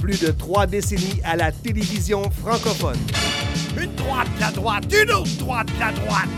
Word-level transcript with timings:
Plus 0.00 0.20
de 0.20 0.30
trois 0.30 0.66
décennies 0.66 1.20
à 1.24 1.36
la 1.36 1.52
télévision 1.52 2.30
francophone. 2.30 2.98
Une 3.80 3.94
droite, 3.94 4.28
la 4.40 4.50
droite, 4.50 4.84
une 4.90 5.10
autre 5.10 5.36
droite, 5.38 5.68
la 5.78 5.92
droite. 5.92 6.28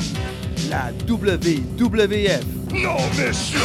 La 0.68 0.90
WWF. 1.06 2.45
No, 2.72 2.96
monsieur! 3.16 3.61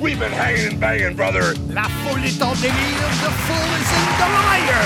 We've 0.00 0.18
been 0.18 0.32
hanging 0.32 0.72
and 0.72 0.80
banging, 0.80 1.14
brother! 1.16 1.54
La 1.68 1.82
foule 1.82 2.24
est 2.24 2.42
en 2.42 2.54
délire, 2.54 3.10
the 3.20 3.30
fool 3.30 3.76
is 3.76 3.92
in 3.92 4.06
the 4.18 4.28
liar! 4.32 4.84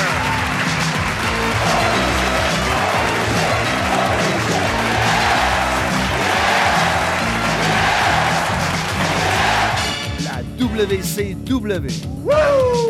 La 10.25 10.43
WCW. 10.59 11.91
Order. 12.27 12.90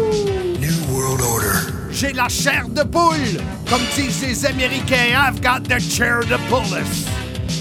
J'ai 2.00 2.14
la 2.14 2.30
chair 2.30 2.66
de 2.66 2.82
poule! 2.82 3.44
Comme 3.68 3.82
disent 3.94 4.22
les 4.22 4.46
Américains, 4.46 5.12
I've 5.14 5.42
got 5.42 5.64
the 5.64 5.78
chair 5.78 6.20
to 6.20 6.38
pull 6.48 6.64
us. 6.72 7.04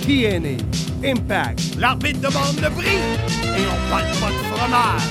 TNA. 0.05 0.55
Impact. 1.03 1.75
L'arbitre 1.77 2.21
demande 2.21 2.55
le 2.61 2.69
prix 2.69 2.87
et 2.87 3.65
on 3.67 3.89
parle 3.89 4.05
pas 4.21 4.29
de 4.29 4.41
fromage. 4.55 5.01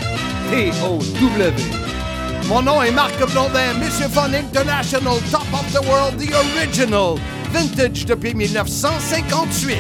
TOW. 0.81 2.49
Mon 2.49 2.63
nom 2.63 2.83
est 2.83 2.91
Marc 2.91 3.19
Blondin, 3.31 3.75
Monsieur 3.75 4.09
Fun 4.09 4.33
International, 4.33 5.19
Top 5.31 5.45
of 5.53 5.71
the 5.75 5.87
World, 5.87 6.17
the 6.17 6.33
original, 6.57 7.19
vintage 7.53 8.07
depuis 8.07 8.33
1958. 8.33 9.77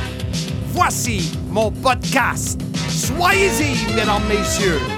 Voici 0.74 1.32
mon 1.48 1.70
podcast. 1.70 2.60
Soyez-y, 2.90 3.94
mesdames, 3.94 4.24
messieurs. 4.28 4.97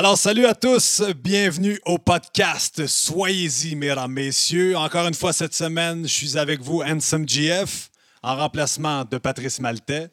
Alors, 0.00 0.16
salut 0.16 0.46
à 0.46 0.54
tous, 0.54 1.02
bienvenue 1.22 1.78
au 1.84 1.98
podcast 1.98 2.86
Soyez-y, 2.86 3.74
mesdames, 3.76 4.10
messieurs. 4.10 4.74
Encore 4.74 5.06
une 5.06 5.12
fois, 5.12 5.34
cette 5.34 5.52
semaine, 5.52 6.04
je 6.04 6.14
suis 6.14 6.38
avec 6.38 6.62
vous, 6.62 6.80
Handsome 6.80 7.28
GF, 7.28 7.90
en 8.22 8.34
remplacement 8.34 9.04
de 9.04 9.18
Patrice 9.18 9.60
Maltais. 9.60 10.08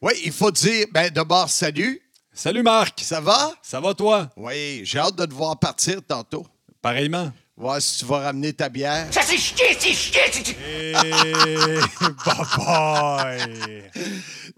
Oui, 0.00 0.14
il 0.24 0.32
faut 0.32 0.50
dire, 0.50 0.86
ben 0.90 1.10
d'abord, 1.10 1.50
salut. 1.50 2.00
Salut 2.32 2.62
Marc, 2.62 2.98
Ça 3.02 3.20
va? 3.20 3.52
ça 3.60 3.78
va 3.78 3.92
toi? 3.92 4.30
Oui, 4.38 4.80
j'ai 4.84 5.00
hâte 5.00 5.16
de 5.16 5.26
te 5.26 5.34
voir 5.34 5.58
partir 5.58 6.00
tantôt. 6.02 6.46
Pareillement. 6.80 7.30
Voir 7.58 7.80
si 7.80 8.00
tu 8.00 8.04
vas 8.04 8.18
ramener 8.18 8.52
ta 8.52 8.68
bière. 8.68 9.06
Ça, 9.10 9.22
c'est 9.22 9.38
chier, 9.38 9.74
c'est 9.78 9.94
chier, 9.94 10.20
c'est 10.30 10.44
chier! 10.44 10.92
Bye 12.26 13.90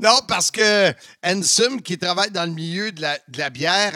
Non, 0.00 0.18
parce 0.26 0.50
que 0.50 0.92
Ansem, 1.24 1.80
qui 1.80 1.96
travaille 1.96 2.32
dans 2.32 2.44
le 2.44 2.50
milieu 2.50 2.90
de 2.90 3.00
la, 3.02 3.16
de 3.28 3.38
la 3.38 3.50
bière, 3.50 3.92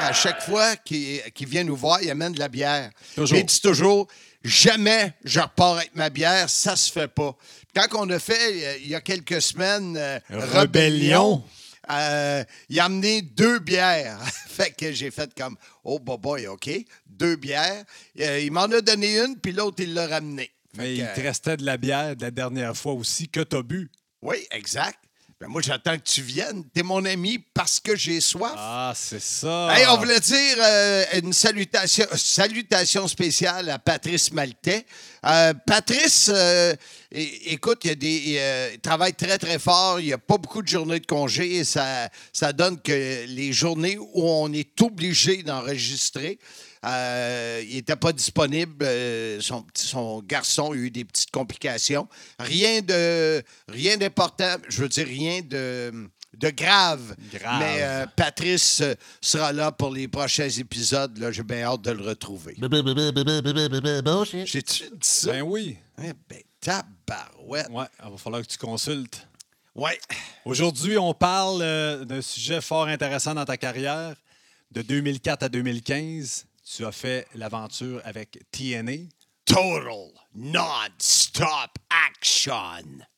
à 0.00 0.12
chaque 0.12 0.42
fois 0.42 0.74
qu'il 0.74 1.20
qu'il 1.34 1.48
vient 1.48 1.62
nous 1.62 1.76
voir, 1.76 2.02
il 2.02 2.10
amène 2.10 2.32
de 2.32 2.40
la 2.40 2.48
bière. 2.48 2.90
Toujours. 3.14 3.38
Il 3.38 3.44
dit 3.44 3.60
toujours 3.60 4.08
jamais 4.42 5.12
je 5.24 5.40
repars 5.40 5.76
avec 5.76 5.94
ma 5.94 6.10
bière, 6.10 6.48
ça 6.48 6.74
se 6.74 6.90
fait 6.90 7.08
pas. 7.08 7.36
Quand 7.74 7.86
on 7.94 8.10
a 8.10 8.18
fait 8.18 8.64
euh, 8.64 8.76
il 8.82 8.88
y 8.88 8.94
a 8.94 9.00
quelques 9.00 9.42
semaines 9.42 9.96
euh, 9.96 10.18
Rébellion. 10.30 11.44
Euh, 11.90 12.44
il 12.68 12.80
a 12.80 12.84
amené 12.84 13.22
deux 13.22 13.58
bières. 13.58 14.20
fait 14.48 14.70
que 14.70 14.92
j'ai 14.92 15.10
fait 15.10 15.32
comme 15.34 15.56
oh 15.84 15.98
boy, 15.98 16.18
boy 16.18 16.46
OK, 16.48 16.70
deux 17.06 17.36
bières. 17.36 17.84
Euh, 18.20 18.40
il 18.40 18.52
m'en 18.52 18.62
a 18.62 18.80
donné 18.80 19.18
une 19.18 19.38
puis 19.38 19.52
l'autre 19.52 19.82
il 19.82 19.94
l'a 19.94 20.06
ramené. 20.06 20.50
Fait 20.74 20.82
Mais 20.82 20.96
que, 20.96 21.00
il 21.02 21.12
te 21.14 21.20
restait 21.20 21.56
de 21.56 21.64
la 21.64 21.76
bière 21.76 22.16
de 22.16 22.22
la 22.22 22.30
dernière 22.30 22.76
fois 22.76 22.92
aussi 22.92 23.28
que 23.28 23.40
t'as 23.40 23.62
bu. 23.62 23.90
oui, 24.22 24.46
exact. 24.50 24.98
Ben 25.38 25.48
moi 25.48 25.60
j'attends 25.60 25.98
que 25.98 26.02
tu 26.02 26.22
viennes. 26.22 26.64
T'es 26.72 26.82
mon 26.82 27.04
ami 27.04 27.38
parce 27.52 27.78
que 27.78 27.94
j'ai 27.94 28.22
soif. 28.22 28.54
Ah, 28.56 28.94
c'est 28.96 29.20
ça. 29.20 29.68
Hey, 29.76 29.86
on 29.86 29.98
voulait 29.98 30.18
dire 30.18 30.56
euh, 30.58 31.04
une 31.22 31.34
salutation, 31.34 32.06
salutation 32.16 33.06
spéciale 33.06 33.68
à 33.68 33.78
Patrice 33.78 34.32
Maltais. 34.32 34.86
Euh, 35.26 35.52
Patrice, 35.66 36.30
euh, 36.32 36.74
écoute, 37.10 37.80
il, 37.84 37.88
y 37.88 37.90
a 37.90 37.94
des, 37.96 38.16
il, 38.16 38.74
il 38.76 38.80
travaille 38.80 39.12
très, 39.12 39.36
très 39.36 39.58
fort. 39.58 40.00
Il 40.00 40.06
n'y 40.06 40.14
a 40.14 40.18
pas 40.18 40.38
beaucoup 40.38 40.62
de 40.62 40.68
journées 40.68 41.00
de 41.00 41.06
congé 41.06 41.56
et 41.56 41.64
ça, 41.64 42.08
ça 42.32 42.54
donne 42.54 42.80
que 42.80 43.26
les 43.26 43.52
journées 43.52 43.98
où 43.98 44.26
on 44.26 44.50
est 44.54 44.80
obligé 44.80 45.42
d'enregistrer, 45.42 46.38
euh, 46.84 47.62
il 47.68 47.76
n'était 47.76 47.96
pas 47.96 48.12
disponible. 48.12 48.76
euh, 48.82 49.40
son, 49.40 50.22
garçon 50.22 50.72
a 50.72 50.74
eu 50.76 50.90
des 50.90 51.04
petites 51.04 51.30
complications. 51.30 52.08
Rien 52.38 52.80
de 52.80 53.42
rien 53.68 53.96
d'important, 53.96 54.56
je 54.68 54.82
veux 54.82 54.88
dire 54.88 55.06
rien 55.06 55.40
de, 55.42 56.08
de 56.36 56.50
grave. 56.50 57.16
Grave. 57.32 57.58
Mais 57.60 57.78
euh, 57.80 58.06
Patrice 58.14 58.82
sera 59.20 59.52
là 59.52 59.72
pour 59.72 59.90
les 59.90 60.08
prochains 60.08 60.48
épisodes. 60.48 61.16
Là, 61.18 61.32
J'ai 61.32 61.42
bien 61.42 61.62
hâte 61.62 61.82
de 61.82 61.90
le 61.92 62.02
retrouver. 62.02 62.54
J'ai-tu 64.44 64.84
dit 64.84 64.90
ça? 65.00 65.32
Ben 65.32 65.42
oui. 65.42 65.78
Eh 66.02 66.12
ben, 66.28 66.40
tabarouette. 66.60 67.68
Ouais, 67.70 67.86
il 68.04 68.10
va 68.10 68.16
falloir 68.18 68.42
que 68.42 68.48
tu 68.48 68.58
consultes. 68.58 69.26
Ouais. 69.74 69.98
Aujourd'hui, 70.44 70.96
on 70.98 71.12
parle 71.12 71.60
euh, 71.62 72.04
d'un 72.04 72.22
sujet 72.22 72.60
fort 72.60 72.86
intéressant 72.86 73.34
dans 73.34 73.44
ta 73.44 73.56
carrière. 73.56 74.14
De 74.72 74.82
2004 74.82 75.44
à 75.44 75.48
2015, 75.48 76.44
tu 76.68 76.84
as 76.84 76.92
fait 76.92 77.26
l'aventure 77.34 78.00
avec 78.04 78.38
TNA, 78.50 79.08
Total 79.44 79.84
non-stop 80.34 81.70
action. 82.08 82.52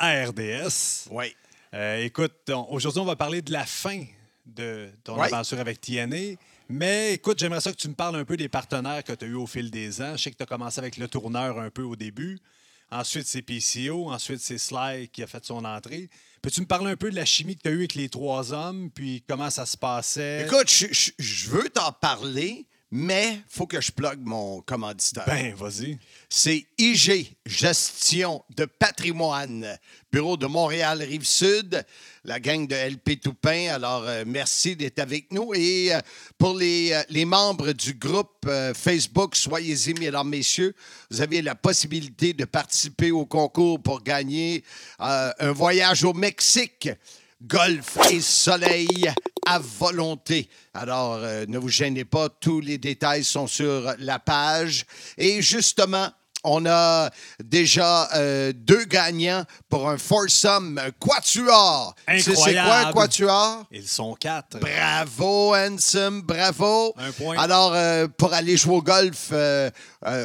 RDS. 0.01 1.09
Oui. 1.11 1.35
Euh, 1.75 2.05
écoute, 2.05 2.51
aujourd'hui, 2.69 3.01
on 3.01 3.05
va 3.07 3.17
parler 3.17 3.41
de 3.43 3.53
la 3.53 3.65
fin 3.65 4.05
de 4.47 4.91
ton 5.05 5.17
aventure 5.21 5.59
avec 5.59 5.81
TNA. 5.81 6.37
Mais 6.69 7.15
écoute, 7.15 7.39
j'aimerais 7.39 7.61
ça 7.63 7.73
que 7.73 7.77
tu 7.79 7.89
me 7.89 7.95
parles 7.95 8.17
un 8.17 8.25
peu 8.25 8.37
des 8.37 8.49
partenaires 8.49 9.03
que 9.03 9.13
tu 9.13 9.25
as 9.25 9.29
eu 9.29 9.35
au 9.35 9.47
fil 9.47 9.71
des 9.71 10.03
ans. 10.03 10.17
Je 10.17 10.23
sais 10.25 10.31
que 10.31 10.37
tu 10.37 10.43
as 10.43 10.47
commencé 10.47 10.79
avec 10.79 10.97
le 10.99 11.09
tourneur 11.09 11.59
un 11.59 11.71
peu 11.71 11.83
au 11.83 11.97
début. 11.97 12.39
Ensuite, 12.91 13.27
c'est 13.27 13.43
PCO. 13.43 14.11
Ensuite, 14.11 14.41
c'est 14.41 14.59
Sly 14.59 15.09
qui 15.09 15.23
a 15.23 15.27
fait 15.27 15.45
son 15.45 15.65
entrée. 15.65 16.09
Peux-tu 16.43 16.61
me 16.61 16.67
parler 16.67 16.91
un 16.91 16.97
peu 16.97 17.11
de 17.11 17.17
la 17.17 17.25
chimie 17.25 17.57
que 17.57 17.63
tu 17.63 17.69
as 17.69 17.73
eue 17.73 17.79
avec 17.79 17.95
les 17.95 18.09
trois 18.11 18.53
hommes, 18.53 18.91
puis 18.91 19.25
comment 19.29 19.51
ça 19.51 19.65
se 19.67 19.77
passait? 19.77 20.47
Écoute, 20.47 20.71
je- 20.71 20.87
je 20.93 21.11
je 21.19 21.51
veux 21.51 21.69
t'en 21.71 21.91
parler, 21.93 22.67
mais 22.91 23.41
faut 23.49 23.67
que 23.67 23.81
je 23.81 23.93
plug 23.93 24.19
mon 24.21 24.63
commanditaire. 24.63 25.25
Ben, 25.27 25.55
vas-y. 25.55 25.99
C'est 26.29 26.67
IG, 26.79 27.37
Gestion 27.45 28.43
de 28.57 28.65
patrimoine, 28.65 29.79
bureau 30.11 30.39
de 30.39 30.47
Montréal, 30.47 31.03
Rive-Sud, 31.03 31.85
la 32.25 32.41
gang 32.41 32.67
de 32.67 32.75
LP 32.75 33.21
Toupin. 33.21 33.69
Alors, 33.75 34.05
euh, 34.05 34.25
merci 34.27 34.75
d'être 34.75 35.01
avec 35.01 35.31
nous. 35.33 35.53
Et 35.55 35.95
euh, 35.95 36.01
pour 36.39 36.57
les, 36.57 36.93
euh, 36.93 37.03
les 37.11 37.27
membres 37.27 37.73
du 37.73 37.93
groupe 37.95 38.49
Facebook, 38.75 39.37
soyez-y, 39.37 39.93
mesdames, 39.95 40.29
messieurs, 40.29 40.75
vous 41.11 41.21
avez 41.21 41.43
la 41.43 41.55
possibilité 41.55 42.33
de 42.33 42.47
participer 42.47 43.11
au 43.11 43.27
concours 43.27 43.83
pour 43.83 44.03
gagner 44.03 44.65
un 44.99 45.53
voyage 45.53 46.05
au 46.05 46.15
Mexique. 46.15 46.89
Golf 47.47 47.99
et 48.11 48.21
soleil 48.21 49.11
à 49.47 49.59
volonté. 49.59 50.49
Alors, 50.75 51.15
euh, 51.15 51.45
ne 51.49 51.57
vous 51.59 51.69
gênez 51.69 52.05
pas, 52.05 52.29
tous 52.29 52.61
les 52.61 52.79
détails 52.79 53.25
sont 53.25 53.47
sur 53.47 53.95
la 53.99 54.19
page. 54.19 54.85
Et 55.17 55.41
justement, 55.41 56.09
on 56.45 56.67
a 56.67 57.11
déjà 57.43 58.09
euh, 58.15 58.53
deux 58.55 58.85
gagnants 58.85 59.45
pour 59.69 59.89
un 59.89 59.99
foursome 59.99 60.81
quatuor. 61.01 61.95
Tu 62.09 62.21
sais, 62.21 62.35
C'est 62.35 62.35
quoi 62.35 62.45
un 62.45 62.57
Incroyable. 62.57 62.93
quatuor? 62.95 63.65
Ils 63.73 63.89
sont 63.89 64.15
quatre. 64.15 64.59
Bravo, 64.59 65.55
Handsome, 65.55 66.23
bravo. 66.23 66.95
Un 66.97 67.13
point. 67.13 67.37
Alors, 67.39 67.73
euh, 67.75 68.07
pour 68.09 68.35
aller 68.35 68.57
jouer 68.57 68.77
au 68.77 68.83
golf 68.83 69.29
euh, 69.33 69.71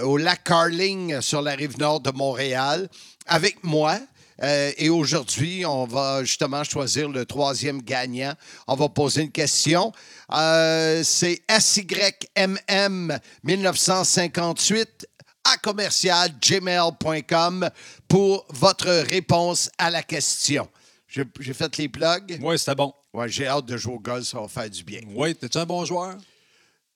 au 0.04 0.18
lac 0.18 0.44
Carling 0.44 1.22
sur 1.22 1.42
la 1.42 1.52
rive 1.56 1.78
nord 1.80 2.00
de 2.00 2.12
Montréal, 2.12 2.90
avec 3.28 3.64
moi. 3.64 4.00
Euh, 4.44 4.72
et 4.78 4.90
aujourd'hui, 4.90 5.66
on 5.66 5.86
va 5.86 6.24
justement 6.24 6.64
choisir 6.64 7.10
le 7.10 7.26
troisième 7.26 7.82
gagnant. 7.82 8.34
On 8.68 8.76
va 8.76 8.90
poser 8.90 9.22
une 9.22 9.32
question. 9.32 9.92
Euh, 10.34 11.02
C'est 11.04 11.42
SYMM 11.50 13.18
1958 13.44 15.08
à 15.46 15.58
commercial 15.58 16.30
gmail.com 16.42 17.70
pour 18.08 18.46
votre 18.50 18.90
réponse 19.10 19.70
à 19.78 19.90
la 19.90 20.04
question. 20.04 20.68
J'ai 21.08 21.54
fait 21.54 21.78
les 21.78 21.90
plugs? 21.90 22.40
Oui, 22.42 22.58
c'était 22.58 22.76
bon. 22.76 22.94
Ouais, 23.14 23.30
j'ai 23.30 23.48
hâte 23.48 23.66
de 23.66 23.78
jouer 23.78 23.94
au 23.94 24.00
golf, 24.00 24.26
ça 24.26 24.40
va 24.40 24.48
faire 24.48 24.70
du 24.70 24.84
bien. 24.84 25.02
Oui, 25.14 25.36
t'es-tu 25.36 25.58
un 25.60 25.66
bon 25.66 25.86
joueur? 25.86 26.16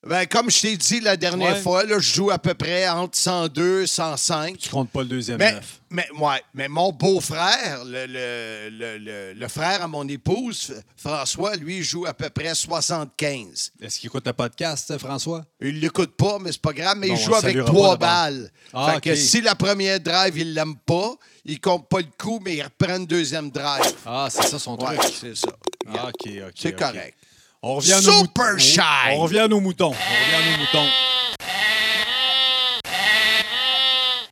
Ben, 0.06 0.26
comme 0.28 0.50
je 0.52 0.62
t'ai 0.62 0.78
dit 0.78 1.00
la 1.02 1.18
dernière 1.18 1.56
Ouais. 1.56 1.62
fois, 1.62 1.84
là, 1.84 1.98
je 2.00 2.14
joue 2.14 2.30
à 2.30 2.38
peu 2.38 2.54
près 2.54 2.88
entre 2.88 3.18
102 3.18 3.82
et 3.82 3.88
105. 3.88 4.58
Tu 4.58 4.70
comptes 4.70 4.92
pas 4.92 5.02
le 5.02 5.08
deuxième 5.10 5.40
Mais, 5.40 5.54
neuf. 5.54 5.82
mais, 5.90 6.08
ouais, 6.20 6.42
mais 6.54 6.68
mon 6.70 6.92
beau-frère, 6.92 7.84
le, 7.84 8.06
le- 8.06 8.98
le- 9.00 9.34
le- 9.34 9.48
frère 9.48 9.82
à 9.82 9.88
mon 9.88 10.08
épouse, 10.08 10.76
François, 10.96 11.56
lui, 11.56 11.82
joue 11.84 12.06
à 12.06 12.14
peu 12.14 12.30
près 12.30 12.54
75. 12.54 13.72
Est-ce 13.82 14.00
qu'il 14.00 14.08
écoute 14.08 14.26
le 14.28 14.34
podcast, 14.34 14.96
François? 15.00 15.44
Il 15.60 15.80
l'écoute 15.80 16.16
pas, 16.16 16.38
mais 16.40 16.52
c'est 16.52 16.62
pas 16.62 16.74
grave, 16.74 16.98
mais 16.98 17.08
Bon, 17.08 17.16
il 17.16 17.20
joue 17.20 17.36
avec 17.36 17.66
trois 17.66 17.98
balles. 17.98 18.52
Ah, 18.74 18.94
fait 18.94 19.02
que 19.02 19.16
si 19.16 19.42
la 19.42 19.56
première 19.56 20.00
drive, 20.00 20.38
il 20.38 20.54
l'aime 20.54 20.76
pas, 20.78 21.16
il 21.44 21.60
compte 21.60 21.90
pas 21.90 22.00
le 22.00 22.08
coup, 22.18 22.40
mais 22.46 22.56
il 22.56 22.62
reprend 22.62 22.98
une 22.98 23.08
deuxième 23.08 23.50
drive. 23.50 23.94
Ah, 24.06 24.28
c'est 24.30 24.44
ça 24.48 24.60
son 24.60 24.78
Ouais, 24.78 24.96
truc. 24.96 25.12
c'est 25.20 25.36
ça. 25.36 25.50
Ah, 25.90 26.08
OK, 26.10 26.30
OK. 26.48 26.54
C'est 26.56 26.76
correct. 26.78 27.16
On 27.64 27.76
revient 27.76 27.94
à 27.94 28.02
nos 28.02 28.22
Super 28.24 28.46
moutons. 28.54 28.58
shy. 28.60 28.82
On 29.12 29.18
revient 29.20 29.40
à 29.40 29.48
nos 29.48 29.60
moutons. 29.60 29.88
On 29.88 29.90
revient 29.92 30.36
à 30.36 30.52
nos 30.52 30.58
moutons. 30.58 30.90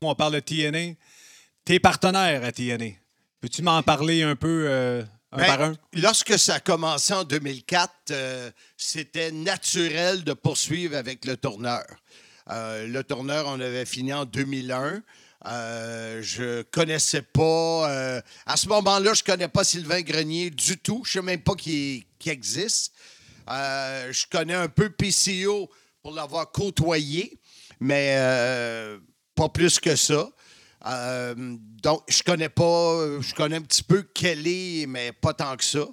On 0.02 0.14
parle 0.14 0.34
de 0.34 0.40
TNA. 0.40 0.94
Tes 1.64 1.80
partenaires 1.80 2.44
à 2.44 2.52
TNA. 2.52 2.90
Peux-tu 3.40 3.62
m'en 3.62 3.82
parler 3.82 4.22
un 4.22 4.36
peu 4.36 4.66
euh, 4.68 5.02
un 5.32 5.36
Ben, 5.38 5.46
par 5.46 5.62
un? 5.62 5.74
Lorsque 5.94 6.38
ça 6.38 6.54
a 6.56 6.60
commencé 6.60 7.12
en 7.12 7.24
2004, 7.24 7.92
euh, 8.12 8.50
c'était 8.76 9.32
naturel 9.32 10.22
de 10.22 10.32
poursuivre 10.32 10.96
avec 10.96 11.24
le 11.24 11.36
tourneur. 11.36 11.84
Euh, 12.50 12.86
le 12.86 13.02
tourneur, 13.02 13.46
on 13.48 13.58
avait 13.60 13.84
fini 13.86 14.12
en 14.12 14.24
2001. 14.24 15.02
Euh, 15.46 16.20
je 16.22 16.62
connaissais 16.62 17.22
pas. 17.22 17.90
euh, 17.90 18.20
à 18.46 18.56
ce 18.56 18.68
moment-là, 18.68 19.14
je 19.14 19.24
connais 19.24 19.48
pas 19.48 19.64
Sylvain 19.64 20.02
Grenier 20.02 20.50
du 20.50 20.78
tout. 20.78 21.02
Je 21.04 21.12
sais 21.12 21.22
même 21.22 21.40
pas 21.42 21.54
qu'il 21.54 22.04
qu'il 22.18 22.32
existe. 22.32 22.92
Euh, 23.48 24.12
je 24.12 24.26
connais 24.30 24.54
un 24.54 24.68
peu 24.68 24.90
PCO 24.90 25.70
pour 26.02 26.12
l'avoir 26.12 26.50
côtoyé, 26.50 27.38
mais 27.80 28.16
euh, 28.18 28.98
pas 29.34 29.48
plus 29.48 29.78
que 29.78 29.96
ça. 29.96 30.28
Euh, 30.86 31.34
donc, 31.82 32.02
je 32.08 32.22
connais 32.22 32.48
pas, 32.48 33.20
je 33.20 33.34
connais 33.34 33.56
un 33.56 33.62
petit 33.62 33.82
peu 33.82 34.02
Kelly, 34.02 34.86
mais 34.88 35.12
pas 35.12 35.34
tant 35.34 35.56
que 35.56 35.64
ça. 35.64 35.86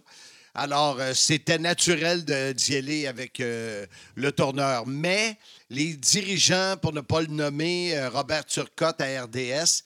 Alors, 0.55 0.99
c'était 1.15 1.57
naturel 1.57 2.23
d'y 2.53 2.75
aller 2.75 3.07
avec 3.07 3.39
le 3.39 4.31
tourneur. 4.31 4.85
Mais 4.85 5.39
les 5.71 5.95
dirigeants, 5.95 6.75
pour 6.79 6.93
ne 6.93 7.01
pas 7.01 7.21
le 7.21 7.27
nommer, 7.27 7.99
Robert 8.09 8.45
Turcotte 8.45 9.01
à 9.01 9.23
RDS, 9.23 9.81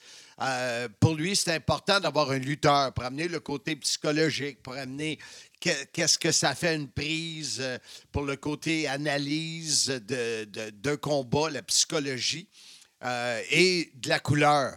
pour 1.00 1.14
lui, 1.14 1.34
c'est 1.36 1.54
important 1.54 2.00
d'avoir 2.00 2.30
un 2.32 2.38
lutteur 2.38 2.92
pour 2.92 3.02
amener 3.04 3.28
le 3.28 3.40
côté 3.40 3.76
psychologique, 3.76 4.62
pour 4.62 4.74
amener 4.74 5.18
qu'est-ce 5.60 6.18
que 6.18 6.32
ça 6.32 6.54
fait 6.54 6.74
une 6.74 6.88
prise, 6.88 7.58
euh, 7.60 7.78
pour 8.12 8.22
le 8.22 8.36
côté 8.36 8.86
analyse 8.88 9.86
de, 9.86 10.44
de, 10.44 10.70
de 10.70 10.94
combat, 10.96 11.50
la 11.50 11.62
psychologie. 11.62 12.46
euh, 13.04 13.40
et 13.52 13.92
de 13.94 14.08
la 14.08 14.18
couleur? 14.18 14.76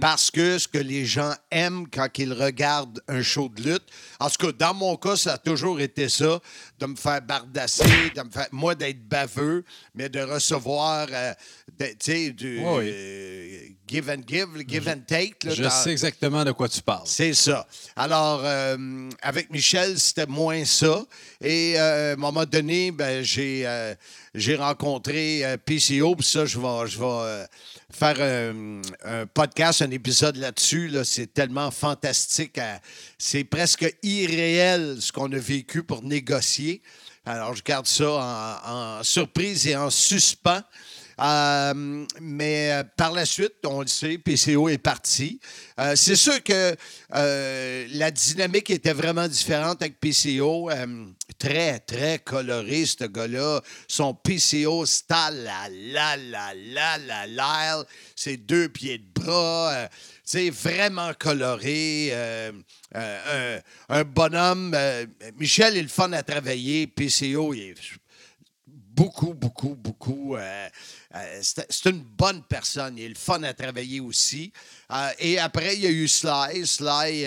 Parce 0.00 0.30
que 0.32 0.58
ce 0.58 0.66
que 0.66 0.76
les 0.78 1.06
gens 1.06 1.32
aiment 1.52 1.86
quand 1.88 2.08
ils 2.18 2.32
regardent 2.32 3.00
un 3.06 3.22
show 3.22 3.48
de 3.48 3.62
lutte, 3.62 3.84
en 4.18 4.28
tout 4.28 4.46
cas, 4.48 4.52
dans 4.66 4.74
mon 4.74 4.96
cas, 4.96 5.14
ça 5.14 5.34
a 5.34 5.38
toujours 5.38 5.80
été 5.80 6.08
ça, 6.08 6.40
de 6.80 6.86
me 6.86 6.96
faire 6.96 7.22
bardasser, 7.22 8.10
de 8.14 8.22
me 8.22 8.30
faire, 8.30 8.48
moi, 8.50 8.74
d'être 8.74 9.06
baveux, 9.08 9.64
mais 9.94 10.08
de 10.08 10.18
recevoir, 10.20 11.06
euh, 11.12 11.32
de- 11.78 11.86
tu 11.86 11.94
sais, 12.00 12.30
du 12.32 12.58
oui. 12.58 12.90
euh, 12.92 13.68
give 13.90 14.08
and 14.08 14.22
give, 14.26 14.46
give 14.68 14.88
and 14.88 15.00
take. 15.06 15.34
là, 15.44 15.54
Je 15.54 15.62
dans- 15.64 15.70
sais 15.70 15.90
exactement 15.90 16.44
de 16.44 16.52
quoi 16.52 16.68
tu 16.68 16.80
parles. 16.80 17.06
c'est 17.06 17.34
ça. 17.34 17.66
Alors, 17.96 18.42
euh, 18.44 19.10
avec 19.22 19.50
Michel, 19.50 19.98
c'était 19.98 20.26
moins 20.26 20.64
ça. 20.64 21.04
Et 21.42 21.74
euh, 21.78 22.10
à 22.10 22.12
un 22.12 22.16
moment 22.16 22.44
donné, 22.44 22.90
ben, 22.92 23.22
j'ai, 23.24 23.66
euh, 23.66 23.94
j'ai 24.34 24.54
rencontré 24.56 25.42
PCO, 25.66 26.14
puis 26.14 26.26
ça, 26.26 26.46
je 26.46 26.58
vais, 26.58 26.86
je 26.88 26.98
vais 26.98 27.46
faire 27.92 28.20
un, 28.20 28.80
un 29.04 29.26
podcast, 29.26 29.82
un 29.82 29.90
épisode 29.90 30.36
là-dessus. 30.36 30.88
là. 30.88 31.04
C'est 31.04 31.32
tellement 31.34 31.70
fantastique. 31.70 32.58
à- 32.58 32.80
c'est 33.18 33.44
presque 33.44 33.92
irréel 34.02 34.98
ce 35.00 35.10
qu'on 35.12 35.30
a 35.32 35.38
vécu 35.38 35.82
pour 35.82 36.02
négocier. 36.02 36.80
Alors, 37.26 37.54
je 37.54 37.62
garde 37.62 37.86
ça 37.86 38.10
en, 38.64 38.98
en 38.98 39.02
surprise 39.02 39.66
et 39.66 39.76
en 39.76 39.90
suspens. 39.90 40.62
Euh, 41.20 42.06
mais 42.20 42.72
euh, 42.72 42.82
par 42.96 43.12
la 43.12 43.26
suite, 43.26 43.56
on 43.66 43.82
le 43.82 43.86
sait, 43.86 44.16
PCO 44.16 44.68
est 44.68 44.78
parti. 44.78 45.38
Euh, 45.78 45.94
c'est 45.94 46.16
sûr 46.16 46.42
que 46.42 46.74
la 47.12 48.10
dynamique 48.10 48.70
était 48.70 48.92
vraiment 48.92 49.28
différente 49.28 49.82
avec 49.82 50.00
PCO. 50.00 50.70
très, 51.38 51.78
très 51.80 52.18
coloré, 52.18 52.84
ce 52.86 53.04
gars-là. 53.04 53.60
Son 53.88 54.14
PCO 54.14 54.86
style, 54.86 55.44
la 55.44 55.68
la 55.70 56.16
la 56.16 56.54
la 56.54 56.98
la 56.98 57.26
la, 57.26 57.84
ses 58.14 58.36
deux 58.36 58.68
pieds 58.68 58.98
de 58.98 59.20
bras. 59.20 59.88
c'est 60.24 60.50
vraiment 60.50 61.12
coloré. 61.18 62.12
un, 62.94 64.04
bonhomme. 64.04 64.76
Michel 65.38 65.76
est 65.76 65.82
le 65.82 65.88
fun 65.88 66.12
à 66.12 66.22
travailler. 66.22 66.86
PCO, 66.86 67.54
il 67.54 67.70
est 67.70 67.74
beaucoup, 69.00 69.34
beaucoup, 69.34 69.74
beaucoup. 69.76 70.36
euh, 70.36 70.68
euh, 71.14 71.40
c'est 71.42 71.88
une 71.90 72.02
bonne 72.02 72.42
personne. 72.48 72.98
Il 72.98 73.04
est 73.04 73.08
le 73.08 73.14
fun 73.14 73.42
à 73.42 73.54
travailler 73.54 74.00
aussi. 74.00 74.52
Euh, 74.92 75.08
et 75.18 75.38
après, 75.38 75.74
il 75.76 75.80
y 75.82 75.86
a 75.86 75.90
eu 75.90 76.06
Sly. 76.06 76.66
Sly, 76.66 77.26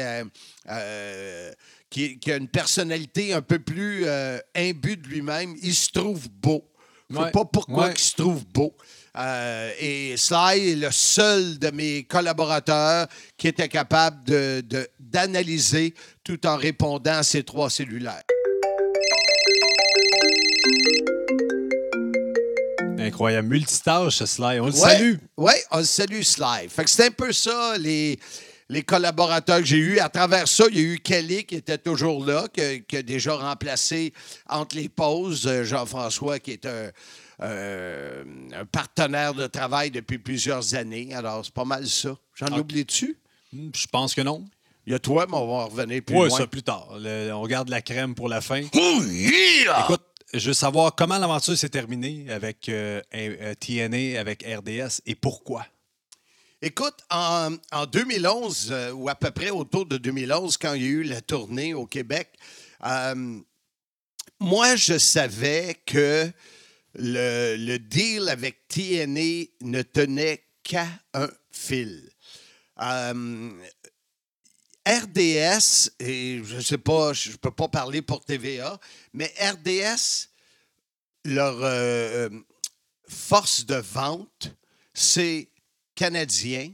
qui, 1.89 2.17
qui 2.19 2.31
a 2.31 2.37
une 2.37 2.47
personnalité 2.47 3.33
un 3.33 3.41
peu 3.41 3.59
plus 3.59 4.03
euh, 4.05 4.39
imbu 4.55 4.97
de 4.97 5.07
lui-même. 5.07 5.55
Il 5.61 5.75
se 5.75 5.89
trouve 5.91 6.27
beau. 6.29 6.63
Je 7.09 7.17
ne 7.19 7.25
sais 7.25 7.31
pas 7.31 7.45
pourquoi 7.45 7.87
Ouais. 7.87 7.93
il 7.93 7.99
se 7.99 8.15
trouve 8.15 8.45
beau. 8.47 8.75
Euh, 9.15 9.71
et 9.79 10.17
Sly 10.17 10.71
est 10.71 10.75
le 10.75 10.91
seul 10.91 11.59
de 11.59 11.69
mes 11.69 12.03
collaborateurs 12.05 13.07
qui 13.37 13.47
était 13.47 13.67
capable 13.69 14.23
de- 14.23 14.61
de- 14.65 14.87
d'analyser 14.99 15.93
tout 16.23 16.43
en 16.47 16.57
répondant 16.57 17.17
à 17.19 17.23
ces 17.23 17.43
trois 17.43 17.69
cellulaires. 17.69 18.23
Incroyable. 23.03 23.47
Multitâche, 23.50 24.15
ce 24.17 24.25
Sly. 24.25 24.59
On 24.59 24.65
le 24.67 24.71
Ouais, 24.73 24.79
salue. 24.79 25.15
Oui, 25.38 25.53
on 25.71 25.77
le 25.79 25.83
salue, 25.85 26.21
Sly. 26.21 26.69
Fait 26.69 26.83
que 26.83 26.89
c'est 26.89 27.07
un 27.07 27.11
peu 27.11 27.31
ça, 27.31 27.75
les, 27.77 28.19
les 28.69 28.83
collaborateurs 28.83 29.59
que 29.59 29.65
j'ai 29.65 29.77
eus. 29.77 30.00
À 30.00 30.09
travers 30.09 30.47
ça, 30.47 30.65
il 30.71 30.77
y 30.77 30.79
a 30.79 30.83
eu 30.94 31.00
Kelly 31.00 31.44
qui 31.45 31.55
était 31.55 31.77
toujours 31.77 32.25
là, 32.25 32.45
qui 32.53 32.95
a 32.95 33.01
déjà 33.03 33.35
remplacé 33.35 34.13
entre 34.50 34.75
les 34.75 34.89
pauses 34.89 35.45
euh, 35.47 35.63
Jean-François, 35.63 36.39
qui 36.39 36.51
est 36.51 36.65
un, 36.65 36.89
euh, 37.41 38.23
un 38.53 38.65
partenaire 38.65 39.33
de 39.33 39.47
travail 39.47 39.91
depuis 39.91 40.17
plusieurs 40.17 40.75
années. 40.75 41.13
Alors, 41.13 41.44
c'est 41.44 41.53
pas 41.53 41.65
mal 41.65 41.88
ça. 41.88 42.15
J'en 42.35 42.47
Ah. 42.51 42.59
oublie-tu? 42.59 43.17
Hmm, 43.51 43.69
Je 43.75 43.88
pense 43.88 44.13
que 44.15 44.21
non. 44.21 44.45
Il 44.85 44.91
y 44.91 44.95
a 44.95 44.99
toi, 44.99 45.25
mais 45.29 45.38
on 45.38 45.47
va 45.47 45.53
en 45.63 45.67
revenir 45.67 46.01
plus 46.03 46.15
Oui, 46.17 46.27
loin. 46.27 46.38
ça 46.38 46.45
plus 46.47 46.61
tard. 46.63 46.89
Le- 46.99 47.31
on 47.33 47.45
garde 47.47 47.69
la 47.69 47.81
crème 47.81 48.15
pour 48.15 48.27
la 48.27 48.41
fin. 48.41 48.63
Oh! 48.75 48.99
Écoute, 49.83 50.01
je 50.33 50.47
veux 50.47 50.53
savoir 50.53 50.95
comment 50.95 51.18
l'aventure 51.19 51.57
s'est 51.57 51.69
terminée 51.69 52.25
avec 52.30 52.68
euh, 52.69 53.01
euh, 53.13 53.53
TNA, 53.56 54.19
avec 54.19 54.44
RDS 54.44 55.02
et 55.06 55.16
pourquoi? 55.16 55.66
Écoute, 56.61 56.95
en, 57.11 57.56
en 57.71 57.85
2011, 57.85 58.69
euh, 58.71 58.92
ou 58.94 59.09
à 59.09 59.16
peu 59.16 59.31
près 59.31 59.52
autour 59.52 59.85
de 59.85 59.97
2011, 59.97 60.57
quand 60.57 60.73
il 60.73 60.81
y 60.81 60.85
a 60.85 60.90
eu 60.90 61.04
la 61.04 61.21
tournée 61.21 61.73
au 61.73 61.85
Québec, 61.85 62.30
moi, 64.40 64.75
je 64.75 64.97
savais 64.97 65.78
que 65.85 66.30
le, 66.95 67.78
deal 67.78 68.28
avec 68.28 68.68
TNA 68.68 69.45
ne 69.61 69.81
tenait 69.83 70.44
qu'à 70.63 70.87
un 71.13 71.30
fil. 71.52 72.09
RDS, 74.87 75.92
et 75.99 76.42
je 76.44 76.56
ne 76.57 76.61
sais 76.61 76.78
pas, 76.78 77.13
je 77.13 77.31
ne 77.31 77.35
peux 77.37 77.52
pas 77.52 77.68
parler 77.68 78.02
pour 78.02 78.23
TVA, 78.23 78.80
mais 79.13 79.33
RDS, 79.40 80.30
leur 81.25 81.57
euh, 81.61 82.30
force 83.07 83.66
de 83.66 83.75
vente, 83.75 84.54
c'est 84.94 85.49
Canadien, 85.95 86.73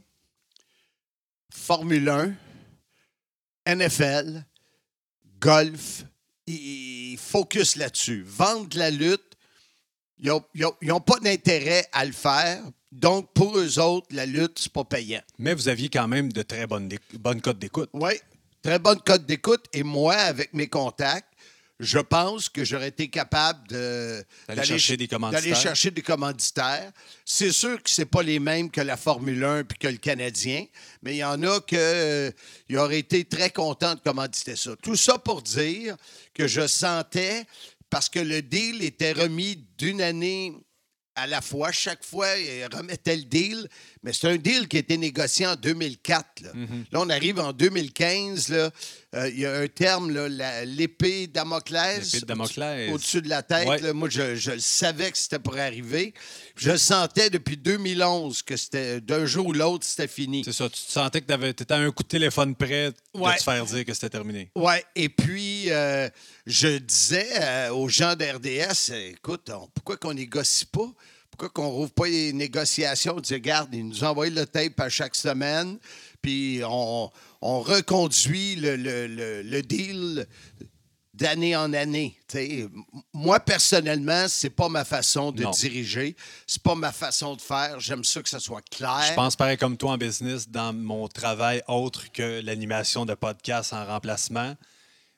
Formule 1.51 2.09
1, 2.09 3.75
NFL, 3.75 4.45
golf. 5.39 6.03
Ils, 6.47 7.17
focus 7.17 7.75
là-dessus. 7.75 8.23
Vendre 8.23 8.75
la 8.77 8.89
lutte, 8.89 9.37
ils 10.17 10.31
n'ont 10.81 11.01
pas 11.01 11.19
d'intérêt 11.19 11.87
à 11.91 12.05
le 12.05 12.11
faire. 12.11 12.63
Donc, 12.91 13.31
pour 13.33 13.57
eux 13.57 13.77
autres, 13.79 14.07
la 14.11 14.25
lutte, 14.25 14.57
c'est 14.59 14.71
pas 14.73 14.83
payant. 14.83 15.21
Mais 15.37 15.53
vous 15.53 15.67
aviez 15.67 15.89
quand 15.89 16.07
même 16.07 16.31
de 16.33 16.41
très 16.41 16.65
bonnes, 16.65 16.89
bonnes 17.13 17.41
cotes 17.41 17.59
d'écoute. 17.59 17.89
Oui, 17.93 18.13
très 18.63 18.79
bonne 18.79 18.99
cote 19.01 19.25
d'écoute. 19.25 19.65
Et 19.73 19.83
moi, 19.83 20.15
avec 20.15 20.53
mes 20.53 20.67
contacts, 20.67 21.27
je 21.79 21.99
pense 21.99 22.49
que 22.49 22.65
j'aurais 22.65 22.89
été 22.89 23.07
capable 23.07 23.65
de- 23.69 24.25
D'aller 24.49 24.63
chercher 24.65 24.79
ch- 24.87 24.97
des 24.97 25.07
commanditaires. 25.07 25.41
d'aller 25.43 25.55
chercher 25.55 25.91
des 25.91 26.01
commanditaires. 26.01 26.91
C'est 27.23 27.53
sûr 27.53 27.81
que 27.81 27.89
c'est 27.89 28.05
pas 28.07 28.21
les 28.23 28.39
mêmes 28.39 28.69
que 28.69 28.81
la 28.81 28.97
Formule 28.97 29.41
1 29.45 29.63
puis 29.63 29.77
que 29.77 29.87
le 29.87 29.95
Canadien, 29.97 30.65
mais 31.03 31.13
il 31.15 31.19
y 31.19 31.23
en 31.23 31.41
a 31.43 31.61
que 31.61 31.75
euh, 31.77 32.31
auraient 32.75 32.99
été 32.99 33.23
très 33.23 33.49
contents 33.51 33.95
de 33.95 34.01
commanditer 34.01 34.57
ça. 34.57 34.71
Tout 34.81 34.97
ça 34.97 35.17
pour 35.19 35.41
dire 35.41 35.95
que 36.33 36.47
je 36.47 36.67
sentais 36.67 37.45
parce 37.89 38.09
que 38.09 38.19
le 38.19 38.41
deal 38.41 38.83
était 38.83 39.13
remis 39.13 39.63
d'une 39.77 40.01
année 40.01 40.53
à 41.19 41.27
la 41.27 41.41
fois. 41.41 41.71
Chaque 41.71 42.03
fois, 42.03 42.37
il 42.37 42.67
remettait 42.73 43.15
le 43.15 43.23
deal. 43.23 43.67
Mais 44.03 44.13
c'est 44.13 44.27
un 44.29 44.37
deal 44.37 44.67
qui 44.69 44.77
a 44.77 44.79
été 44.79 44.97
négocié 44.97 45.45
en 45.45 45.55
2004. 45.55 46.41
Là, 46.41 46.51
Là, 46.91 46.99
on 47.01 47.09
arrive 47.09 47.39
en 47.39 47.51
2015. 47.51 48.49
là. 48.49 48.71
Euh, 49.15 49.27
il 49.29 49.39
y 49.39 49.45
a 49.45 49.53
un 49.57 49.67
terme, 49.67 50.09
l'épée 50.65 51.27
Damoclès. 51.27 52.23
Damoclès. 52.25 52.91
Au-dessus 52.93 53.21
de 53.21 53.27
la 53.29 53.43
tête. 53.43 53.67
Ouais. 53.67 53.79
là. 53.81 53.91
moi, 53.93 54.07
je, 54.09 54.35
je 54.35 54.51
le 54.51 54.59
savais 54.59 55.11
que 55.11 55.17
c'était 55.17 55.39
pour 55.39 55.57
arriver. 55.57 56.13
Je 56.55 56.77
sentais 56.77 57.29
depuis 57.29 57.57
2011 57.57 58.41
que 58.43 58.55
c'était 58.55 59.01
d'un 59.01 59.25
jour 59.25 59.47
ou 59.47 59.53
l'autre, 59.53 59.85
c'était 59.85 60.07
fini. 60.07 60.43
C'est 60.45 60.53
ça, 60.53 60.69
tu 60.69 60.81
te 60.81 60.91
sentais 60.91 61.21
que 61.21 61.25
tu 61.51 61.63
étais 61.63 61.73
à 61.73 61.77
un 61.77 61.91
coup 61.91 62.03
de 62.03 62.07
téléphone 62.07 62.55
prêt 62.55 62.91
de 62.91 63.19
Ouais. 63.19 63.35
te 63.37 63.43
faire 63.43 63.65
dire 63.65 63.83
que 63.83 63.93
c'était 63.93 64.09
terminé. 64.09 64.51
Ouais, 64.55 64.85
et 64.95 65.09
puis 65.09 65.71
euh, 65.71 66.07
je 66.45 66.77
disais 66.77 67.27
euh, 67.41 67.69
aux 67.71 67.89
gens 67.89 68.15
d'RDS, 68.15 68.91
écoute, 69.11 69.49
on- 69.49 69.67
pourquoi 69.73 69.97
qu'on 69.97 70.13
négocie 70.13 70.65
pas? 70.67 70.89
Pourquoi 71.39 71.63
qu'on 71.63 71.69
rouvre 71.69 71.91
pas 71.91 72.07
les 72.07 72.33
négociations? 72.33 73.13
On 73.15 73.21
disait, 73.21 73.35
regarde, 73.35 73.73
ils 73.73 73.87
nous 73.87 74.03
envoient 74.03 74.27
le 74.29 74.45
tape 74.45 74.77
à 74.81 74.89
chaque 74.89 75.15
semaine, 75.15 75.77
puis 76.21 76.59
on, 76.65 77.09
on 77.41 77.61
reconduit 77.61 78.57
le, 78.57 78.75
le- 78.75 79.07
le- 79.07 79.41
le 79.43 79.61
deal 79.61 80.27
d'année 81.13 81.55
en 81.55 81.71
année. 81.71 82.19
Moi, 83.13 83.39
personnellement, 83.39 84.25
c'est 84.27 84.49
pas 84.49 84.67
ma 84.67 84.83
façon 84.83 85.31
de 85.31 85.43
Non. 85.43 85.51
diriger. 85.51 86.17
C'est 86.45 86.61
pas 86.61 86.75
ma 86.75 86.91
façon 86.91 87.37
de 87.37 87.41
faire. 87.41 87.79
J'aime 87.79 88.03
ça 88.03 88.21
que 88.21 88.27
ça 88.27 88.41
soit 88.41 88.61
clair. 88.69 89.05
Je 89.07 89.13
pense 89.13 89.37
pareil 89.37 89.55
comme 89.57 89.77
toi 89.77 89.91
en 89.93 89.97
business, 89.97 90.49
dans 90.49 90.73
mon 90.73 91.07
travail 91.07 91.61
autre 91.69 92.11
que 92.11 92.41
l'animation 92.41 93.05
de 93.05 93.13
podcast 93.13 93.71
en 93.71 93.85
remplacement. 93.85 94.55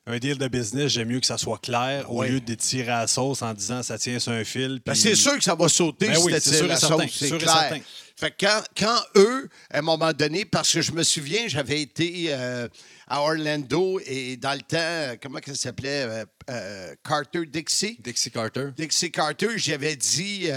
Un 0.08 0.18
deal 0.18 0.38
de 0.38 0.48
business, 0.48 0.94
j'aime 0.94 1.10
mieux 1.10 1.20
que 1.20 1.28
ça 1.28 1.38
soit 1.38 1.60
clair 1.60 2.12
au 2.12 2.24
lieu 2.24 2.40
de 2.42 2.54
tirer 2.56 2.92
à 2.92 3.02
la 3.02 3.08
sauce 3.08 3.44
en 3.44 3.54
disant 3.54 3.84
ça 3.84 4.00
tient 4.00 4.18
sur 4.18 4.32
un 4.32 4.44
fil. 4.44 4.82
Ben, 4.84 4.96
c'est 4.96 5.14
sûr 5.14 5.38
que 5.38 5.44
ça 5.44 5.54
va 5.54 5.70
sauter 5.70 6.08
Ben 6.08 6.16
si 6.16 6.22
oui, 6.24 6.34
c'est 6.40 6.56
sûr 6.56 6.68
la 6.68 6.76
certain, 6.76 7.04
sauce, 7.04 7.16
c'est 7.20 7.28
sûr 7.28 7.36
et 7.36 7.40
clair. 7.40 7.54
certain. 7.70 7.80
Fait 8.16 8.32
que 8.32 8.46
quand, 8.46 8.64
quand 8.76 9.00
eux, 9.16 9.48
à 9.70 9.78
un 9.78 9.82
moment 9.84 10.12
donné, 10.12 10.44
parce 10.44 10.74
que 10.74 10.82
je 10.82 10.92
me 10.92 11.04
souviens, 11.04 11.48
j'avais 11.48 11.82
été 11.82 12.26
euh, 12.30 12.68
à 13.08 13.22
Orlando 13.22 14.00
et 14.06 14.38
dans 14.38 14.54
le 14.54 14.62
temps, 14.62 14.78
euh, 14.80 15.16
comment 15.22 15.40
ça 15.46 15.54
s'appelait? 15.54 16.04
euh, 16.04 16.26
euh, 16.50 16.96
Carter 17.08 17.46
Dixie. 17.46 17.98
Dixie 18.00 18.32
Carter. 18.32 18.70
Dixie 18.76 19.12
Carter, 19.12 19.50
j'avais 19.58 19.96
dit 19.96 20.50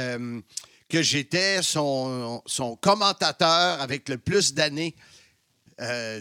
que 0.89 1.03
j'étais 1.03 1.63
son, 1.63 2.43
son 2.47 2.77
commentateur 2.77 3.81
avec 3.81 4.09
le 4.09 4.17
plus 4.17 4.55
d'années, 4.55 4.95
euh, 5.81 6.21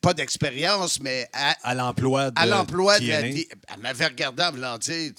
pas 0.00 0.14
d'expérience, 0.14 1.00
mais 1.00 1.28
à, 1.32 1.56
À 1.62 1.74
l'emploi 1.74 2.30
de 2.30 2.38
à 2.38 2.46
l'emploi 2.46 2.98
de 2.98 3.06
Elle 3.10 3.46
m'avait 3.80 4.06
regardé 4.06 4.42
en 4.42 4.50
voulant 4.52 4.78
dire 4.78 5.12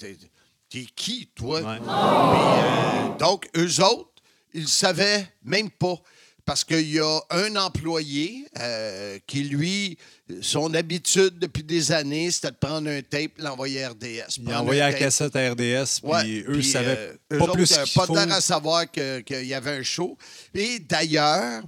T'es 0.68 0.84
qui, 0.96 1.28
toi? 1.34 1.60
Ouais. 1.60 1.78
Euh, 1.88 3.18
Donc, 3.18 3.48
eux 3.56 3.80
autres, 3.84 4.10
ils 4.52 4.68
savaient 4.68 5.26
même 5.44 5.70
pas. 5.70 5.96
Parce 6.44 6.62
qu'il 6.62 6.88
y 6.92 7.00
a 7.00 7.20
un 7.30 7.56
employé 7.56 8.46
euh, 8.60 9.18
qui, 9.26 9.42
lui, 9.42 9.98
son 10.42 10.72
habitude 10.74 11.40
depuis 11.40 11.64
des 11.64 11.90
années, 11.90 12.30
c'était 12.30 12.52
de 12.52 12.56
prendre 12.56 12.88
un 12.88 13.00
tape, 13.02 13.32
l'envoyer 13.38 13.82
à 13.82 13.88
RDS. 13.90 14.38
Il 14.38 14.52
un 14.52 14.62
la 14.92 14.92
cassette 14.92 15.34
à 15.34 15.50
RDS, 15.50 16.00
puis 16.02 16.08
Ouais, 16.08 16.44
eux 16.46 16.62
savaient 16.62 16.96
euh, 16.98 17.12
eux 17.32 17.38
pas 17.38 17.44
autres, 17.46 17.52
plus 17.54 17.66
qu'il 17.76 17.92
pas 17.94 18.06
d'air 18.06 18.32
à 18.36 18.40
savoir 18.40 18.88
que- 18.90 19.20
qu'il 19.20 19.44
y 19.46 19.54
avait 19.54 19.72
un 19.78 19.82
show. 19.82 20.16
Et 20.54 20.78
d'ailleurs, 20.78 21.62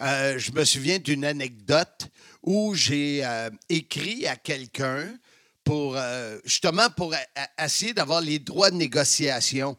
euh, 0.00 0.38
je 0.38 0.52
me 0.52 0.64
souviens 0.64 0.98
d'une 0.98 1.24
anecdote 1.24 2.08
où 2.42 2.74
j'ai 2.74 3.20
euh, 3.24 3.50
écrit 3.68 4.26
à 4.26 4.36
quelqu'un 4.36 5.08
pour 5.64 5.96
euh, 5.96 6.38
justement 6.44 6.88
pour 6.90 7.14
essayer 7.62 7.92
d'avoir 7.92 8.20
les 8.20 8.38
droits 8.38 8.70
de 8.70 8.76
négociation. 8.76 9.76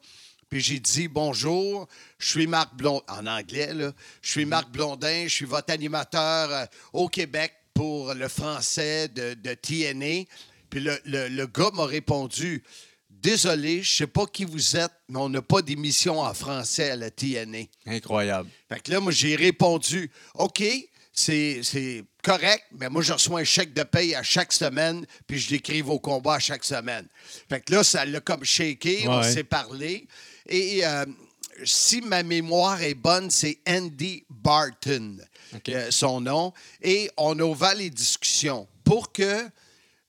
Puis 0.49 0.59
j'ai 0.61 0.79
dit 0.79 1.07
bonjour, 1.07 1.87
je 2.19 2.27
suis 2.29 2.45
Marc 2.47 2.75
Blondin, 2.75 3.03
en 3.07 3.25
anglais, 3.25 3.73
là. 3.73 3.91
Je 4.21 4.29
suis 4.31 4.45
Marc 4.45 4.69
Blondin, 4.71 5.23
je 5.23 5.33
suis 5.33 5.45
votre 5.45 5.73
animateur 5.73 6.67
au 6.93 7.07
Québec 7.07 7.53
pour 7.73 8.13
le 8.13 8.27
français 8.27 9.07
de, 9.07 9.33
de 9.33 9.53
TNA. 9.53 10.25
Puis 10.69 10.81
le, 10.81 10.99
le- 11.05 11.29
le 11.29 11.47
gars 11.47 11.71
m'a 11.73 11.85
répondu 11.85 12.63
Désolé, 13.21 13.83
je 13.83 13.97
sais 13.97 14.07
pas 14.07 14.25
qui 14.25 14.45
vous 14.45 14.75
êtes, 14.75 14.91
mais 15.07 15.19
on 15.19 15.29
n'a 15.29 15.43
pas 15.43 15.61
d'émission 15.61 16.19
en 16.21 16.33
français 16.33 16.89
à 16.89 16.95
la 16.95 17.11
TNA. 17.11 17.65
Incroyable. 17.85 18.49
Fait 18.67 18.79
que 18.79 18.91
là, 18.91 18.99
moi, 18.99 19.11
j'ai 19.11 19.35
répondu 19.35 20.09
OK, 20.33 20.63
c'est 21.13 22.03
correct, 22.23 22.63
mais 22.71 22.89
moi, 22.89 23.03
je 23.03 23.13
reçois 23.13 23.41
un 23.41 23.43
chèque 23.43 23.73
de 23.73 23.83
paye 23.83 24.15
à 24.15 24.23
chaque 24.23 24.51
semaine, 24.51 25.05
puis 25.27 25.37
je 25.37 25.51
l'écrive 25.51 25.89
au 25.89 25.99
combat 25.99 26.35
à 26.35 26.39
chaque 26.39 26.63
semaine. 26.63 27.07
Fait 27.47 27.61
que 27.61 27.73
là, 27.73 27.83
ça 27.83 28.05
l'a 28.05 28.21
comme 28.21 28.43
shaké, 28.43 29.07
on 29.07 29.21
s'est 29.21 29.43
parlé. 29.43 30.07
Et 30.47 30.83
euh, 30.83 31.05
si 31.63 32.01
ma 32.01 32.23
mémoire 32.23 32.81
est 32.81 32.95
bonne, 32.95 33.29
c'est 33.29 33.59
Andy 33.67 34.25
Barton, 34.29 35.17
euh, 35.69 35.91
son 35.91 36.21
nom. 36.21 36.53
Et 36.81 37.11
on 37.17 37.37
a 37.37 37.43
ouvert 37.43 37.75
les 37.75 37.91
discussions 37.91 38.67
pour 38.83 39.11
que 39.11 39.47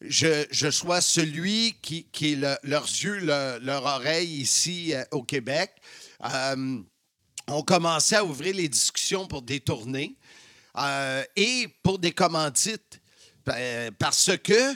je, 0.06 0.46
je 0.50 0.70
celui 1.00 1.74
qui, 1.82 2.06
est 2.32 2.36
le- 2.36 2.56
leurs 2.62 2.84
yeux, 2.86 3.18
le- 3.18 3.58
leur 3.62 3.84
oreille 3.84 4.28
ici 4.40 4.94
euh, 4.94 5.02
au 5.10 5.22
Québec. 5.22 5.70
Euh, 6.24 6.80
on 7.48 7.62
commençait 7.62 8.16
à 8.16 8.24
ouvrir 8.24 8.54
les 8.54 8.68
discussions 8.68 9.26
pour 9.26 9.42
des 9.42 9.60
tournées 9.60 10.16
euh, 10.78 11.24
et 11.36 11.68
pour 11.82 11.98
des 11.98 12.12
commandites. 12.12 13.00
Euh, 13.48 13.90
parce 13.98 14.30
que 14.38 14.74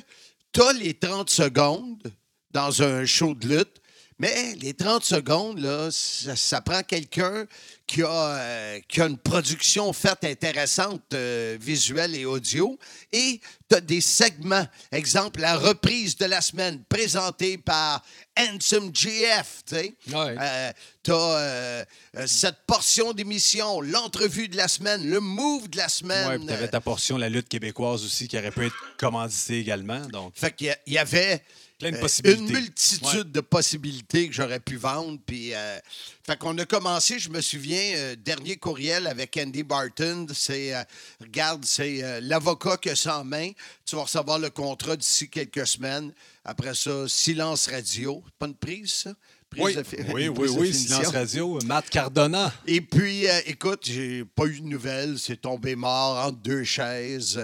tu 0.52 0.60
les 0.72 0.94
30 0.94 1.30
secondes 1.30 2.12
dans 2.50 2.82
un 2.82 3.04
show 3.04 3.34
de 3.34 3.46
lutte, 3.58 3.80
mais 4.18 4.54
les 4.60 4.74
30 4.74 5.04
secondes, 5.04 5.58
là, 5.58 5.88
ça, 5.90 6.36
ça 6.36 6.60
prend 6.60 6.82
quelqu'un 6.82 7.46
qui, 7.86 8.02
a, 8.02 8.08
euh, 8.08 8.80
qui 8.88 9.00
a 9.00 9.06
une 9.06 9.18
production 9.18 9.92
faite 9.92 10.24
intéressante, 10.24 11.02
euh, 11.14 11.56
visuelle 11.60 12.14
et 12.14 12.24
audio. 12.24 12.78
Et 13.12 13.40
tu 13.68 13.76
as 13.76 13.80
des 13.80 14.00
segments. 14.00 14.66
Exemple, 14.90 15.40
la 15.40 15.56
reprise 15.56 16.16
de 16.16 16.24
la 16.24 16.40
semaine 16.40 16.82
présentée 16.88 17.58
par 17.58 18.02
Handsome 18.38 18.90
GF. 18.92 19.62
tu. 19.66 19.74
Ouais. 20.14 20.72
tu 21.02 21.12
as 21.12 21.86
cette 22.26 22.64
portion 22.66 23.12
d'émission, 23.12 23.80
l'entrevue 23.80 24.48
de 24.48 24.56
la 24.56 24.68
semaine, 24.68 25.08
le 25.08 25.20
move 25.20 25.68
de 25.68 25.76
la 25.76 25.88
semaine. 25.88 26.28
Ouais, 26.28 26.38
puis 26.38 26.46
t'avais 26.46 26.68
ta 26.68 26.80
portion, 26.80 27.18
la 27.18 27.28
lutte 27.28 27.48
québécoise 27.48 28.04
aussi, 28.04 28.28
qui 28.28 28.38
aurait 28.38 28.50
pu 28.50 28.66
être 28.66 28.76
commanditée 28.98 29.60
également. 29.60 30.00
Donc, 30.06 30.32
Fait 30.34 30.50
qu'il 30.52 30.74
y 30.86 30.96
y 30.96 30.98
avait 30.98 31.42
Plein 31.78 31.90
de 31.90 31.96
euh, 31.96 32.00
possibilités. 32.00 32.40
une 32.42 32.50
multitude 32.52 33.06
Ouais. 33.14 33.24
de 33.24 33.40
possibilités 33.40 34.28
que 34.28 34.34
j'aurais 34.34 34.60
pu 34.60 34.76
vendre. 34.76 35.18
Puis, 35.26 35.54
euh, 35.54 35.78
fait 36.24 36.38
qu'on 36.38 36.56
a 36.58 36.64
commencé, 36.64 37.18
je 37.18 37.28
me 37.28 37.40
souviens, 37.42 37.92
euh, 37.96 38.16
dernier 38.16 38.56
courriel 38.56 39.06
avec 39.06 39.36
Andy 39.36 39.62
Barton, 39.62 40.26
c'est 40.34 40.74
euh, 40.74 40.82
regarde, 41.20 41.64
c'est 41.66 42.20
l'avocat 42.22 42.76
que 42.78 42.94
ça 42.94 43.20
en 43.20 43.24
main. 43.24 43.50
Tu 43.84 43.94
vas 43.94 44.02
recevoir 44.04 44.38
le 44.38 44.48
contrat 44.50 44.96
d'ici 44.96 45.28
quelques 45.28 45.66
semaines. 45.66 46.12
Après 46.44 46.74
ça, 46.74 47.06
silence 47.08 47.66
radio. 47.68 48.22
Pas 48.38 48.46
une 48.46 48.54
prise, 48.54 48.92
ça? 48.92 49.14
Oui, 49.58 49.76
oui, 50.12 50.28
oui, 50.28 50.48
oui. 50.58 50.74
Silence 50.74 51.06
Radio, 51.08 51.58
Matt 51.64 51.88
Cardona. 51.88 52.52
Et 52.66 52.80
puis, 52.80 53.26
euh, 53.28 53.40
écoute, 53.46 53.80
j'ai 53.84 54.24
pas 54.24 54.44
eu 54.46 54.60
de 54.60 54.66
nouvelles. 54.66 55.18
C'est 55.18 55.40
tombé 55.40 55.76
mort 55.76 56.26
entre 56.26 56.38
deux 56.38 56.64
chaises. 56.64 57.40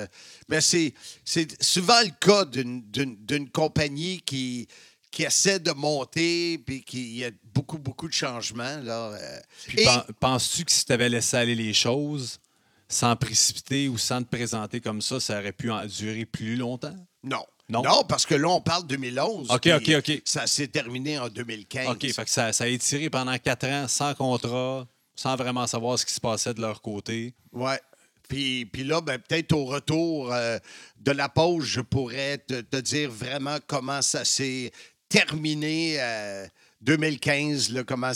Mais 0.49 0.61
c'est, 0.61 0.93
c'est 1.25 1.63
souvent 1.63 2.01
le 2.03 2.11
cas 2.21 2.45
d'une, 2.45 2.83
d'une- 2.91 3.17
d'une 3.25 3.49
compagnie 3.49 4.21
qui, 4.21 4.67
qui 5.11 5.23
essaie 5.23 5.59
de 5.61 5.71
monter 5.71 6.59
puis 6.59 6.83
qui 6.83 7.17
y 7.19 7.25
a 7.25 7.31
beaucoup, 7.55 7.79
beaucoup 7.79 8.09
de 8.09 8.13
changements. 8.15 8.79
Là. 8.83 9.13
euh. 9.13 9.41
Puis 9.69 9.81
Et- 9.81 9.85
pen- 9.85 10.03
penses-tu 10.21 10.65
que 10.65 10.73
si 10.73 10.85
tu 10.85 10.93
avais 10.93 11.09
laissé 11.09 11.37
aller 11.37 11.55
les 11.55 11.73
choses 11.73 12.39
sans 12.89 13.17
précipiter 13.17 13.89
ou 13.89 13.97
sans 13.97 14.23
te 14.23 14.29
présenter 14.29 14.81
comme 14.81 15.01
ça, 15.01 15.19
ça 15.19 15.39
aurait 15.39 15.53
pu 15.53 15.71
en 15.71 15.87
durer 15.87 16.27
plus 16.27 16.57
longtemps? 16.57 16.97
non. 17.23 17.45
Non. 17.81 18.05
parce 18.05 18.27
que 18.27 18.35
là, 18.35 18.49
on 18.49 18.61
parle 18.61 18.87
2011. 18.87 19.51
OK, 19.51 19.69
OK, 19.77 19.91
OK. 19.99 20.23
Ça 20.25 20.47
s'est 20.47 20.69
terminé 20.69 21.19
en 21.19 21.29
2015. 21.29 21.89
OK, 21.89 22.13
fait 22.13 22.25
que 22.25 22.31
ça, 22.31 22.53
ça 22.53 22.65
a 22.65 22.67
étiré 22.67 23.09
pendant 23.09 23.37
quatre 23.39 23.67
ans 23.67 23.89
sans 23.89 24.15
contrat, 24.15 24.87
sans 25.15 25.37
vraiment 25.37 25.67
savoir 25.67 25.99
ce 25.99 26.05
qui 26.05 26.13
se 26.13 26.21
passait 26.21 26.55
de 26.55 26.61
leur 26.61 26.83
côté. 26.83 27.35
Ouais. 27.53 27.81
Puis, 28.29 28.67
puis 28.67 28.85
là, 28.85 29.01
ben, 29.01 29.19
peut-être 29.19 29.53
au 29.53 29.65
retour 29.65 30.33
euh, 30.33 30.59
de 31.01 31.13
la 31.13 31.29
pause, 31.29 31.65
je 31.65 31.81
pourrais 31.81 32.39
te, 32.39 32.61
te 32.61 32.77
dire 32.79 33.11
vraiment 33.11 33.59
comment 33.67 34.01
ça 34.03 34.25
s'est 34.25 34.71
terminé. 35.09 35.97
euh, 35.99 36.47
2015, 36.83 37.71
là, 37.71 37.85
comment. 37.85 38.13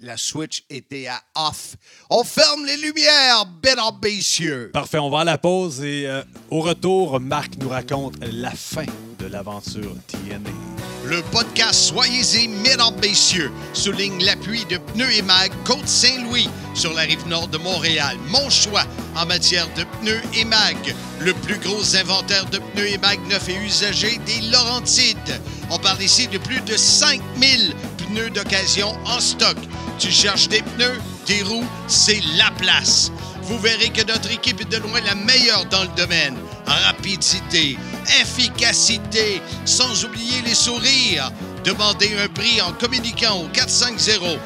La 0.00 0.16
switch 0.16 0.64
était 0.70 1.06
à 1.06 1.20
off. 1.34 1.76
On 2.08 2.24
ferme 2.24 2.64
les 2.66 2.76
lumières, 2.76 3.44
mesdames, 3.62 3.98
messieurs. 4.02 4.70
Parfait, 4.72 4.98
on 4.98 5.10
va 5.10 5.20
à 5.20 5.24
la 5.24 5.38
pause 5.38 5.82
et 5.82 6.06
euh, 6.06 6.22
au 6.50 6.60
retour, 6.60 7.20
Marc 7.20 7.52
nous 7.60 7.68
raconte 7.68 8.14
la 8.24 8.50
fin 8.50 8.86
de 9.18 9.26
l'aventure 9.26 9.94
TNA. 10.06 10.69
Le 11.10 11.22
podcast 11.32 11.74
Soyez-y, 11.74 12.46
mesdames, 12.46 12.94
messieurs, 13.02 13.50
souligne 13.72 14.24
l'appui 14.24 14.64
de 14.66 14.78
Pneus 14.78 15.12
et 15.12 15.22
Mag 15.22 15.50
Côte-Saint-Louis 15.64 16.48
sur 16.74 16.92
la 16.94 17.02
rive 17.02 17.26
nord 17.26 17.48
de 17.48 17.58
Montréal. 17.58 18.16
Mon 18.28 18.48
choix 18.48 18.84
en 19.16 19.26
matière 19.26 19.66
de 19.76 19.82
pneus 20.00 20.22
et 20.34 20.44
mag. 20.44 20.76
Le 21.18 21.34
plus 21.34 21.58
gros 21.58 21.96
inventaire 21.96 22.46
de 22.46 22.58
pneus 22.58 22.92
et 22.92 22.98
mag 22.98 23.18
neufs 23.28 23.48
et 23.48 23.56
usagés 23.56 24.20
des 24.24 24.40
Laurentides. 24.52 25.40
On 25.70 25.78
parle 25.78 26.00
ici 26.00 26.28
de 26.28 26.38
plus 26.38 26.60
de 26.60 26.76
5000 26.76 27.74
pneus 27.98 28.30
d'occasion 28.30 28.94
en 29.04 29.18
stock. 29.18 29.56
Tu 29.98 30.12
cherches 30.12 30.48
des 30.48 30.62
pneus, 30.62 31.00
des 31.26 31.42
roues, 31.42 31.66
c'est 31.88 32.20
la 32.36 32.52
place. 32.52 33.10
Vous 33.50 33.58
verrez 33.58 33.90
que 33.90 34.06
notre 34.06 34.30
équipe 34.30 34.60
est 34.60 34.70
de 34.70 34.76
loin 34.76 35.00
la 35.00 35.16
meilleure 35.16 35.64
dans 35.66 35.82
le 35.82 35.88
domaine. 35.96 36.36
Rapidité, 36.66 37.76
efficacité, 38.20 39.42
sans 39.64 40.04
oublier 40.04 40.40
les 40.42 40.54
sourires. 40.54 41.32
Demandez 41.64 42.16
un 42.16 42.28
prix 42.28 42.62
en 42.62 42.72
communiquant 42.72 43.40
au 43.40 43.48
450-437-9771. 43.48 44.38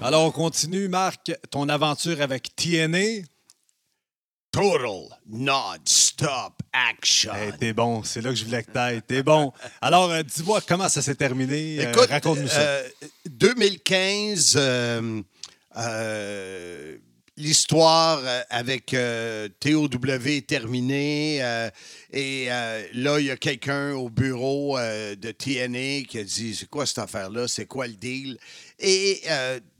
Alors, 0.00 0.22
on 0.22 0.30
continue, 0.30 0.86
Marc, 0.86 1.32
ton 1.50 1.68
aventure 1.68 2.20
avec 2.20 2.54
TNA. 2.54 3.24
Total 4.52 5.08
non-stop 5.30 6.52
action. 6.74 7.32
Hey, 7.34 7.52
t'es 7.58 7.72
bon, 7.72 8.02
c'est 8.04 8.20
là 8.20 8.28
que 8.30 8.36
je 8.36 8.44
voulais 8.44 8.62
que 8.62 8.70
t'ailles. 8.70 9.00
T'es 9.00 9.22
bon. 9.22 9.50
Alors, 9.80 10.10
euh, 10.10 10.22
dis-moi 10.22 10.60
comment 10.68 10.90
ça 10.90 11.00
s'est 11.00 11.14
terminé? 11.14 11.78
Euh, 11.80 11.90
Écoute, 11.90 12.10
Raconte-nous 12.10 12.48
ça. 12.48 12.60
euh, 12.60 12.88
2015, 13.30 14.58
euh, 14.58 15.22
l'histoire 17.38 18.20
avec 18.50 18.94
TOW 19.58 19.88
est 20.26 20.46
terminée. 20.46 21.36
et 22.12 22.46
là, 22.92 23.18
il 23.20 23.24
y 23.24 23.30
a 23.30 23.38
quelqu'un 23.38 23.92
au 23.94 24.10
bureau 24.10 24.78
de 24.78 25.30
TNA 25.30 26.06
qui 26.06 26.18
a 26.18 26.24
dit 26.24 26.54
C'est 26.54 26.68
quoi 26.68 26.84
cette 26.84 26.98
affaire-là? 26.98 27.48
C'est 27.48 27.64
quoi 27.64 27.86
le 27.86 27.94
deal? 27.94 28.36
Et 28.78 29.22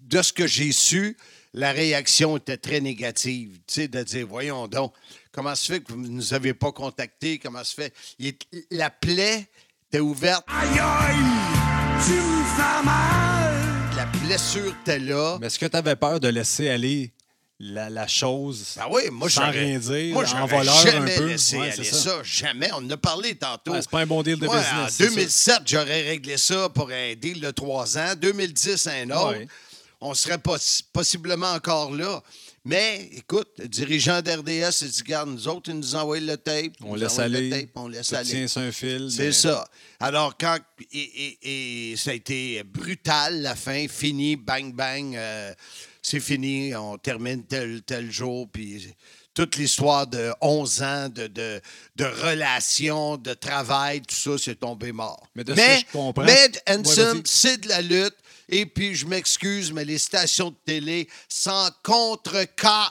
de 0.01 0.23
ce 0.23 0.33
que 0.33 0.47
j'ai 0.47 0.73
su, 0.73 1.15
la 1.55 1.73
réaction 1.73 2.37
était 2.37 2.57
très 2.57 2.81
négative. 2.81 3.59
Tu 3.67 3.75
sais, 3.75 3.89
de 3.89 4.03
dire 4.03 4.27
Voyons 4.27 4.69
donc, 4.69 4.93
comment 5.33 5.55
se 5.55 5.73
fait 5.73 5.81
que 5.81 5.93
vous 5.93 6.01
ne 6.01 6.09
nous 6.09 6.35
avez 6.35 6.55
pas 6.55 6.73
contactés? 6.73 7.39
Comment 7.39 7.65
se 7.65 7.75
fait? 7.75 7.93
Il 8.19 8.29
est- 8.29 8.47
La 8.71 8.91
plaie 8.91 9.49
était 9.89 10.01
ouverte. 10.01 10.45
Aïe 10.49 10.79
aïe, 10.79 11.17
tu 12.05 12.13
me 12.13 12.45
fais 12.45 12.85
mal. 12.85 13.97
La 13.97 14.07
blessure 14.07 14.75
était 14.83 14.99
là. 14.99 15.37
Mais 15.41 15.49
est-ce 15.49 15.59
que 15.59 15.67
tu 15.67 15.77
avais 15.77 15.97
peur 15.97 16.19
de 16.21 16.29
laisser 16.29 16.69
aller 16.71 17.13
la, 17.61 17.89
la 17.91 18.09
chose 18.09 18.75
Ah 18.81 18.89
oui, 18.91 19.03
moi, 19.13 19.29
sans 19.31 19.45
j'aurais- 19.47 19.61
rien 19.67 19.79
dire, 19.79 20.15
moi, 20.15 20.25
en 20.25 20.27
j'aurais 20.27 20.57
voleur 20.57 20.77
un 20.79 20.83
jamais 20.91 21.15
peu? 21.17 21.27
laissé 21.27 21.59
Ouais, 21.59 21.71
aller 21.71 21.85
c'est 21.85 21.95
ça. 21.95 21.97
ça. 21.97 22.23
Jamais. 22.25 22.71
On 22.73 22.77
en 22.79 22.91
a 22.91 22.97
parlé 22.97 23.35
tantôt. 23.37 23.73
Ouais, 23.73 23.83
c'est 23.83 23.91
pas 23.91 24.01
un 24.01 24.07
bon 24.07 24.23
deal 24.23 24.37
de 24.39 24.47
Moi, 24.47 24.57
business, 24.57 24.75
En 24.75 24.89
c'est 24.89 25.05
ça. 25.05 25.11
2007, 25.11 25.57
j'aurais 25.67 26.03
réglé 26.03 26.37
ça 26.39 26.69
pour 26.71 26.91
un 26.91 27.15
deal 27.15 27.41
de 27.41 27.51
trois 27.53 27.97
ans. 27.99 28.15
2010, 28.17 28.87
un 28.89 29.11
autre. 29.11 29.39
Ouais. 29.39 29.47
On 30.05 30.15
serait 30.15 30.39
possi- 30.39 30.83
possiblement 30.93 31.53
encore 31.53 31.93
là. 31.95 32.23
Mais, 32.65 33.09
écoute, 33.15 33.49
le 33.59 33.69
dirigeant 33.69 34.21
d'RDS 34.21 34.83
a 34.83 34.87
dit, 34.89 35.03
garde, 35.05 35.31
nous 35.31 35.47
autres, 35.49 35.71
ils 35.71 35.77
nous 35.77 35.95
envoient 35.95 36.19
le 36.21 36.37
tape. 36.37 36.73
On 36.81 36.95
laisse 36.97 37.17
le 37.19 37.23
aller. 37.25 37.51
tape, 37.51 37.71
on 37.77 37.87
laisse 37.89 38.09
Ça 38.09 38.19
aller. 38.19 38.31
tient 38.31 38.47
sur 38.49 38.61
un 38.63 38.73
fil. 38.73 39.09
C'est 39.15 39.27
mais- 39.27 39.33
ça. 39.33 39.65
Alors, 40.01 40.37
quand. 40.39 40.59
Et, 40.93 40.99
et- 41.43 41.91
et 41.93 41.97
ça 41.97 42.11
a 42.11 42.15
été 42.15 42.63
brutal, 42.65 43.43
la 43.43 43.55
fin. 43.55 43.87
Fini, 43.89 44.35
bang, 44.37 44.73
bang. 44.75 45.15
euh, 45.17 45.55
c'est 46.03 46.21
fini. 46.21 46.75
On 46.75 46.99
termine 46.99 47.45
tel, 47.45 47.83
tel 47.83 48.11
jour. 48.11 48.49
Puis 48.53 48.93
toute 49.35 49.57
l'histoire 49.57 50.07
de 50.09 50.33
11 50.41 50.83
ans 50.83 51.09
de, 51.09 51.27
de, 51.29 51.61
de 51.97 52.05
relations, 52.05 53.17
de 53.19 53.35
travail, 53.35 54.03
tout 54.03 54.15
ça, 54.15 54.33
c'est 54.37 54.59
tombé 54.59 54.91
mort. 54.93 55.29
Mais 55.35 55.45
de 55.45 55.53
ce 55.55 55.57
que 55.61 55.87
je 55.87 55.93
comprends- 55.93 56.25
Med 56.25 56.61
Hanson, 56.69 57.23
c'est 57.25 57.59
de 57.63 57.69
la 57.69 57.83
lutte. 57.83 58.15
Et 58.53 58.67
puis, 58.67 58.95
je 58.95 59.07
m'excuse, 59.07 59.73
mais 59.73 59.85
les 59.85 59.97
stations 59.99 60.51
de 60.51 60.57
télé, 60.67 61.09
sans 61.29 61.71
contre-cas. 61.83 62.87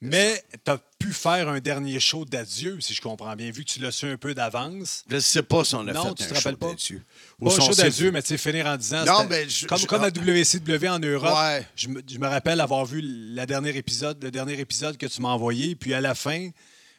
Mais 0.00 0.42
tu 0.64 0.70
as 0.70 0.78
pu 0.98 1.12
faire 1.12 1.48
un 1.48 1.60
dernier 1.60 1.98
show 1.98 2.24
d'adieu, 2.24 2.78
si 2.80 2.92
je 2.94 3.00
comprends 3.00 3.34
bien, 3.34 3.50
vu 3.50 3.64
que 3.64 3.70
tu 3.70 3.80
l'as 3.80 3.90
su 3.90 4.06
un 4.06 4.16
peu 4.16 4.34
d'avance. 4.34 5.02
Je 5.08 5.14
ne 5.16 5.20
sais 5.20 5.42
pas 5.42 5.64
si 5.64 5.74
on 5.74 5.86
a 5.88 5.92
Non, 5.92 6.08
fait 6.08 6.14
tu 6.14 6.22
un 6.24 6.26
te 6.28 6.34
rappelles 6.34 6.56
pas? 6.56 6.66
Ou 7.40 7.48
Pas 7.48 7.56
un 7.56 7.60
show 7.66 7.74
d'adieu, 7.74 8.10
mais 8.12 8.20
tu 8.22 8.28
sais, 8.28 8.38
finir 8.38 8.66
en 8.66 8.76
disant. 8.76 9.04
Non, 9.04 9.26
mais 9.28 9.48
je- 9.48 9.66
comme, 9.66 9.78
je- 9.78 9.86
comme 9.86 10.04
à 10.04 10.10
WCW 10.10 10.88
en 10.88 10.98
Europe. 10.98 11.34
Ouais. 11.36 11.66
Je, 11.74 11.88
me, 11.88 12.00
je 12.06 12.18
me 12.18 12.28
rappelle 12.28 12.60
avoir 12.60 12.84
vu 12.84 13.00
la 13.02 13.46
dernière 13.46 13.74
épisode, 13.76 14.22
le 14.22 14.30
dernier 14.30 14.58
épisode 14.60 14.96
que 14.98 15.06
tu 15.06 15.20
m'as 15.22 15.30
envoyé. 15.30 15.74
Puis 15.74 15.94
à 15.94 16.00
la 16.02 16.14
fin, 16.14 16.50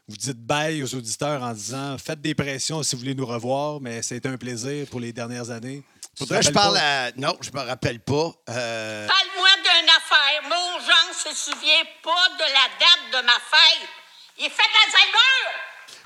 vous 0.08 0.18
dites 0.18 0.38
bye 0.40 0.82
aux 0.84 0.96
auditeurs 0.96 1.44
en 1.44 1.54
disant 1.54 1.98
Faites 2.00 2.22
des 2.22 2.34
pressions 2.36 2.82
si 2.84 2.96
vous 2.96 3.02
voulez 3.02 3.16
nous 3.16 3.26
revoir, 3.26 3.80
mais 3.82 4.02
c'était 4.02 4.30
un 4.30 4.38
plaisir 4.38 4.88
pour 4.88 5.00
les 5.00 5.14
dernières 5.14 5.52
années. 5.52 5.84
Faudrait 6.18 6.40
que 6.40 6.46
je 6.46 6.52
parle 6.52 6.76
pas? 6.76 7.06
à. 7.08 7.12
Non, 7.18 7.38
je 7.42 7.52
me 7.52 7.60
rappelle 7.62 8.00
pas. 8.00 8.32
Euh, 8.50 9.08
Parle-moi 9.08 9.50
d'une 9.64 9.90
affaire. 9.90 10.42
Mon 10.44 10.80
Jean 10.80 11.14
se 11.14 11.36
souvient 11.36 11.84
pas 12.04 12.30
de 12.36 12.54
la 12.54 12.68
date 12.80 13.22
de 13.22 13.26
ma 13.26 13.34
fête. 13.34 13.90
Il 14.38 14.46
est 14.46 14.50
fait 14.50 14.56
d'Alzheimer! 14.64 15.60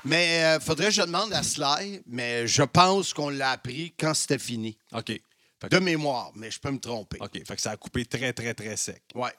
Mais 0.04 0.44
euh, 0.44 0.60
faudrait 0.60 0.86
que 0.86 0.92
je 0.92 1.02
demande 1.02 1.32
à 1.32 1.42
Sly, 1.42 2.02
mais 2.06 2.46
je 2.46 2.62
pense 2.62 3.12
qu'on 3.12 3.28
l'a 3.28 3.50
appris 3.52 3.94
quand 3.98 4.14
c'était 4.14 4.38
fini. 4.38 4.76
OK. 4.92 5.06
Fait 5.08 5.22
que- 5.62 5.66
De 5.68 5.78
mémoire, 5.78 6.30
mais 6.34 6.50
je 6.50 6.58
peux 6.58 6.70
me 6.70 6.78
tromper. 6.80 7.18
OK. 7.20 7.32
Fait 7.46 7.56
que 7.56 7.60
ça 7.62 7.72
a 7.72 7.76
coupé 7.76 8.04
très, 8.06 8.32
très, 8.32 8.54
très 8.54 8.76
sec. 8.76 9.02
Ouais. 9.14 9.32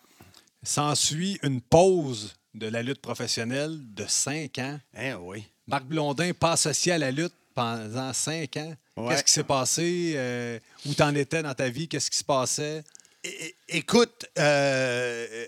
S'ensuit 0.64 1.40
une 1.42 1.62
pause 1.62 2.36
de 2.54 2.68
la 2.68 2.84
lutte 2.84 3.02
professionnelle 3.02 3.78
de 3.94 4.06
cinq 4.08 4.60
ans. 4.60 4.80
Hein, 4.96 5.16
oui. 5.22 5.44
Marc 5.68 5.86
Blondin, 5.86 6.32
pas 6.34 6.52
associé 6.52 6.92
à 6.92 6.98
la 6.98 7.10
lutte 7.12 7.34
pendant 7.56 8.14
cinq 8.14 8.58
ans. 8.58 8.74
Ouais. 9.02 9.10
Qu'est-ce 9.10 9.24
qui 9.24 9.32
s'est 9.34 9.44
passé? 9.44 10.14
Euh, 10.16 10.60
où 10.86 10.94
t'en 10.94 11.14
étais 11.16 11.42
dans 11.44 11.54
ta 11.54 11.70
vie? 11.70 11.88
Qu'est-ce 11.88 12.10
qui 12.12 12.18
se 12.18 12.24
passait? 12.24 12.84
É- 13.24 13.56
Écoute, 13.70 14.26
euh, 14.38 15.46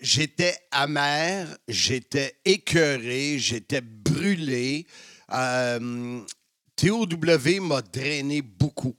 j'étais 0.00 0.56
amer, 0.70 1.46
j'étais 1.68 2.36
écœuré, 2.44 3.38
j'étais 3.38 3.80
brûlé. 3.80 4.86
Euh, 5.32 6.20
TOW 6.76 7.06
m'a 7.60 7.82
drainé 7.82 8.42
beaucoup. 8.42 8.96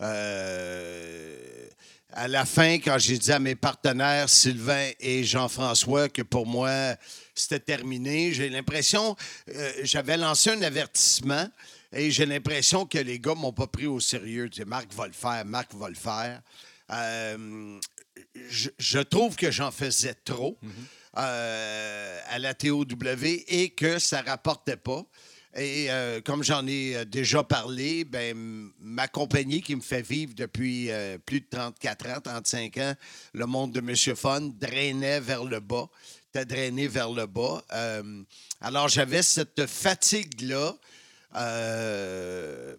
Euh, 0.00 1.66
à 2.12 2.26
la 2.26 2.44
fin, 2.44 2.74
quand 2.78 2.98
j'ai 2.98 3.18
dit 3.18 3.30
à 3.32 3.38
mes 3.38 3.54
partenaires 3.54 4.28
Sylvain 4.28 4.90
et 4.98 5.22
Jean-François 5.24 6.08
que 6.08 6.22
pour 6.22 6.46
moi, 6.46 6.96
c'était 7.34 7.60
terminé, 7.60 8.32
j'ai 8.32 8.48
l'impression, 8.48 9.14
euh, 9.54 9.72
j'avais 9.82 10.16
lancé 10.16 10.50
un 10.50 10.62
avertissement 10.62 11.46
et 11.92 12.10
j'ai 12.10 12.26
l'impression 12.26 12.86
que 12.86 12.98
les 12.98 13.18
gars 13.18 13.34
m'ont 13.34 13.52
pas 13.52 13.66
pris 13.66 13.86
au 13.86 14.00
sérieux. 14.00 14.48
Tu 14.50 14.58
sais, 14.58 14.64
Marc 14.64 14.92
va 14.94 15.06
le 15.06 15.12
faire, 15.12 15.44
Marc 15.44 15.74
va 15.74 15.88
le 15.88 15.94
faire. 15.94 16.42
Euh, 16.90 17.78
je, 18.48 18.70
je 18.78 18.98
trouve 18.98 19.36
que 19.36 19.50
j'en 19.50 19.70
faisais 19.70 20.14
trop 20.14 20.58
euh, 21.16 22.20
à 22.28 22.38
la 22.38 22.54
TOW 22.54 22.84
et 23.48 23.70
que 23.70 23.98
ça 23.98 24.22
rapportait 24.22 24.76
pas. 24.76 25.04
Et 25.56 25.90
euh, 25.90 26.20
comme 26.20 26.44
j'en 26.44 26.66
ai 26.66 27.04
déjà 27.06 27.42
parlé, 27.42 28.04
ben, 28.04 28.70
ma 28.80 29.08
compagnie 29.08 29.62
qui 29.62 29.74
me 29.74 29.80
fait 29.80 30.02
vivre 30.02 30.34
depuis 30.34 30.90
euh, 30.90 31.18
plus 31.18 31.40
de 31.40 31.46
34 31.50 32.08
ans, 32.10 32.20
35 32.22 32.76
ans, 32.76 32.94
le 33.32 33.46
monde 33.46 33.72
de 33.72 33.80
Monsieur 33.80 34.14
Fun, 34.14 34.42
drainait 34.42 35.20
vers 35.20 35.44
le 35.44 35.60
bas, 35.60 35.88
était 36.28 36.44
drainé 36.44 36.86
vers 36.86 37.10
le 37.10 37.26
bas. 37.26 37.64
Euh, 37.72 38.22
alors 38.60 38.88
j'avais 38.88 39.22
cette 39.22 39.66
fatigue-là 39.66 40.76
euh, 41.36 42.76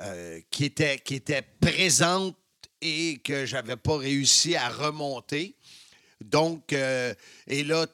euh, 0.00 0.40
qui, 0.50 0.64
était, 0.64 0.98
qui 0.98 1.16
était 1.16 1.42
présente 1.60 2.36
et 2.80 3.18
que 3.22 3.44
j'avais 3.46 3.76
pas 3.76 3.98
réussi 3.98 4.56
à 4.56 4.68
remonter. 4.68 5.54
Donc, 6.20 6.72
euh, 6.72 7.14
et 7.46 7.64
là, 7.64 7.86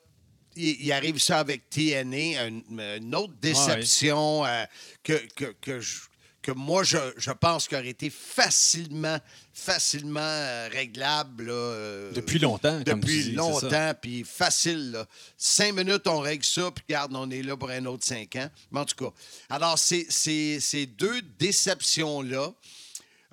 il, 0.56 0.90
arrive 0.92 1.18
ça 1.18 1.38
avec 1.40 1.68
TNA, 1.68 2.46
une, 2.46 2.62
une 2.80 3.14
autre 3.14 3.34
déception 3.40 4.44
euh, 4.46 4.64
que, 5.02 5.14
que, 5.34 5.54
que, 5.60 5.80
je- 5.80 6.00
que 6.46 6.52
moi, 6.52 6.84
je, 6.84 6.96
je 7.16 7.32
pense 7.32 7.66
qu'aurait 7.66 7.88
été 7.88 8.08
facilement, 8.08 9.18
facilement 9.52 10.20
euh, 10.20 10.68
réglable. 10.70 11.46
là, 11.46 11.52
euh, 11.52 12.12
Depuis 12.12 12.38
longtemps, 12.38 12.82
comme 12.84 13.00
tu 13.00 13.06
Depuis 13.06 13.22
dis, 13.24 13.32
longtemps, 13.32 13.92
puis 14.00 14.22
facile. 14.24 14.92
Là. 14.92 15.06
Cinq 15.36 15.72
minutes, 15.74 16.06
on 16.06 16.20
règle 16.20 16.44
ça, 16.44 16.70
puis 16.70 16.84
regarde, 16.88 17.12
on 17.16 17.28
est 17.30 17.42
là 17.42 17.56
pour 17.56 17.70
un 17.70 17.84
autre 17.86 18.04
cinq 18.04 18.36
ans. 18.36 18.48
Mais 18.70 18.80
en 18.80 18.84
tout 18.84 18.94
cas, 18.94 19.12
alors, 19.50 19.76
ces, 19.78 20.06
ces- 20.08 20.60
ces 20.60 20.86
deux 20.86 21.20
déceptions-là 21.38 22.52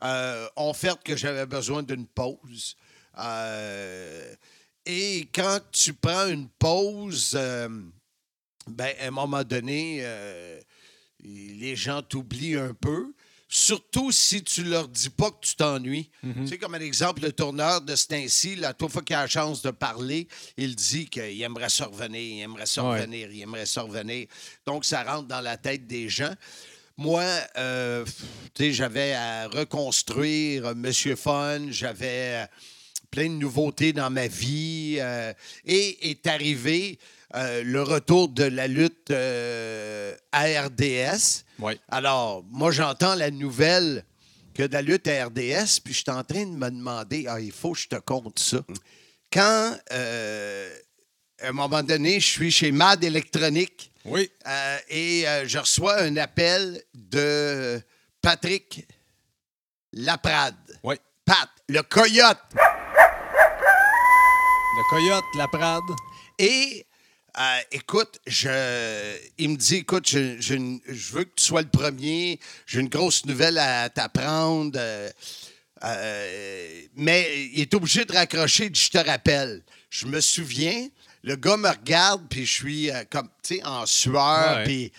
euh, 0.03 0.47
ont 0.55 0.73
fait 0.73 0.97
que 1.03 1.15
j'avais 1.15 1.45
besoin 1.45 1.83
d'une 1.83 2.07
pause. 2.07 2.75
Et 4.85 5.29
quand 5.33 5.59
tu 5.71 5.93
prends 5.93 6.27
une 6.27 6.49
pause, 6.49 7.33
ben, 8.67 8.93
à 8.99 9.05
un 9.07 9.11
moment 9.11 9.43
donné, 9.43 10.03
les 11.23 11.75
gens 11.75 12.01
t'oublient 12.01 12.55
un 12.57 12.73
peu. 12.73 13.13
Surtout 13.47 14.11
si 14.11 14.43
tu 14.43 14.63
leur 14.63 14.87
dis 14.87 15.11
pas 15.11 15.29
que 15.29 15.45
tu 15.45 15.55
t'ennuies. 15.55 16.09
Mhm. 16.23 16.33
Tu 16.43 16.47
sais, 16.47 16.57
comme 16.57 16.73
un 16.73 16.79
exemple, 16.79 17.21
le 17.21 17.31
tourneur 17.31 17.81
de 17.81 17.93
temps-ci, 17.95 18.55
la 18.55 18.73
toute 18.73 18.91
fois 18.91 19.03
qu'il 19.03 19.15
a 19.15 19.21
la 19.21 19.27
chance 19.27 19.61
de 19.61 19.69
parler, 19.69 20.27
il 20.57 20.75
dit 20.75 21.05
qu'il 21.07 21.39
aimerait 21.43 21.69
se 21.69 21.83
revenir, 21.83 22.19
il 22.19 22.41
aimerait 22.41 22.65
se 22.65 22.81
Ouais. 22.81 22.99
revenir, 23.01 23.29
il 23.31 23.41
aimerait 23.43 23.67
se 23.67 23.79
revenir. 23.79 24.25
Donc, 24.65 24.85
ça 24.85 25.03
rentre 25.03 25.27
dans 25.27 25.41
la 25.41 25.57
tête 25.57 25.85
des 25.85 26.09
gens. 26.09 26.33
Moi, 26.97 27.23
euh, 27.57 28.03
tu 28.55 28.63
sais, 28.65 28.73
j'avais 28.73 29.13
à 29.13 29.47
reconstruire 29.47 30.67
euh, 30.67 30.73
Monsieur 30.75 31.15
Fun, 31.15 31.67
j'avais 31.69 32.43
euh, 32.43 32.45
plein 33.11 33.25
de 33.29 33.35
nouveautés 33.35 33.93
dans 33.93 34.09
ma 34.09 34.25
vie 34.27 34.97
euh, 34.99 35.31
et 35.65 36.09
est 36.09 36.25
arrivé 36.25 36.97
euh, 37.35 37.63
le 37.63 37.81
retour 37.81 38.29
de 38.29 38.43
la 38.43 38.67
lutte 38.67 39.11
euh, 39.11 40.15
à 40.31 40.43
RDS. 40.43 41.43
Ouais. 41.59 41.79
Alors, 41.89 42.43
moi, 42.49 42.71
j'entends 42.71 43.15
la 43.15 43.31
nouvelle 43.31 44.03
que 44.53 44.63
de 44.63 44.73
la 44.73 44.81
lutte 44.81 45.07
à 45.07 45.25
RDS, 45.25 45.79
puis 45.83 45.93
je 45.93 45.99
suis 45.99 46.09
en 46.09 46.23
train 46.23 46.45
de 46.45 46.55
me 46.55 46.69
demander, 46.69 47.25
ah, 47.27 47.39
il 47.39 47.51
faut 47.51 47.71
que 47.73 47.79
je 47.79 47.87
te 47.87 47.95
compte 47.95 48.37
ça. 48.37 48.59
Quand, 49.31 49.77
euh, 49.91 50.69
à 51.41 51.47
un 51.47 51.51
moment 51.53 51.81
donné, 51.81 52.19
je 52.19 52.27
suis 52.27 52.51
chez 52.51 52.71
Mad 52.71 53.03
Oui. 54.05 54.29
euh, 54.47 54.77
et 54.89 55.25
je 55.45 55.57
reçois 55.57 56.01
un 56.01 56.15
appel 56.17 56.81
de 56.93 57.81
Patrick 58.21 58.87
Laprade. 59.93 60.55
Oui. 60.83 60.95
Pat, 61.25 61.49
le 61.69 61.81
coyote. 61.81 62.37
Le 64.75 64.83
Coyote, 64.89 65.23
la 65.35 65.47
Prade. 65.47 65.83
Et 66.39 66.85
euh, 67.39 67.59
écoute, 67.71 68.19
je, 68.27 69.15
il 69.37 69.49
me 69.49 69.55
dit 69.57 69.77
écoute, 69.77 70.07
je, 70.07 70.39
je- 70.39 70.77
je 70.87 71.11
veux 71.13 71.23
que 71.23 71.33
tu 71.35 71.43
sois 71.43 71.61
le 71.61 71.67
premier. 71.69 72.39
J'ai 72.65 72.79
une 72.79 72.89
grosse 72.89 73.25
nouvelle 73.25 73.57
à 73.57 73.89
t'apprendre. 73.89 74.77
euh, 74.79 75.09
euh, 75.83 76.81
mais 76.95 77.47
il 77.53 77.61
est 77.61 77.73
obligé 77.73 78.05
de 78.05 78.13
raccrocher. 78.13 78.69
Je 78.73 78.89
te 78.89 78.97
rappelle. 78.97 79.61
Je 79.89 80.05
me 80.05 80.21
souviens, 80.21 80.87
le 81.23 81.35
gars 81.35 81.57
me 81.57 81.69
regarde, 81.69 82.23
puis 82.29 82.45
je 82.45 82.53
suis 82.53 82.89
comme, 83.09 83.29
tu 83.43 83.55
sais, 83.57 83.63
en 83.65 83.85
sueur. 83.85 84.63
Puis 84.63 84.91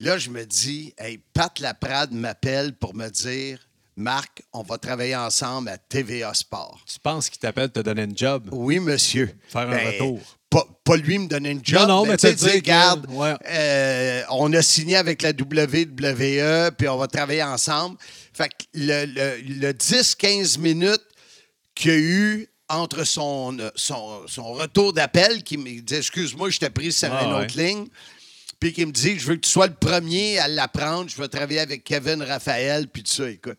là, 0.00 0.18
je 0.18 0.30
me 0.30 0.44
dis, 0.44 0.94
hey, 0.98 1.18
Pat 1.32 1.58
Laprade 1.60 2.12
m'appelle 2.12 2.72
pour 2.74 2.94
me 2.94 3.08
dire, 3.08 3.58
Marc, 3.96 4.42
on 4.52 4.62
va 4.62 4.78
travailler 4.78 5.16
ensemble 5.16 5.68
à 5.68 5.76
TVA 5.78 6.32
Sport. 6.32 6.80
Tu 6.86 6.98
penses 7.00 7.28
qu'il 7.28 7.40
t'appelle 7.40 7.70
te 7.70 7.80
donner 7.80 8.04
une 8.04 8.16
job? 8.16 8.48
Oui, 8.52 8.78
monsieur. 8.78 9.36
Faire 9.48 9.62
un 9.68 9.70
Ben, 9.72 9.86
retour. 9.88 10.37
Pas, 10.50 10.64
pas 10.82 10.96
lui 10.96 11.18
me 11.18 11.28
donner 11.28 11.50
une 11.50 11.60
job. 11.62 11.82
Non, 11.82 11.86
non, 11.88 12.06
mais 12.06 12.16
tu 12.16 12.26
sais, 12.26 12.34
te 12.34 12.38
dire 12.40 12.52
dire, 12.52 12.62
que- 12.62 12.66
garde, 12.66 13.06
ouais. 13.10 13.34
euh, 13.46 14.22
on 14.30 14.50
a 14.54 14.62
signé 14.62 14.96
avec 14.96 15.20
la 15.20 15.32
WWE, 15.32 16.70
puis 16.76 16.88
on 16.88 16.96
va 16.96 17.06
travailler 17.06 17.42
ensemble. 17.42 17.98
Fait 18.32 18.48
que 18.48 18.64
le, 18.74 19.04
le- 19.04 19.40
le 19.60 19.72
10-15 19.72 20.58
minutes 20.58 21.04
qu'il 21.74 21.90
y 21.90 21.94
a 21.94 21.98
eu 21.98 22.48
entre 22.70 23.04
son, 23.04 23.56
son, 23.74 24.26
son 24.26 24.52
retour 24.54 24.92
d'appel, 24.94 25.42
qui 25.42 25.58
me 25.58 25.80
dit 25.80 25.94
Excuse-moi, 25.94 26.48
je 26.50 26.58
t'ai 26.58 26.70
pris 26.70 26.92
sur 26.92 27.12
Ah, 27.12 27.24
une 27.24 27.34
ouais. 27.34 27.44
autre 27.44 27.58
ligne. 27.58 27.86
Puis 28.60 28.72
qui 28.72 28.84
me 28.86 28.92
dit 28.92 29.18
Je 29.18 29.26
veux 29.26 29.36
que 29.36 29.40
tu 29.42 29.50
sois 29.50 29.66
le 29.66 29.74
premier 29.74 30.38
à 30.38 30.48
l'apprendre. 30.48 31.08
Je 31.10 31.20
vais 31.20 31.28
travailler 31.28 31.60
avec 31.60 31.84
Kevin 31.84 32.22
Raphaël, 32.22 32.88
puis 32.88 33.02
tout 33.02 33.12
ça. 33.12 33.28
Écoute. 33.30 33.58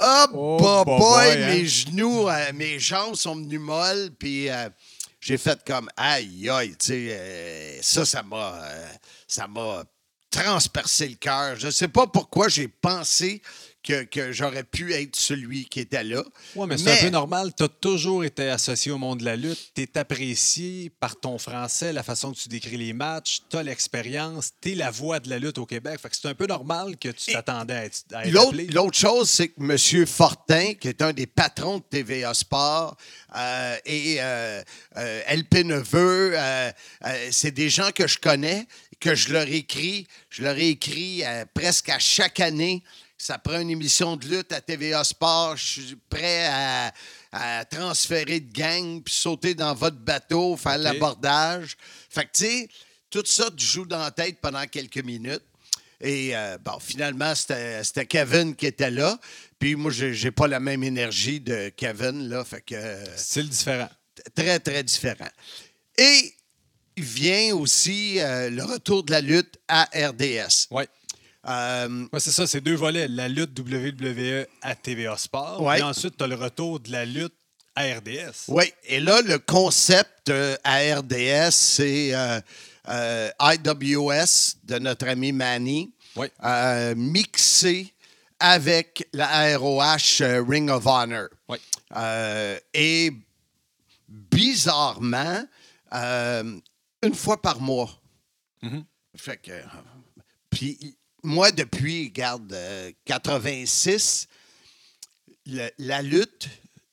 Oh, 0.00 0.24
Oh, 0.32 0.82
boy, 0.86 0.98
boy, 0.98 1.30
hein. 1.32 1.46
mes 1.48 1.66
genoux, 1.66 2.28
euh, 2.28 2.52
mes 2.54 2.78
jambes 2.78 3.16
sont 3.16 3.34
venues 3.36 3.58
molles, 3.58 4.10
puis 4.18 4.48
euh, 4.48 4.68
j'ai 5.20 5.36
fait 5.36 5.62
comme 5.64 5.88
aïe, 5.96 6.48
aïe, 6.48 6.70
tu 6.70 6.86
sais, 6.86 7.08
euh, 7.10 7.78
ça, 7.82 8.04
ça 8.04 8.22
m'a, 8.22 8.54
euh, 8.64 8.88
ça 9.28 9.46
m'a 9.46 9.84
transpercé 10.30 11.08
le 11.08 11.16
cœur. 11.16 11.56
Je 11.56 11.70
sais 11.70 11.88
pas 11.88 12.06
pourquoi 12.06 12.48
j'ai 12.48 12.68
pensé 12.68 13.42
que, 13.82 14.02
que 14.04 14.32
j'aurais 14.32 14.64
pu 14.64 14.92
être 14.92 15.16
celui 15.16 15.64
qui 15.66 15.80
était 15.80 16.04
là. 16.04 16.22
Oui, 16.54 16.66
mais 16.68 16.76
c'est 16.76 16.90
un 16.92 17.04
peu 17.04 17.10
normal. 17.10 17.52
Tu 17.56 17.62
as 17.64 17.68
toujours 17.68 18.24
été 18.24 18.48
associé 18.50 18.92
au 18.92 18.98
monde 18.98 19.20
de 19.20 19.24
la 19.24 19.36
lutte. 19.36 19.72
Tu 19.74 19.82
es 19.82 19.98
apprécié 19.98 20.90
par 21.00 21.18
ton 21.18 21.38
français, 21.38 21.92
la 21.92 22.02
façon 22.02 22.32
que 22.32 22.38
tu 22.38 22.48
décris 22.48 22.76
les 22.76 22.92
matchs. 22.92 23.40
Tu 23.48 23.56
as 23.56 23.62
l'expérience. 23.62 24.50
Tu 24.60 24.72
es 24.72 24.74
la 24.74 24.90
voix 24.90 25.18
de 25.20 25.30
la 25.30 25.38
lutte 25.38 25.58
au 25.58 25.66
Québec. 25.66 25.98
Fait 26.00 26.08
que 26.10 26.16
c'est 26.16 26.28
un 26.28 26.34
peu 26.34 26.46
normal 26.46 26.96
que 26.98 27.08
tu 27.08 27.32
t'attendais 27.32 27.74
à 27.74 27.84
être, 27.84 28.02
à 28.12 28.26
être 28.26 28.32
L'autre, 28.32 28.48
appelé. 28.48 28.66
l'autre 28.66 28.98
chose, 28.98 29.30
c'est 29.30 29.48
que 29.48 29.60
M. 29.60 30.06
Fortin, 30.06 30.74
qui 30.74 30.88
est 30.88 31.00
un 31.02 31.12
des 31.12 31.26
patrons 31.26 31.78
de 31.78 31.84
TVA 31.88 32.34
Sport, 32.34 32.96
euh, 33.36 33.76
et 33.86 34.16
euh, 34.20 34.62
euh, 34.96 35.22
LP 35.28 35.64
Neveu, 35.64 36.32
euh, 36.34 36.70
euh, 37.06 37.28
c'est 37.30 37.50
des 37.52 37.70
gens 37.70 37.90
que 37.94 38.06
je 38.06 38.18
connais, 38.18 38.66
que 39.00 39.14
je 39.14 39.32
leur 39.32 39.48
écris. 39.48 40.06
Je 40.28 40.42
leur 40.42 40.56
ai 40.56 40.68
écrit 40.68 41.24
euh, 41.24 41.44
presque 41.54 41.88
à 41.88 41.98
chaque 41.98 42.40
année. 42.40 42.82
Ça 43.20 43.36
prend 43.36 43.60
une 43.60 43.68
émission 43.68 44.16
de 44.16 44.26
lutte 44.26 44.50
à 44.50 44.62
TVA 44.62 45.04
Sport. 45.04 45.54
Je 45.54 45.82
suis 45.82 45.96
prêt 46.08 46.46
à, 46.46 46.90
à 47.32 47.66
transférer 47.66 48.40
de 48.40 48.50
gang, 48.50 49.02
puis 49.02 49.12
sauter 49.12 49.54
dans 49.54 49.74
votre 49.74 49.98
bateau, 49.98 50.56
faire 50.56 50.78
l'abordage. 50.78 51.76
Fait 52.08 52.24
que, 52.24 52.30
tu 52.32 52.44
sais, 52.44 52.68
tout 53.10 53.22
ça 53.26 53.50
te 53.50 53.60
joue 53.60 53.84
dans 53.84 53.98
la 53.98 54.10
tête 54.10 54.38
pendant 54.40 54.66
quelques 54.66 55.04
minutes. 55.04 55.44
Et 56.00 56.34
euh, 56.34 56.56
bon, 56.64 56.78
finalement, 56.80 57.34
c'était 57.34 58.06
Kevin 58.08 58.56
qui 58.56 58.64
était 58.64 58.90
là. 58.90 59.18
Puis 59.58 59.74
moi, 59.74 59.90
j'ai 59.92 60.30
pas 60.30 60.48
la 60.48 60.58
même 60.58 60.82
énergie 60.82 61.40
de 61.40 61.70
Kevin, 61.76 62.26
là. 62.26 62.42
Fait 62.42 62.62
que 62.62 63.04
Style 63.16 63.50
différent. 63.50 63.90
très, 64.34 64.58
très 64.60 64.82
différent. 64.82 65.28
Et 65.98 66.34
il 66.96 67.04
vient 67.04 67.54
aussi 67.54 68.18
euh, 68.18 68.48
le 68.48 68.64
retour 68.64 69.02
de 69.04 69.12
la 69.12 69.20
lutte 69.20 69.58
à 69.68 69.84
RDS. 69.92 70.68
Oui. 70.70 70.84
Euh, 71.48 72.06
Ouais, 72.12 72.20
c'est 72.20 72.32
ça, 72.32 72.46
c'est 72.46 72.60
deux 72.60 72.74
volets. 72.74 73.08
La 73.08 73.28
lutte 73.28 73.58
WWE 73.58 74.46
à 74.62 74.74
TVA 74.74 75.16
Sport. 75.16 75.62
Ouais. 75.62 75.74
Puis 75.76 75.82
ensuite, 75.82 76.16
tu 76.16 76.24
as 76.24 76.26
le 76.26 76.34
retour 76.34 76.80
de 76.80 76.90
la 76.92 77.04
lutte 77.04 77.34
à 77.74 77.82
RDS. 77.84 78.44
Oui, 78.48 78.64
et 78.84 79.00
là, 79.00 79.22
le 79.22 79.38
concept 79.38 80.28
euh, 80.28 80.56
à 80.64 80.78
RDS, 80.98 81.50
c'est 81.52 82.14
euh, 82.14 82.40
euh, 82.88 83.30
IWS 83.40 84.56
de 84.64 84.78
notre 84.78 85.08
ami 85.08 85.32
Manny, 85.32 85.92
euh, 86.44 86.94
mixé 86.96 87.92
avec 88.38 89.06
la 89.12 89.56
ROH 89.56 90.20
euh, 90.22 90.42
Ring 90.46 90.68
of 90.70 90.84
Honor. 90.86 91.28
Oui. 91.48 91.58
Euh, 91.96 92.58
et 92.74 93.12
bizarrement, 94.08 95.42
euh, 95.94 96.58
une 97.02 97.14
fois 97.14 97.40
par 97.40 97.60
mois. 97.60 97.90
Mhm. 98.62 98.84
Fait 99.16 99.36
que. 99.36 99.50
euh, 99.52 99.62
Puis 100.50 100.96
moi, 101.22 101.52
depuis, 101.52 102.04
regarde, 102.06 102.52
euh, 102.52 102.90
86, 103.04 104.26
le- 105.46 105.70
la 105.78 106.02
lutte, 106.02 106.48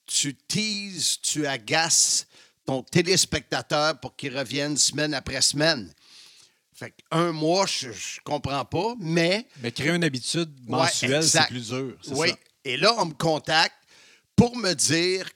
tu 0.06 0.36
teases, 0.36 1.20
tu 1.22 1.46
agaces 1.48 2.28
ton 2.66 2.84
téléspectateur 2.84 4.00
pour 4.00 4.16
qu'il 4.16 4.38
revienne 4.38 4.78
semaine 4.78 5.14
après 5.14 5.42
semaine. 5.42 5.94
Fait 6.74 6.94
un 7.12 7.32
mois, 7.32 7.66
je, 7.66 7.92
je 7.92 8.20
comprends 8.24 8.64
pas, 8.66 8.94
mais 9.00 9.48
Mais 9.62 9.72
créer 9.72 9.90
une 9.92 10.04
habitude 10.04 10.54
Ouais, 10.68 10.78
mensuelle, 10.78 11.24
c'est 11.24 11.48
plus 11.48 11.70
dur. 11.70 11.98
oui. 12.12 12.30
ça. 12.30 12.36
Et 12.66 12.78
là, 12.78 12.94
on 13.00 13.06
me 13.06 13.14
contacte 13.14 13.76
pour 14.36 14.56
me 14.58 14.74
dire 14.74 15.28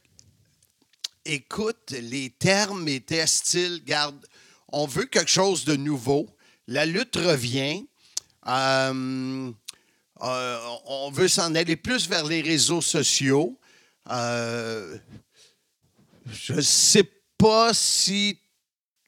écoute, 1.25 1.91
les 1.91 2.29
termes 2.31 2.87
étaient 2.87 3.27
style, 3.27 3.81
garde, 3.85 4.25
on 4.69 4.85
veut 4.85 5.05
quelque 5.05 5.29
chose 5.31 5.65
de 5.65 5.75
nouveau. 5.75 6.27
La 6.67 6.85
lutte 6.85 7.15
revient. 7.15 7.85
Euh, 8.47 9.51
euh, 10.23 10.59
on 10.85 11.11
veut 11.11 11.27
s'en 11.27 11.53
aller 11.55 11.75
plus 11.75 12.07
vers 12.07 12.25
les 12.25 12.41
réseaux 12.41 12.81
sociaux. 12.81 13.57
Euh, 14.09 14.97
je 16.31 16.53
ne 16.53 16.61
sais 16.61 17.09
pas 17.37 17.73
si 17.73 18.37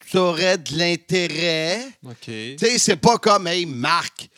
tu 0.09 0.17
aurais 0.17 0.57
de 0.57 0.77
l'intérêt. 0.77 1.85
OK. 2.05 2.15
Tu 2.25 2.55
sais, 2.59 2.77
c'est 2.77 2.95
pas 2.95 3.17
comme, 3.17 3.47
hey, 3.47 3.65
Marc, 3.65 4.29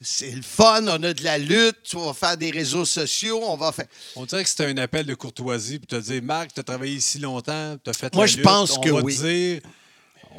c'est 0.00 0.30
le 0.30 0.42
fun, 0.42 0.84
on 0.86 1.02
a 1.02 1.12
de 1.12 1.24
la 1.24 1.38
lutte, 1.38 1.92
on 1.94 2.06
va 2.06 2.14
faire 2.14 2.36
des 2.36 2.50
réseaux 2.50 2.84
sociaux, 2.84 3.40
on 3.42 3.56
va 3.56 3.72
faire. 3.72 3.86
On 4.16 4.24
dirait 4.26 4.44
que 4.44 4.48
c'était 4.50 4.66
un 4.66 4.76
appel 4.78 5.04
de 5.06 5.14
courtoisie 5.14 5.78
pour 5.78 5.88
te 5.88 5.96
dire 5.96 6.22
Marc, 6.22 6.54
tu 6.54 6.60
as 6.60 6.62
travaillé 6.62 6.94
ici 6.94 7.18
longtemps, 7.18 7.76
tu 7.82 7.90
as 7.90 7.92
fait 7.94 8.14
Moi, 8.14 8.24
la 8.24 8.30
je 8.30 8.36
lutte, 8.36 8.44
pense 8.44 8.76
on 8.76 8.80
que 8.80 8.90
va 8.90 9.00
oui. 9.00 9.16
te 9.16 9.22
dire- 9.22 9.60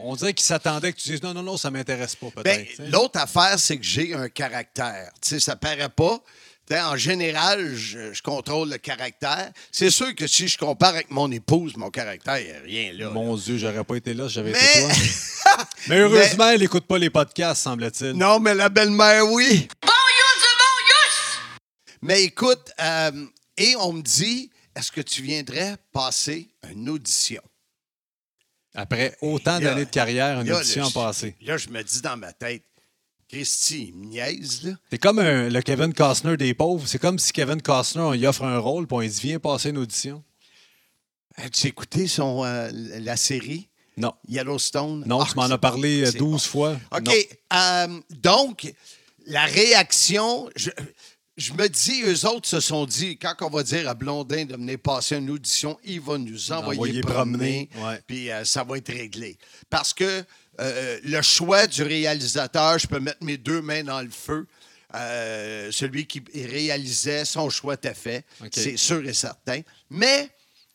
on 0.03 0.15
dirait 0.15 0.33
qu'il 0.33 0.45
s'attendait 0.45 0.93
que 0.93 0.99
tu 0.99 1.09
dises 1.09 1.23
non, 1.23 1.33
non, 1.33 1.43
non, 1.43 1.57
ça 1.57 1.69
m'intéresse 1.71 2.15
pas, 2.15 2.27
Ben, 2.37 2.43
peut-être. 2.43 2.75
sais. 2.77 2.87
L'autre 2.87 3.19
affaire, 3.19 3.57
c'est 3.59 3.77
que 3.77 3.83
j'ai 3.85 4.13
un 4.13 4.29
caractère. 4.29 5.11
Tu 5.21 5.29
sais, 5.29 5.39
ça 5.39 5.55
paraît 5.55 5.89
pas. 5.89 6.19
En 6.71 6.95
général, 6.95 7.73
je, 7.75 8.13
je 8.13 8.21
contrôle 8.21 8.69
le 8.69 8.77
caractère. 8.77 9.51
C'est 9.71 9.89
sûr 9.89 10.13
que 10.13 10.27
si 10.27 10.47
je 10.47 10.55
compare 10.55 10.89
avec 10.89 11.09
mon 11.09 11.31
épouse, 11.31 11.75
mon 11.77 11.89
caractère, 11.89 12.37
il 12.37 12.45
n'y 12.45 12.51
a 12.51 12.59
rien 12.61 12.93
là. 12.93 13.09
Mon 13.09 13.35
Dieu, 13.35 13.57
j'aurais 13.57 13.83
pas 13.83 13.95
été 13.95 14.13
là 14.13 14.27
si 14.27 14.35
j'avais 14.35 14.51
été 14.51 14.59
toi. 14.81 15.65
Mais 15.87 15.97
heureusement, 15.97 16.47
elle 16.49 16.59
n'écoute 16.59 16.85
pas 16.85 16.99
les 16.99 17.09
podcasts, 17.09 17.63
semble-t-il. 17.63 18.11
Non, 18.11 18.39
mais 18.39 18.53
la 18.53 18.69
belle-mère, 18.69 19.25
oui. 19.31 19.67
Bon 19.81 19.87
yous, 19.87 20.45
bon 20.59 20.85
yous! 20.85 21.57
Mais 22.03 22.21
écoute, 22.21 22.71
euh, 22.79 23.25
et 23.57 23.75
on 23.77 23.93
me 23.93 24.03
dit, 24.03 24.51
est-ce 24.75 24.91
que 24.91 25.01
tu 25.01 25.23
viendrais 25.23 25.75
passer 25.91 26.49
une 26.71 26.87
audition? 26.89 27.41
Après 28.79 29.17
autant 29.21 29.59
d'années 29.59 29.85
de 29.85 29.89
carrière, 29.89 30.39
une 30.41 30.47
là, 30.47 30.57
audition 30.59 30.83
là, 30.83 30.87
en 30.87 30.91
passé. 30.91 31.35
Là, 31.41 31.57
je 31.57 31.69
me 31.69 31.81
dis 31.83 32.01
dans 32.01 32.15
ma 32.17 32.31
tête, 32.33 32.63
Christy, 33.27 33.89
il 33.89 33.95
me 33.95 34.05
niaise, 34.05 34.63
là. 34.63 34.71
C'est 34.89 34.97
comme 34.97 35.19
un- 35.19 35.49
le 35.49 35.61
Kevin 35.61 35.93
Costner 35.93 36.37
des 36.37 36.53
pauvres. 36.53 36.87
C'est 36.87 36.97
comme 36.97 37.19
si 37.19 37.31
Kevin 37.33 37.61
Costner, 37.61 38.01
on 38.01 38.11
lui 38.13 38.25
offre 38.25 38.43
un 38.43 38.57
rôle, 38.57 38.87
puis 38.87 38.95
on 38.95 38.99
lui 39.01 39.09
dit 39.09 39.19
Viens 39.21 39.39
passer 39.39 39.69
une 39.69 39.77
audition. 39.77 40.23
As-tu 41.35 41.67
écouté 41.67 42.07
son, 42.07 42.43
euh, 42.43 42.69
la 42.73 43.15
série? 43.17 43.69
Non. 43.97 44.13
Yellowstone? 44.27 45.03
Non, 45.05 45.21
Ah, 45.21 45.27
tu 45.29 45.35
m'en 45.35 45.47
c'est 45.47 45.53
as 45.53 45.57
parlé 45.57 46.01
bon, 46.01 46.07
euh, 46.07 46.11
c'est 46.11 46.17
12 46.17 46.31
bon. 46.31 46.49
fois. 46.49 46.79
OK. 46.95 47.13
Euh, 47.53 47.99
donc, 48.11 48.73
la 49.25 49.43
réaction, 49.45 50.49
je, 50.55 50.69
je 51.39 51.53
me 51.53 51.67
dis, 51.67 52.03
eux 52.03 52.25
autres 52.27 52.47
se 52.47 52.59
sont 52.59 52.85
dit, 52.85 53.17
quand 53.17 53.33
on 53.41 53.49
va 53.49 53.63
dire 53.63 53.87
à 53.89 53.93
Blondin 53.93 54.45
de 54.45 54.53
venir 54.55 54.77
passer 54.79 55.15
une 55.17 55.29
audition, 55.29 55.79
il 55.83 56.01
va 56.01 56.17
nous 56.17 56.51
envoyer 56.51 56.79
Envoyer 56.79 57.01
promener, 57.01 57.69
puis 58.05 58.29
euh, 58.29 58.43
ça 58.43 58.63
va 58.63 58.77
être 58.77 58.91
réglé. 58.93 59.37
Parce 59.69 59.93
que 59.93 60.23
euh, 60.59 60.99
le 61.03 61.21
choix 61.21 61.65
du 61.67 61.83
réalisateur, 61.83 62.77
je 62.77 62.87
peux 62.87 62.99
mettre 62.99 63.23
mes 63.23 63.37
deux 63.37 63.61
mains 63.61 63.83
dans 63.83 64.01
le 64.01 64.09
feu. 64.09 64.45
Euh, 64.95 65.71
celui 65.71 66.05
qui 66.07 66.21
réalisait, 66.33 67.23
son 67.23 67.49
choix 67.49 67.75
était 67.75 67.93
fait. 67.93 68.25
C'est 68.51 68.75
sûr 68.77 69.07
et 69.07 69.13
certain. 69.13 69.61
Mais 69.89 70.29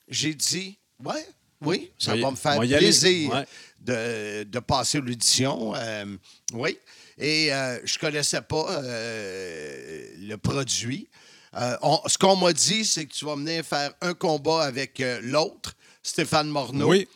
j'ai 0.08 0.34
dit, 0.34 0.78
ouais, 1.04 1.26
oui, 1.60 1.90
ça 1.98 2.14
Va 2.16 2.30
me 2.30 2.36
faire 2.36 2.58
plaisir 2.60 3.30
Ouais. 3.32 3.46
de, 3.80 4.44
de 4.44 4.58
passer 4.60 5.00
l'audition. 5.00 5.74
Euh, 5.74 6.16
oui. 6.52 6.78
Et 7.18 7.52
euh, 7.52 7.78
je 7.84 7.94
ne 7.96 8.00
connaissais 8.00 8.40
pas 8.42 8.66
euh, 8.82 10.06
le 10.18 10.36
produit. 10.36 11.08
Euh, 11.56 11.76
on- 11.82 12.00
ce 12.06 12.18
qu'on 12.18 12.36
m'a 12.36 12.52
dit, 12.52 12.84
c'est 12.84 13.06
que 13.06 13.12
tu 13.12 13.24
vas 13.24 13.36
venir 13.36 13.64
faire 13.64 13.92
un 14.00 14.14
combat 14.14 14.64
avec 14.64 14.98
euh, 15.00 15.20
l'autre, 15.22 15.74
Stéphane 16.02 16.48
Morneau. 16.48 16.88
Oui. 16.88 17.08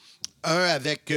Un 0.45 0.57
avec 0.69 1.13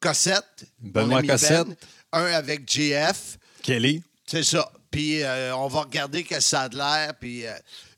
Cossette. 0.00 0.66
Benoît 0.80 1.18
ami 1.20 1.28
Cossette. 1.28 1.68
Ben. 1.68 1.76
Un 2.12 2.24
avec 2.32 2.68
JF. 2.70 3.38
Kelly. 3.62 4.02
C'est 4.26 4.42
ça. 4.42 4.70
Puis 4.90 5.22
on 5.54 5.68
va 5.68 5.82
regarder 5.82 6.24
que 6.24 6.40
ça 6.40 6.62
a 6.62 6.68
de 6.68 6.76
l'air. 6.76 7.14
Puis, 7.20 7.44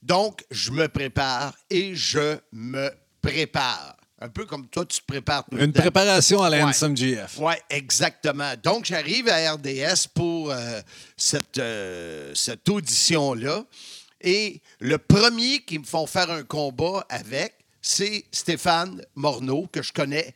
donc, 0.03 0.45
je 0.51 0.71
me 0.71 0.87
prépare 0.89 1.55
et 1.71 1.95
je 1.95 2.39
me 2.53 2.91
prépare. 3.23 3.97
Un 4.21 4.29
peu 4.29 4.47
comme 4.47 4.67
toi, 4.69 4.85
tu 4.85 5.01
te 5.01 5.07
prépares 5.07 5.45
tout 5.49 5.57
Une 5.57 5.73
préparation 5.73 6.43
à 6.43 6.51
la 6.51 6.57
Ouais. 6.59 6.63
Handsome 6.65 6.97
GF. 6.97 7.37
Oui, 7.39 7.55
exactement. 7.71 8.53
Donc, 8.63 8.85
j'arrive 8.85 9.29
à 9.29 9.53
RDS 9.53 10.09
pour 10.13 10.51
euh, 10.51 10.81
cette, 11.17 11.59
euh, 11.59 12.33
cette 12.35 12.69
audition-là. 12.69 13.65
Et 14.21 14.61
le 14.81 14.99
premier 14.99 15.61
qui 15.61 15.79
me 15.79 15.85
font 15.85 16.07
faire 16.07 16.31
un 16.33 16.43
combat 16.43 17.07
avec, 17.09 17.55
c'est 17.81 18.25
Stéphane 18.33 19.01
Morneau, 19.15 19.69
que 19.71 19.83
je 19.83 19.93
connais. 19.93 20.35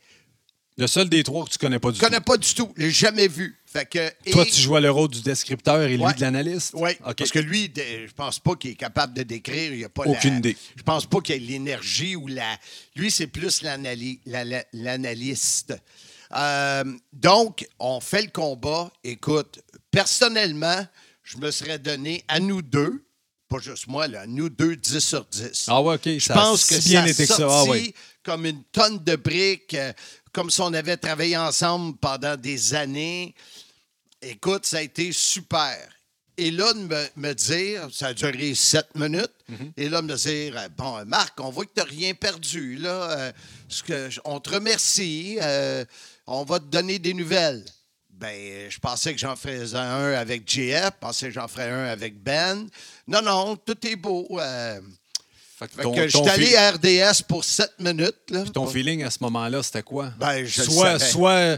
Le 0.77 0.87
seul 0.87 1.09
des 1.09 1.21
trois 1.23 1.43
que 1.45 1.49
tu 1.51 1.57
connais 1.57 1.77
pas 1.79 1.91
du 1.91 1.97
Je 1.99 2.01
connais 2.03 2.17
tout. 2.17 2.23
pas 2.23 2.37
du 2.37 2.53
tout. 2.53 2.73
Je 2.77 2.83
l'ai 2.83 2.91
jamais 2.91 3.27
vu. 3.27 3.59
Fait 3.73 3.87
que, 3.87 4.31
Toi, 4.31 4.45
tu 4.45 4.61
jouais 4.61 4.81
le 4.81 4.91
rôle 4.91 5.09
du 5.09 5.21
descripteur 5.21 5.81
et 5.81 5.89
lui 5.97 5.99
de 6.13 6.21
l'analyste? 6.21 6.73
Oui, 6.75 6.91
parce 7.17 7.31
que 7.31 7.39
lui, 7.39 7.73
je 7.75 8.13
pense 8.13 8.37
pas 8.39 8.55
qu'il 8.55 8.69
est 8.71 8.75
capable 8.75 9.15
de 9.15 9.23
décrire. 9.23 9.73
Il 9.73 9.83
a 9.83 9.89
pas 9.89 10.03
Aucune 10.05 10.33
la- 10.33 10.37
idée. 10.37 10.57
Je 10.75 10.83
pense 10.83 11.07
pas 11.07 11.19
qu'il 11.21 11.33
ait 11.35 11.39
l'énergie 11.39 12.15
ou 12.15 12.27
la. 12.27 12.55
Lui, 12.95 13.09
c'est 13.09 13.25
plus 13.25 13.63
l'analyste. 13.63 15.73
Euh, 16.35 16.83
donc, 17.11 17.67
on 17.79 17.99
fait 17.99 18.21
le 18.23 18.29
combat. 18.29 18.91
Écoute, 19.03 19.59
personnellement, 19.91 20.85
je 21.23 21.37
me 21.37 21.51
serais 21.51 21.79
donné 21.79 22.23
à 22.27 22.39
nous 22.39 22.61
deux, 22.61 23.03
pas 23.49 23.59
juste 23.59 23.87
moi, 23.87 24.07
là, 24.07 24.21
à 24.21 24.27
nous 24.27 24.49
deux, 24.49 24.75
10 24.75 24.99
sur 24.99 25.25
10. 25.25 25.65
Ah 25.67 25.81
ouais, 25.81 25.95
OK. 25.95 26.01
Je 26.05 26.19
ça 26.19 26.33
pense 26.35 26.71
a 26.71 26.75
que 26.75 26.81
si 26.81 26.89
bien 26.89 27.05
ça 27.05 27.09
été 27.11 27.27
que 27.27 27.33
ça. 27.33 27.47
Ah 27.49 27.63
ouais. 27.65 27.93
comme 28.23 28.45
une 28.45 28.63
tonne 28.65 29.03
de 29.03 29.15
briques, 29.15 29.73
euh, 29.73 29.93
comme 30.31 30.49
si 30.49 30.61
on 30.61 30.73
avait 30.73 30.97
travaillé 30.97 31.37
ensemble 31.37 31.95
pendant 31.97 32.35
des 32.35 32.73
années. 32.73 33.35
Écoute, 34.23 34.65
ça 34.65 34.77
a 34.77 34.81
été 34.81 35.11
super. 35.11 35.77
Et 36.35 36.49
là, 36.49 36.73
de 36.73 36.79
me, 36.79 37.07
me 37.15 37.33
dire, 37.33 37.87
ça 37.91 38.07
a 38.07 38.13
duré 38.13 38.55
sept 38.55 38.87
minutes, 38.95 39.29
Mhm. 39.49 39.71
et 39.77 39.87
là, 39.89 40.01
de 40.01 40.07
me 40.07 40.15
dire, 40.15 40.57
euh, 40.57 40.67
bon, 40.75 41.05
Marc, 41.05 41.39
on 41.39 41.51
voit 41.51 41.65
que 41.65 41.71
tu 41.75 41.79
n'as 41.79 41.85
rien 41.89 42.13
perdu, 42.15 42.77
là. 42.77 42.89
euh, 43.11 43.31
ce 43.69 43.83
que 43.83 44.09
on 44.25 44.39
te 44.39 44.49
remercie, 44.49 45.37
euh, 45.41 45.85
on 46.25 46.43
va 46.43 46.59
te 46.59 46.65
donner 46.65 46.97
des 46.97 47.13
nouvelles. 47.13 47.63
Ben, 48.09 48.69
je 48.69 48.79
pensais 48.79 49.13
que 49.13 49.19
j'en 49.19 49.35
faisais 49.35 49.77
un 49.77 50.13
avec 50.13 50.49
JF, 50.49 50.85
je 50.85 50.99
pensais 50.99 51.27
que 51.27 51.33
j'en 51.33 51.47
ferais 51.47 51.69
un 51.69 51.85
avec 51.85 52.17
Ben. 52.23 52.67
Non, 53.07 53.21
non, 53.21 53.55
tout 53.57 53.77
est 53.85 53.95
beau. 53.95 54.25
euh. 54.39 54.79
Fait 55.59 55.67
que 55.67 55.73
Fait 55.75 55.83
ton, 55.83 55.93
que 55.93 56.07
je 56.07 56.17
suis 56.17 56.29
allé 56.29 56.55
à 56.55 56.71
RDS 56.71 57.21
pour 57.27 57.43
sept 57.43 57.73
minutes. 57.79 58.15
Là. 58.29 58.43
ton 58.45 58.65
feeling 58.67 59.03
à 59.03 59.11
ce 59.11 59.17
moment-là, 59.21 59.61
c'était 59.61 59.83
quoi? 59.83 60.11
Ben, 60.17 60.43
je 60.45 60.61
le 60.61 60.67
soit, 60.69 60.99
savais. 60.99 61.11
soit 61.11 61.57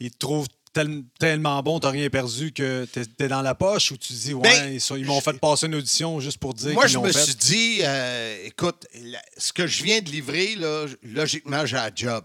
ils 0.00 0.10
te 0.10 0.18
trouvent 0.18 0.48
tel- 0.74 1.04
tellement 1.18 1.62
bon, 1.62 1.80
t'as 1.80 1.90
rien 1.90 2.10
perdu 2.10 2.52
que 2.52 2.84
t'es 2.84 3.28
dans 3.28 3.40
la 3.40 3.54
poche 3.54 3.90
ou 3.92 3.96
tu 3.96 4.12
dis, 4.12 4.34
ouais, 4.34 4.42
Ben, 4.42 4.72
ils, 4.74 4.98
ils 4.98 5.06
m'ont 5.06 5.20
fait 5.22 5.38
passer 5.40 5.66
une 5.66 5.74
audition 5.76 6.20
juste 6.20 6.36
pour 6.38 6.52
dire 6.52 6.74
Moi, 6.74 6.86
je 6.86 6.98
me 6.98 7.10
fait. 7.10 7.24
suis 7.24 7.34
dit, 7.36 7.78
euh, 7.82 8.44
écoute, 8.44 8.86
la- 9.02 9.22
ce 9.38 9.52
que 9.52 9.66
je 9.66 9.82
viens 9.82 10.00
de 10.02 10.10
livrer, 10.10 10.56
là, 10.56 10.86
logiquement, 11.02 11.64
j'ai 11.64 11.78
un 11.78 11.90
job. 11.94 12.24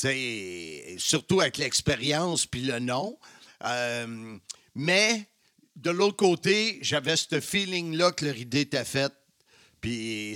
Tu 0.00 0.08
sais, 0.08 0.96
surtout 0.98 1.40
avec 1.40 1.58
l'expérience 1.58 2.46
puis 2.46 2.62
le 2.62 2.80
nom. 2.80 3.16
Euh, 3.64 4.36
mais 4.74 5.26
de 5.76 5.90
l'autre 5.90 6.16
côté, 6.16 6.78
j'avais 6.82 7.16
ce 7.16 7.40
feeling-là 7.40 8.10
que 8.12 8.24
leur 8.24 8.36
idée 8.36 8.62
était 8.62 8.84
faite. 8.84 9.12
Puis 9.80 10.34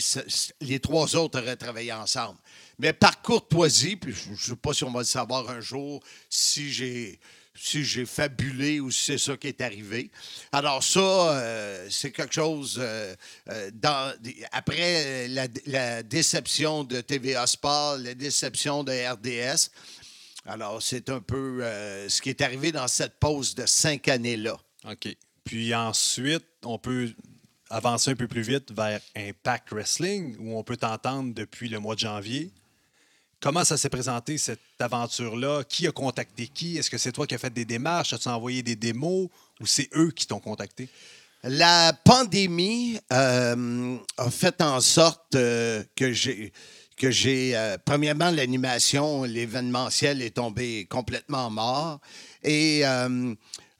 les 0.61 0.78
trois 0.78 1.16
autres 1.16 1.40
auraient 1.40 1.56
travaillé 1.56 1.90
ensemble. 1.92 2.38
Mais 2.78 2.92
par 2.92 3.22
courtoisie, 3.22 3.96
puis 3.96 4.12
je 4.14 4.30
ne 4.30 4.37
sais 4.37 4.56
pas 4.56 4.74
si 4.74 4.84
on 4.84 4.90
va 4.92 5.00
le 5.00 5.06
savoir 5.06 5.48
un 5.48 5.61
jour, 5.61 6.02
si 6.28 6.70
j'ai 6.70 7.18
si 7.60 7.84
j'ai 7.84 8.06
fabulé 8.06 8.80
ou 8.80 8.90
si 8.90 9.04
c'est 9.04 9.18
ça 9.18 9.36
qui 9.36 9.48
est 9.48 9.60
arrivé. 9.60 10.10
Alors 10.52 10.82
ça, 10.82 11.00
euh, 11.00 11.86
c'est 11.90 12.12
quelque 12.12 12.34
chose 12.34 12.78
euh, 12.80 13.14
euh, 13.50 13.70
après 14.52 15.28
la, 15.28 16.02
déception 16.02 16.84
de 16.84 17.00
TVA 17.00 17.46
Sport, 17.46 17.98
la 17.98 18.14
déception 18.14 18.84
de 18.84 18.92
RDS. 18.92 19.70
Alors 20.46 20.82
c'est 20.82 21.10
un 21.10 21.20
peu 21.20 21.62
ce 22.08 22.22
qui 22.22 22.30
est 22.30 22.40
arrivé 22.40 22.72
dans 22.72 22.88
cette 22.88 23.18
pause 23.18 23.54
de 23.54 23.66
cinq 23.66 24.08
années-là. 24.08 24.56
OK. 24.88 25.14
Puis 25.44 25.74
ensuite, 25.74 26.44
on 26.64 26.78
peut 26.78 27.12
avancer 27.70 28.10
un 28.10 28.16
peu 28.16 28.28
plus 28.28 28.42
vite 28.42 28.72
vers 28.72 29.00
Impact 29.16 29.72
Wrestling, 29.72 30.36
où 30.38 30.58
on 30.58 30.62
peut 30.62 30.76
t'entendre 30.76 31.34
depuis 31.34 31.68
le 31.68 31.80
mois 31.80 31.94
de 31.94 32.00
janvier. 32.00 32.50
Comment 33.40 33.64
ça 33.64 33.77
s'est 33.77 33.88
présenté, 33.88 34.37
cette 34.37 34.61
aventure-là? 34.81 35.62
Qui 35.68 35.87
a 35.87 35.92
contacté 35.92 36.48
qui? 36.48 36.77
Est-ce 36.77 36.90
que 36.90 36.98
c'est 36.98 37.12
toi 37.12 37.24
qui 37.24 37.37
as 37.37 37.38
fait 37.38 37.53
des 37.53 37.64
démarches? 37.64 38.12
As-tu 38.12 38.29
envoyé 38.29 38.64
des 38.64 38.74
démos? 38.74 39.29
Ou 39.61 39.66
c'est 39.66 39.88
eux 39.94 40.11
qui 40.11 40.27
t'ont 40.27 40.40
contacté? 40.40 40.88
La 41.44 41.92
pandémie 42.05 42.98
euh, 43.12 43.96
a 44.16 44.31
fait 44.31 44.61
en 44.61 44.81
sorte 44.81 45.37
euh, 45.37 45.85
que 45.94 46.12
j'ai 46.12 46.53
euh, 47.01 47.79
premièrement 47.85 48.33
l'animation, 48.33 49.22
l'événementiel 49.22 50.20
est 50.20 50.35
tombé 50.35 50.87
complètement 50.90 51.48
mort 51.48 52.01
et 52.42 52.83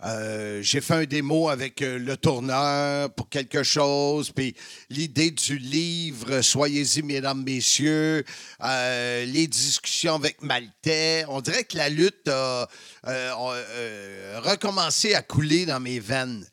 euh, 0.05 0.59
euh, 0.59 0.63
j'ai 0.63 0.81
fait 0.81 0.95
un 0.95 1.05
démo 1.05 1.49
avec 1.49 1.83
euh, 1.83 1.99
le 1.99 2.17
tourneur 2.17 3.11
pour 3.15 3.29
quelque 3.29 3.63
chose, 3.63 4.31
puis 4.31 4.55
l'idée 4.91 5.31
du 5.31 5.59
livre 5.59 6.41
Soyez-y, 6.41 7.03
mesdames, 7.03 7.43
messieurs, 7.45 8.25
euh, 8.63 9.25
les 9.27 9.47
discussions 9.47 10.15
avec 10.15 10.43
Maltais. 10.43 11.25
On 11.29 11.41
dirait 11.41 11.65
que 11.65 11.77
la 11.77 11.89
lutte 11.89 12.29
a 12.29 12.69
euh, 13.07 13.33
euh, 13.35 14.41
recommencé 14.43 15.15
à 15.15 15.23
couler 15.23 15.67
dans 15.67 15.81
mes 15.81 16.01
veines. 16.01 16.47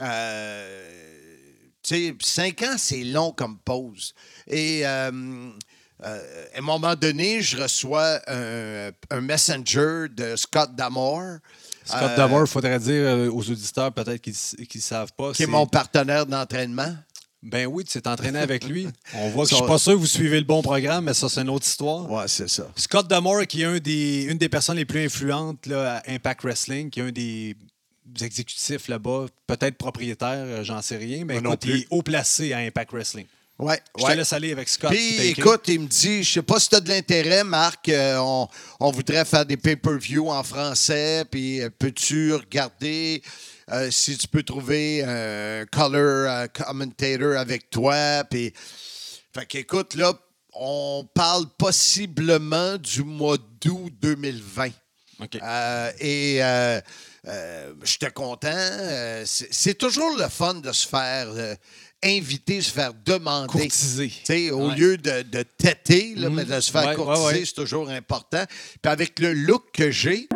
Euh, 0.00 0.90
tu 1.82 1.94
sais, 1.94 2.14
cinq 2.20 2.62
ans, 2.62 2.76
c'est 2.78 3.04
long 3.04 3.32
comme 3.32 3.58
pause. 3.58 4.14
Et 4.46 4.86
euh, 4.86 5.50
euh, 6.02 6.46
à 6.54 6.58
un 6.58 6.62
moment 6.62 6.94
donné, 6.96 7.40
je 7.42 7.56
reçois 7.60 8.20
un, 8.26 8.90
un 9.10 9.20
messenger 9.20 10.06
de 10.10 10.36
Scott 10.36 10.74
Damore. 10.74 11.38
Scott 11.84 12.02
euh, 12.02 12.16
Damore, 12.16 12.42
il 12.42 12.46
faudrait 12.46 12.78
dire 12.78 13.04
euh, 13.04 13.30
aux 13.30 13.42
auditeurs 13.50 13.92
peut-être 13.92 14.20
qu'ils 14.20 14.32
ne 14.32 14.80
savent 14.80 15.12
pas. 15.16 15.32
qui 15.32 15.42
est 15.42 15.46
mon 15.46 15.66
partenaire 15.66 16.26
d'entraînement. 16.26 16.94
Ben 17.42 17.66
oui, 17.66 17.84
tu 17.84 18.00
t'es 18.00 18.08
entraîné 18.08 18.38
avec 18.38 18.64
lui. 18.64 18.88
On 19.14 19.28
voit 19.28 19.44
que 19.44 19.50
je 19.50 19.56
suis 19.56 19.66
pas 19.66 19.76
sûr 19.76 19.92
que 19.92 19.98
vous 19.98 20.06
suivez 20.06 20.38
le 20.38 20.46
bon 20.46 20.62
programme, 20.62 21.04
mais 21.04 21.14
ça, 21.14 21.28
c'est 21.28 21.42
une 21.42 21.50
autre 21.50 21.66
histoire. 21.66 22.10
Ouais, 22.10 22.24
c'est 22.26 22.48
ça. 22.48 22.66
Scott 22.74 23.06
Damore, 23.06 23.46
qui 23.46 23.62
est 23.62 23.66
un 23.66 23.78
des, 23.78 24.22
une 24.30 24.38
des 24.38 24.48
personnes 24.48 24.76
les 24.76 24.86
plus 24.86 25.04
influentes 25.04 25.66
là, 25.66 25.96
à 25.96 26.10
Impact 26.10 26.42
Wrestling, 26.42 26.88
qui 26.88 27.00
est 27.00 27.02
un 27.02 27.12
des 27.12 27.54
exécutifs 28.22 28.88
là-bas, 28.88 29.26
peut-être 29.46 29.76
propriétaire, 29.76 30.44
euh, 30.46 30.64
j'en 30.64 30.80
sais 30.80 30.96
rien, 30.96 31.24
mais 31.24 31.40
non 31.40 31.50
écoute, 31.50 31.64
il 31.66 31.76
est 31.80 31.86
haut 31.90 32.02
placé 32.02 32.52
à 32.52 32.58
Impact 32.58 32.92
Wrestling. 32.92 33.26
Ouais, 33.58 33.80
Je 33.96 34.04
ouais. 34.04 34.12
te 34.12 34.16
laisse 34.16 34.32
aller 34.32 34.50
avec 34.50 34.68
Scott. 34.68 34.90
Puis 34.90 35.28
écoute, 35.28 35.62
il 35.68 35.80
me 35.80 35.86
dit, 35.86 36.24
je 36.24 36.32
sais 36.34 36.42
pas 36.42 36.58
si 36.58 36.68
tu 36.68 36.74
as 36.74 36.80
de 36.80 36.88
l'intérêt, 36.88 37.44
Marc, 37.44 37.88
euh, 37.88 38.16
on, 38.18 38.48
on 38.80 38.90
voudrait 38.90 39.24
faire 39.24 39.46
des 39.46 39.56
pay-per-view 39.56 40.28
en 40.28 40.42
français, 40.42 41.24
puis 41.30 41.60
euh, 41.60 41.70
peux-tu 41.78 42.34
regarder 42.34 43.22
euh, 43.70 43.92
si 43.92 44.18
tu 44.18 44.26
peux 44.26 44.42
trouver 44.42 45.04
un 45.04 45.66
color 45.66 46.48
commentator 46.52 47.36
avec 47.36 47.70
toi, 47.70 48.24
puis... 48.28 48.52
Fait 49.32 49.46
qu'écoute, 49.46 49.96
là, 49.96 50.12
on 50.52 51.08
parle 51.12 51.46
possiblement 51.58 52.76
du 52.76 53.02
mois 53.02 53.36
d'août 53.60 53.92
2020. 54.00 54.68
OK. 55.20 55.38
Euh, 55.42 55.90
et 55.98 56.40
j'étais 57.82 58.12
content. 58.12 58.56
C'est 59.24 59.76
toujours 59.76 60.16
le 60.16 60.28
fun 60.28 60.54
de 60.54 60.70
se 60.70 60.86
faire 60.86 61.26
inviter, 62.04 62.60
se 62.60 62.70
faire 62.70 62.92
demander. 63.04 63.48
Courtiser. 63.48 64.08
Tu 64.08 64.14
sais, 64.24 64.50
au 64.50 64.68
Ouais. 64.68 64.74
lieu 64.76 64.96
de, 64.96 65.22
de 65.22 65.42
têter, 65.42 66.14
là, 66.16 66.28
Mhm. 66.28 66.34
mais 66.36 66.44
de 66.44 66.60
se 66.60 66.70
faire 66.70 66.86
Ouais, 66.88 66.94
courtiser, 66.94 67.26
ouais, 67.26 67.32
ouais. 67.34 67.44
c'est 67.44 67.54
toujours 67.54 67.88
important. 67.90 68.44
Puis 68.82 68.92
avec 68.92 69.18
le 69.18 69.32
look 69.32 69.64
que 69.72 69.90
j'ai, 69.90 70.28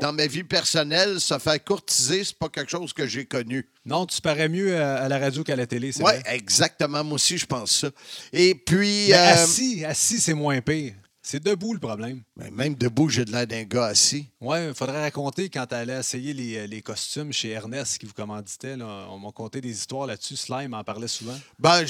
dans 0.00 0.12
ma 0.12 0.26
vie 0.26 0.44
personnelle, 0.44 1.20
se 1.20 1.38
faire 1.38 1.62
courtiser, 1.64 2.24
c'est 2.24 2.36
pas 2.38 2.48
quelque 2.48 2.70
chose 2.70 2.92
que 2.92 3.06
j'ai 3.06 3.24
connu. 3.24 3.68
Non, 3.84 4.06
tu 4.06 4.20
parais 4.20 4.48
mieux 4.48 4.76
à, 4.80 4.96
à 5.02 5.08
la 5.08 5.18
radio 5.18 5.42
qu'à 5.44 5.56
la 5.56 5.66
télé, 5.66 5.92
c'est 5.92 6.02
Oui, 6.02 6.12
vrai. 6.12 6.22
exactement. 6.34 7.02
Moi 7.04 7.14
aussi, 7.14 7.36
je 7.38 7.46
pense 7.46 7.80
ça. 7.80 7.90
Et 8.32 8.54
puis, 8.54 9.06
Mais 9.08 9.14
euh, 9.14 9.32
assis, 9.34 9.84
assis, 9.84 10.18
c'est 10.20 10.34
moins 10.34 10.60
pire. 10.60 10.94
C'est 11.32 11.42
debout 11.42 11.72
le 11.72 11.80
problème. 11.80 12.20
même 12.36 12.74
debout, 12.74 13.08
j'ai 13.08 13.24
de 13.24 13.32
l'air 13.32 13.46
d'un 13.46 13.62
gars 13.62 13.86
assis. 13.86 14.26
Ouais, 14.42 14.68
il 14.68 14.74
faudrait 14.74 15.00
raconter 15.00 15.48
quand 15.48 15.64
tu 15.64 15.74
allais 15.74 15.98
essayer 15.98 16.34
les, 16.34 16.58
euh, 16.58 16.66
les 16.66 16.82
costumes 16.82 17.32
chez 17.32 17.52
Ernest 17.52 17.96
qui 17.96 18.04
vous 18.04 18.12
commanditait. 18.12 18.76
Là. 18.76 19.06
On 19.08 19.18
m'a 19.18 19.32
conté 19.32 19.62
des 19.62 19.70
histoires 19.70 20.06
là-dessus. 20.06 20.36
Slime 20.36 20.74
en 20.74 20.84
parlait 20.84 21.08
souvent. 21.08 21.32
Ben, 21.58 21.86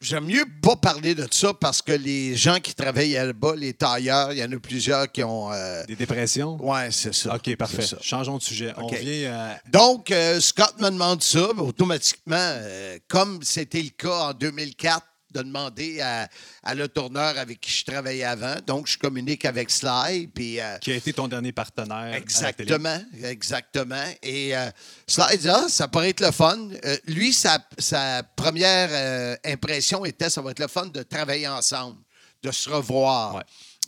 j'aime 0.00 0.24
mieux 0.24 0.44
pas 0.60 0.74
parler 0.74 1.14
de 1.14 1.28
ça 1.30 1.54
parce 1.54 1.80
que 1.80 1.92
les 1.92 2.34
gens 2.34 2.58
qui 2.58 2.74
travaillent 2.74 3.12
là-bas, 3.12 3.54
les 3.54 3.72
tailleurs, 3.72 4.32
il 4.32 4.38
y 4.40 4.44
en 4.44 4.50
a 4.50 4.58
plusieurs 4.58 5.12
qui 5.12 5.22
ont. 5.22 5.52
euh, 5.52 5.84
Des 5.84 5.94
dépressions? 5.94 6.56
Ouais, 6.60 6.90
c'est 6.90 7.14
ça. 7.14 7.36
OK, 7.36 7.54
parfait. 7.54 7.82
Ça. 7.82 7.98
Changeons 8.00 8.38
de 8.38 8.42
sujet. 8.42 8.72
On 8.76 8.88
revient 8.88 9.26
à. 9.26 9.60
Donc, 9.70 10.10
euh, 10.10 10.40
Scott 10.40 10.74
me 10.80 10.90
demande 10.90 11.22
ça, 11.22 11.50
automatiquement, 11.50 12.34
euh, 12.36 12.98
comme 13.06 13.44
c'était 13.44 13.80
le 13.80 13.90
cas 13.90 14.30
en 14.30 14.34
2004, 14.34 15.06
de 15.32 15.42
demander 15.42 16.00
à, 16.00 16.28
à 16.62 16.74
le 16.74 16.88
tourneur 16.88 17.36
avec 17.38 17.60
qui 17.60 17.70
je 17.70 17.84
travaillais 17.84 18.24
avant. 18.24 18.54
Donc, 18.66 18.86
je 18.86 18.98
communique 18.98 19.44
avec 19.44 19.70
Sly, 19.70 20.28
puis... 20.28 20.60
euh, 20.60 20.78
Qui 20.78 20.92
a 20.92 20.96
été 20.96 21.12
ton 21.12 21.28
dernier 21.28 21.52
partenaire 21.52 21.96
à 21.96 22.10
la 22.10 22.20
télé. 22.20 22.22
Exactement, 22.22 23.02
exactement. 23.24 24.04
Et 24.22 24.56
euh, 24.56 24.70
Sly 25.06 25.38
dit, 25.38 25.48
ah, 25.48 25.66
ça 25.68 25.88
pourrait 25.88 26.10
être 26.10 26.20
le 26.20 26.30
fun. 26.30 26.68
Euh, 26.84 26.96
lui, 27.06 27.32
sa, 27.32 27.58
sa 27.78 28.22
première 28.36 28.88
euh, 28.92 29.36
impression 29.44 30.04
était, 30.04 30.30
ça 30.30 30.40
va 30.42 30.50
être 30.52 30.60
le 30.60 30.68
fun 30.68 30.86
de 30.86 31.02
travailler 31.02 31.48
ensemble, 31.48 31.98
de 32.42 32.50
se 32.50 32.68
revoir. 32.70 33.36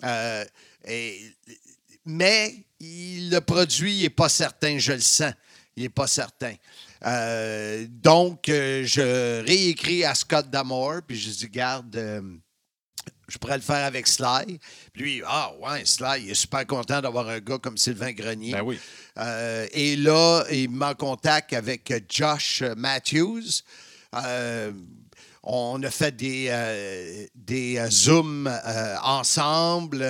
Ouais. 0.02 0.46
Et- 0.86 1.32
mais 2.04 2.54
il- 2.80 3.30
le 3.30 3.40
produit 3.40 4.02
n'est 4.02 4.10
pas 4.10 4.28
certain, 4.28 4.78
je 4.78 4.92
le 4.92 5.00
sens. 5.00 5.32
Il 5.76 5.82
n'est 5.84 5.88
pas 5.88 6.06
certain. 6.06 6.54
Euh, 7.04 7.86
donc, 7.88 8.48
euh, 8.48 8.84
je 8.84 9.44
réécris 9.44 10.04
à 10.04 10.14
Scott 10.14 10.48
Damore, 10.50 11.02
puis 11.06 11.18
je 11.18 11.30
dis, 11.30 11.48
garde, 11.48 11.94
euh, 11.96 12.22
je 13.28 13.38
pourrais 13.38 13.56
le 13.56 13.62
faire 13.62 13.84
avec 13.84 14.06
Sly. 14.06 14.58
Puis 14.92 15.02
lui, 15.02 15.22
ah 15.26 15.52
ouais, 15.60 15.84
Sly, 15.84 16.24
il 16.24 16.30
est 16.30 16.34
super 16.34 16.66
content 16.66 17.00
d'avoir 17.00 17.28
un 17.28 17.40
gars 17.40 17.58
comme 17.58 17.76
Sylvain 17.76 18.12
Grenier. 18.12 18.52
Ben 18.52 18.62
oui. 18.62 18.78
Et 19.72 19.96
là, 19.96 20.44
il 20.50 20.70
me 20.70 20.78
met 20.78 20.86
en 20.86 20.94
contact 20.94 21.52
avec 21.52 21.92
Josh 22.08 22.62
Matthews. 22.76 23.62
On 25.42 25.82
a 25.82 25.90
fait 25.90 26.14
des, 26.16 27.28
des 27.34 27.86
Zooms 27.90 28.50
ensemble. 29.02 30.04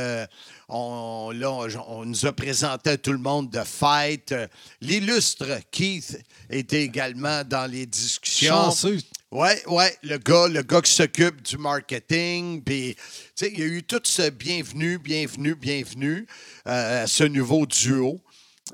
On, 0.77 1.31
là, 1.31 1.53
on, 1.53 1.69
on 1.87 2.05
nous 2.05 2.27
a 2.27 2.33
présenté 2.33 2.91
à 2.91 2.97
tout 2.97 3.13
le 3.13 3.19
monde 3.19 3.49
de 3.49 3.63
fête. 3.63 4.35
L'illustre 4.81 5.47
Keith 5.71 6.21
était 6.51 6.83
également 6.83 7.45
dans 7.45 7.71
les 7.71 7.87
discussions. 7.87 8.53
Chanceux. 8.53 8.99
Oui, 9.31 9.51
ouais, 9.69 9.97
le 10.03 10.19
gars, 10.19 10.49
le 10.49 10.63
gars 10.63 10.81
qui 10.81 10.91
s'occupe 10.91 11.43
du 11.43 11.59
marketing. 11.59 12.61
Puis, 12.61 12.97
il 13.41 13.59
y 13.59 13.63
a 13.63 13.67
eu 13.67 13.85
tout 13.85 14.01
ce 14.03 14.31
bienvenue, 14.31 14.99
bienvenue, 14.99 15.55
bienvenue 15.55 16.27
euh, 16.67 17.05
à 17.05 17.07
ce 17.07 17.23
nouveau 17.23 17.67
duo. 17.67 18.21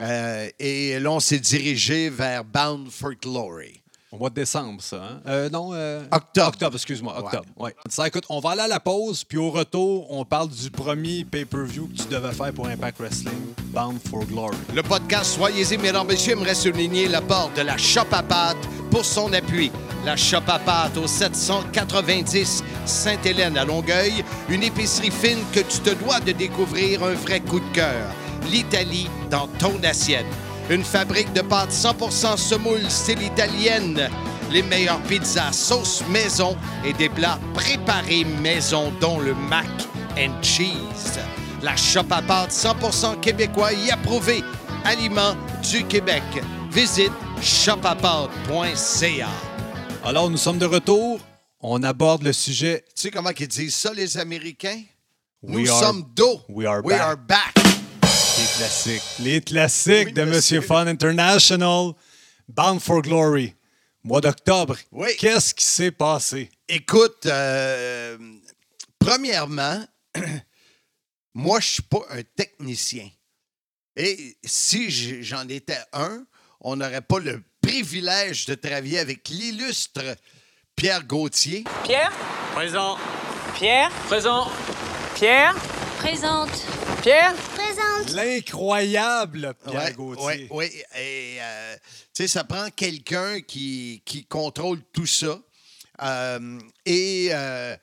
Euh, 0.01 0.49
et 0.59 0.99
là, 1.01 1.11
on 1.11 1.21
s'est 1.21 1.39
dirigé 1.39 2.09
vers 2.09 2.45
Bound 2.45 2.91
for 2.91 3.13
Glory. 3.13 3.80
Au 4.12 4.18
mois 4.18 4.29
de 4.31 4.35
décembre, 4.35 4.83
ça. 4.83 4.96
Hein? 4.96 5.20
Euh, 5.29 5.49
non. 5.51 5.70
euh, 5.73 6.03
Octobre. 6.11 6.49
Octobre, 6.49 6.75
excuse-moi. 6.75 7.16
Octobre. 7.16 7.44
Ouais. 7.57 7.75
Ça, 7.88 8.09
écoute, 8.09 8.25
on 8.29 8.40
va 8.40 8.51
aller 8.51 8.62
à 8.62 8.66
la 8.68 8.81
pause, 8.81 9.23
puis 9.23 9.38
au 9.38 9.51
retour, 9.51 10.11
on 10.11 10.25
parle 10.25 10.49
du 10.49 10.68
premier 10.68 11.25
pay-per-view 11.25 11.88
que 11.96 12.03
tu 12.03 12.09
devais 12.09 12.33
faire 12.33 12.53
pour 12.53 12.66
Impact 12.66 12.99
Wrestling, 12.99 13.38
Bound 13.66 14.01
for 14.11 14.25
Glory. 14.27 14.57
Le 14.75 14.83
podcast 14.83 15.37
Soyez-y, 15.37 15.79
mesdames, 15.79 16.09
messieurs, 16.09 16.33
aimerait 16.33 16.57
souligner 16.57 17.07
l'apport 17.07 17.53
de 17.57 17.62
la 17.62 17.77
Shop 17.77 18.07
à 18.11 18.25
pâte 18.25 18.57
pour 18.90 19.05
son 19.05 19.33
appui. 19.33 19.70
La 20.05 20.16
Shop 20.16 20.42
à 20.49 20.59
pâte 20.59 20.96
au 20.96 21.07
790 21.07 22.64
Sainte-Hélène 22.87 23.57
à 23.57 23.64
Longueuil, 23.64 24.25
une 24.49 24.64
épicerie 24.64 25.12
fine 25.12 25.38
que 25.53 25.61
tu 25.61 25.79
te 25.79 25.90
dois 26.03 26.18
de 26.18 26.33
découvrir 26.33 27.05
un 27.05 27.14
vrai 27.14 27.38
coup 27.40 27.61
de 27.61 27.73
cœur. 27.75 28.09
L'Italie 28.51 29.09
dans 29.31 29.46
ton 29.46 29.81
assiette. 29.85 30.27
Une 30.70 30.85
fabrique 30.85 31.33
de 31.33 31.40
pâtes 31.42 31.72
100% 31.72 32.37
semoule 32.37 32.88
style 32.88 33.22
italienne. 33.22 34.09
Les 34.52 34.62
meilleures 34.62 35.00
pizzas 35.02 35.52
sauce 35.52 36.02
maison 36.09 36.56
et 36.85 36.92
des 36.92 37.09
plats 37.09 37.38
préparés 37.54 38.24
maison, 38.24 38.92
dont 39.00 39.18
le 39.18 39.35
mac 39.35 39.66
and 40.16 40.40
cheese. 40.42 41.18
La 41.62 41.76
shop 41.76 42.06
à 42.11 42.22
pâtes 42.22 42.52
100% 42.52 43.18
québécois 43.20 43.72
y 43.72 43.90
approuvé. 43.90 44.42
Aliments 44.85 45.37
du 45.70 45.85
Québec. 45.85 46.22
Visite 46.70 47.12
shopapâtes.ca. 47.42 49.28
Alors, 50.04 50.30
nous 50.30 50.37
sommes 50.37 50.59
de 50.59 50.66
retour. 50.66 51.20
On 51.61 51.83
aborde 51.83 52.22
le 52.22 52.33
sujet 52.33 52.85
Tu 52.94 53.02
sais 53.02 53.11
comment 53.11 53.30
ils 53.38 53.48
disent 53.48 53.74
ça, 53.74 53.92
les 53.92 54.16
Américains? 54.18 54.80
We 55.42 55.66
Nous 55.66 55.70
are- 55.72 55.80
sommes 55.85 56.04
dos. 56.14 56.40
we 56.48 56.66
are 56.66 56.80
we 56.85 56.94
back. 56.96 57.00
are 57.02 57.16
back. 57.16 57.54
Les 58.40 58.46
classiques. 58.57 59.03
Les 59.18 59.40
classiques 59.42 60.07
Oui, 60.07 60.12
de 60.14 60.24
monsieur. 60.24 60.61
Fun 60.62 60.87
International. 60.87 61.92
Bound 62.48 62.81
for 62.81 63.03
Glory. 63.03 63.55
Mois 64.03 64.22
d'octobre. 64.22 64.76
Oui. 64.92 65.09
Qu'est-ce 65.18 65.53
qui 65.53 65.64
s'est 65.64 65.90
passé? 65.90 66.50
Écoute, 66.66 67.26
euh, 67.26 68.16
premièrement, 68.98 69.85
moi, 71.35 71.61
je 71.61 71.66
suis 71.66 71.83
pas 71.83 72.00
un 72.09 72.22
technicien. 72.35 73.11
Et 73.94 74.38
si 74.42 75.22
j'en 75.22 75.46
étais 75.46 75.76
un, 75.92 76.24
on 76.62 76.76
n'aurait 76.76 77.03
pas 77.03 77.18
le 77.18 77.42
privilège 77.61 78.46
de 78.46 78.55
travailler 78.55 79.00
avec 79.00 79.29
l'illustre 79.29 80.16
Pierre 80.74 81.05
Gauthier. 81.05 81.64
Pierre? 81.85 82.12
Présent. 82.55 82.96
Pierre? 83.55 83.90
Présent. 84.09 84.50
Pierre? 85.14 85.55
Présente. 86.01 86.51
Pierre? 87.03 87.35
Présente. 87.35 88.11
L'incroyable 88.15 89.55
Pierre 89.67 89.83
Ouais, 89.85 89.93
Gauthier. 89.93 90.25
ouais, 90.25 90.49
ouais. 90.51 90.73
Et, 90.99 91.37
euh, 91.41 91.77
tu 92.15 92.23
sais, 92.23 92.29
ça 92.29 92.45
prend 92.45 92.69
quelqu'un 92.75 93.43
qui, 93.43 94.03
qui 94.07 94.25
contrôle 94.25 94.81
tout 94.95 95.07
ça. 95.07 95.39
Euh, 96.03 96.59
et 96.87 97.29
euh, 97.33 97.77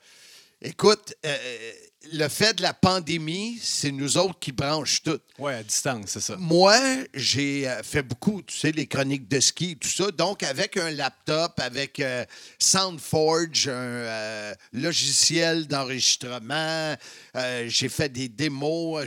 écoute, 0.60 1.14
euh, 1.24 1.72
le 2.12 2.28
fait 2.28 2.54
de 2.54 2.62
la 2.62 2.72
pandémie, 2.72 3.58
c'est 3.62 3.90
nous 3.90 4.16
autres 4.18 4.38
qui 4.38 4.52
branchent 4.52 5.02
tout. 5.02 5.18
Ouais, 5.38 5.54
à 5.54 5.62
distance, 5.62 6.04
c'est 6.06 6.20
ça. 6.20 6.36
Moi, 6.38 6.78
j'ai 7.12 7.68
euh, 7.68 7.82
fait 7.82 8.02
beaucoup, 8.02 8.40
tu 8.42 8.56
sais, 8.56 8.70
les 8.72 8.86
chroniques 8.86 9.28
de 9.28 9.40
ski, 9.40 9.76
tout 9.76 9.88
ça. 9.88 10.10
Donc, 10.12 10.42
avec 10.44 10.76
un 10.76 10.90
laptop, 10.90 11.58
avec 11.58 11.98
euh, 12.00 12.24
SoundForge, 12.58 13.68
un 13.68 13.72
euh, 13.72 14.54
logiciel 14.72 15.66
d'enregistrement, 15.66 16.94
euh, 17.36 17.64
j'ai 17.68 17.88
fait 17.88 18.08
des 18.08 18.28
démos, 18.28 19.04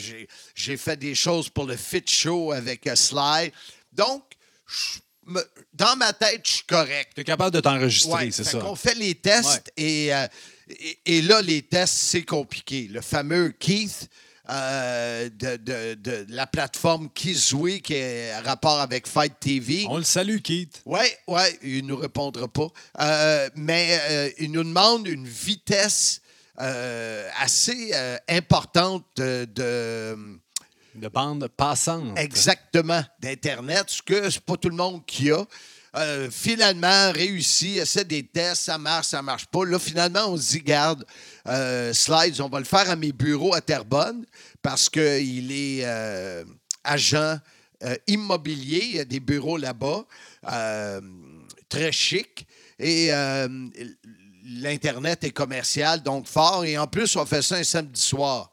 j'ai- 0.55 0.77
fait 0.77 0.97
des 0.97 1.15
choses 1.15 1.49
pour 1.49 1.65
le 1.65 1.77
Fit 1.77 2.03
Show 2.05 2.51
avec 2.51 2.89
Sly. 2.93 3.51
Donc, 3.93 4.23
me- 5.25 5.43
dans 5.73 5.95
ma 5.95 6.11
tête, 6.13 6.41
je 6.45 6.51
suis 6.51 6.63
correct. 6.65 7.11
Tu 7.15 7.21
es 7.21 7.23
capable 7.23 7.51
de 7.55 7.61
t'enregistrer, 7.61 8.11
Ouais, 8.25 8.31
c'est 8.31 8.43
ça. 8.43 8.59
qu'on 8.59 8.75
fait 8.75 8.95
les 8.95 9.15
tests 9.15 9.71
et, 9.77 10.11
et, 10.79 10.99
et 11.05 11.21
là, 11.21 11.41
les 11.41 11.61
tests, 11.61 11.93
c'est 11.95 12.23
compliqué. 12.23 12.87
Le 12.89 13.01
fameux 13.01 13.49
Keith 13.51 14.09
euh, 14.49 15.29
de, 15.29 15.55
de- 15.57 15.93
de 15.95 16.25
la 16.29 16.47
plateforme 16.47 17.09
Kizwe 17.13 17.79
qui 17.81 17.93
est 17.93 18.33
en 18.35 18.43
rapport 18.43 18.79
avec 18.79 19.07
Fight 19.07 19.33
TV. 19.39 19.85
On 19.87 19.97
le 19.97 20.03
salue, 20.03 20.39
Keith. 20.39 20.81
Oui, 20.85 20.99
oui, 21.27 21.41
il 21.61 21.83
ne 21.83 21.89
nous 21.89 21.97
répondra 21.97 22.47
pas. 22.47 22.67
Euh, 22.99 23.49
mais 23.55 23.97
euh, 24.09 24.29
il 24.39 24.51
nous 24.51 24.63
demande 24.63 25.07
une 25.07 25.27
vitesse 25.27 26.21
euh, 26.59 27.29
assez 27.39 27.91
euh, 27.93 28.17
importante 28.27 29.05
de- 29.15 29.45
de 29.55 30.17
De 30.95 31.07
bande 31.07 31.47
passante. 31.47 32.17
Exactement, 32.19 33.01
d'Internet, 33.19 33.85
ce 33.87 34.01
que 34.01 34.29
c'est 34.29 34.41
pas 34.43 34.57
tout 34.57 34.69
le 34.69 34.75
monde 34.75 35.05
qui 35.05 35.31
a. 35.31 35.45
Euh, 35.97 36.29
finalement, 36.31 37.11
réussi, 37.11 37.77
essaie 37.77 38.05
des 38.05 38.23
tests, 38.23 38.63
ça 38.63 38.77
marche, 38.77 39.07
ça 39.07 39.21
marche 39.21 39.45
pas. 39.47 39.65
Là, 39.65 39.77
finalement, 39.77 40.27
on 40.27 40.37
se 40.37 40.51
dit, 40.51 40.61
garde, 40.61 41.05
euh, 41.47 41.93
Slides, 41.93 42.39
on 42.39 42.47
va 42.47 42.59
le 42.59 42.65
faire 42.65 42.89
à 42.89 42.95
mes 42.95 43.11
bureaux 43.11 43.53
à 43.53 43.59
Terrebonne 43.59 44.25
parce 44.61 44.89
qu'il 44.89 45.51
est 45.51 45.81
euh, 45.83 46.43
agent 46.83 47.37
immobilier. 48.07 48.81
Il 48.83 48.95
y 48.95 48.99
a 48.99 49.05
des 49.05 49.19
bureaux 49.19 49.57
là-bas, 49.57 50.05
très 51.67 51.91
chic. 51.91 52.45
Et 52.77 53.09
l'Internet 54.43 55.23
est 55.23 55.31
commercial, 55.31 56.03
donc 56.03 56.27
fort. 56.27 56.63
Et 56.63 56.77
en 56.77 56.85
plus, 56.85 57.15
on 57.15 57.25
fait 57.25 57.41
ça 57.41 57.55
un 57.55 57.63
samedi 57.63 57.99
soir. 57.99 58.51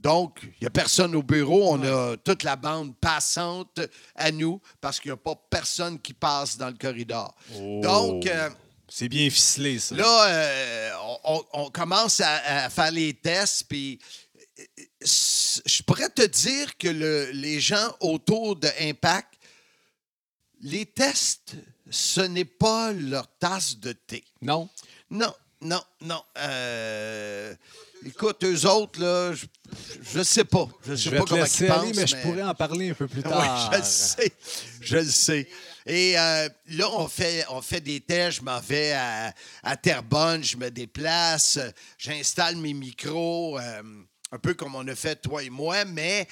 Donc, 0.00 0.40
il 0.42 0.54
n'y 0.62 0.66
a 0.66 0.70
personne 0.70 1.14
au 1.14 1.22
bureau. 1.22 1.74
On 1.74 1.82
a 1.84 2.16
toute 2.16 2.42
la 2.42 2.56
bande 2.56 2.96
passante 2.96 3.80
à 4.14 4.32
nous 4.32 4.60
parce 4.80 4.98
qu'il 4.98 5.10
n'y 5.10 5.14
a 5.14 5.16
pas 5.18 5.34
personne 5.50 6.00
qui 6.00 6.14
passe 6.14 6.56
dans 6.56 6.68
le 6.68 6.76
corridor. 6.76 7.34
Oh. 7.54 7.80
Donc, 7.82 8.26
euh, 8.26 8.48
C'est 8.88 9.08
bien 9.10 9.28
ficelé, 9.28 9.78
ça. 9.78 9.94
Là, 9.94 10.26
euh, 10.28 10.90
on, 11.52 11.70
commence 11.70 12.20
à, 12.20 12.64
à 12.64 12.70
faire 12.70 12.90
les 12.90 13.12
tests, 13.14 13.64
puis 13.68 13.98
euh, 14.58 14.64
je 15.66 15.82
pourrais 15.82 16.08
te 16.08 16.22
dire 16.26 16.76
que 16.78 16.88
le- 16.88 17.30
les 17.32 17.60
gens 17.60 17.94
autour 18.00 18.56
de 18.56 18.68
Impact, 18.80 19.34
les 20.62 20.86
tests, 20.86 21.54
ce 21.90 22.20
n'est 22.22 22.44
pas 22.44 22.92
leur 22.92 23.26
tasse 23.38 23.76
de 23.78 23.92
thé. 23.92 24.24
Non? 24.42 24.68
Non, 25.10 25.32
non, 25.60 25.82
non. 26.00 26.22
Euh, 26.38 27.54
écoute, 28.06 28.44
eux 28.44 28.66
autres, 28.66 29.00
là, 29.00 29.32
je, 29.32 29.46
je 30.14 30.22
sais 30.22 30.44
pas. 30.44 30.68
Je 30.86 30.94
sais 30.94 31.02
Je 31.02 31.10
vais 31.10 31.18
pas 31.18 31.24
te 31.24 31.28
comment 31.30 31.44
ils 31.44 31.64
aller, 31.64 31.86
pensent, 31.88 31.96
mais 31.96 32.06
je 32.06 32.16
pourrais 32.16 32.42
en 32.42 32.54
parler 32.54 32.90
un 32.90 32.94
peu 32.94 33.06
plus 33.08 33.20
oui, 33.24 33.30
tard. 33.30 33.70
je 33.72 33.78
le 33.78 33.84
sais. 33.84 34.32
Je 34.80 34.96
le 34.96 35.04
sais. 35.10 35.48
Et 35.86 36.18
euh, 36.18 36.48
là, 36.68 36.90
on 36.92 37.08
fait, 37.08 37.44
on 37.50 37.62
fait 37.62 37.80
des 37.80 38.00
tests. 38.00 38.38
Je 38.38 38.42
m'en 38.42 38.60
vais 38.60 38.92
à, 38.92 39.32
à 39.62 39.76
Terrebonne, 39.76 40.44
je 40.44 40.56
me 40.56 40.70
déplace, 40.70 41.58
j'installe 41.98 42.56
mes 42.56 42.74
micros, 42.74 43.58
euh, 43.58 43.82
un 44.32 44.38
peu 44.38 44.54
comme 44.54 44.74
on 44.74 44.86
a 44.86 44.94
fait 44.94 45.16
toi 45.16 45.42
et 45.42 45.50
moi, 45.50 45.84
mais 45.84 46.26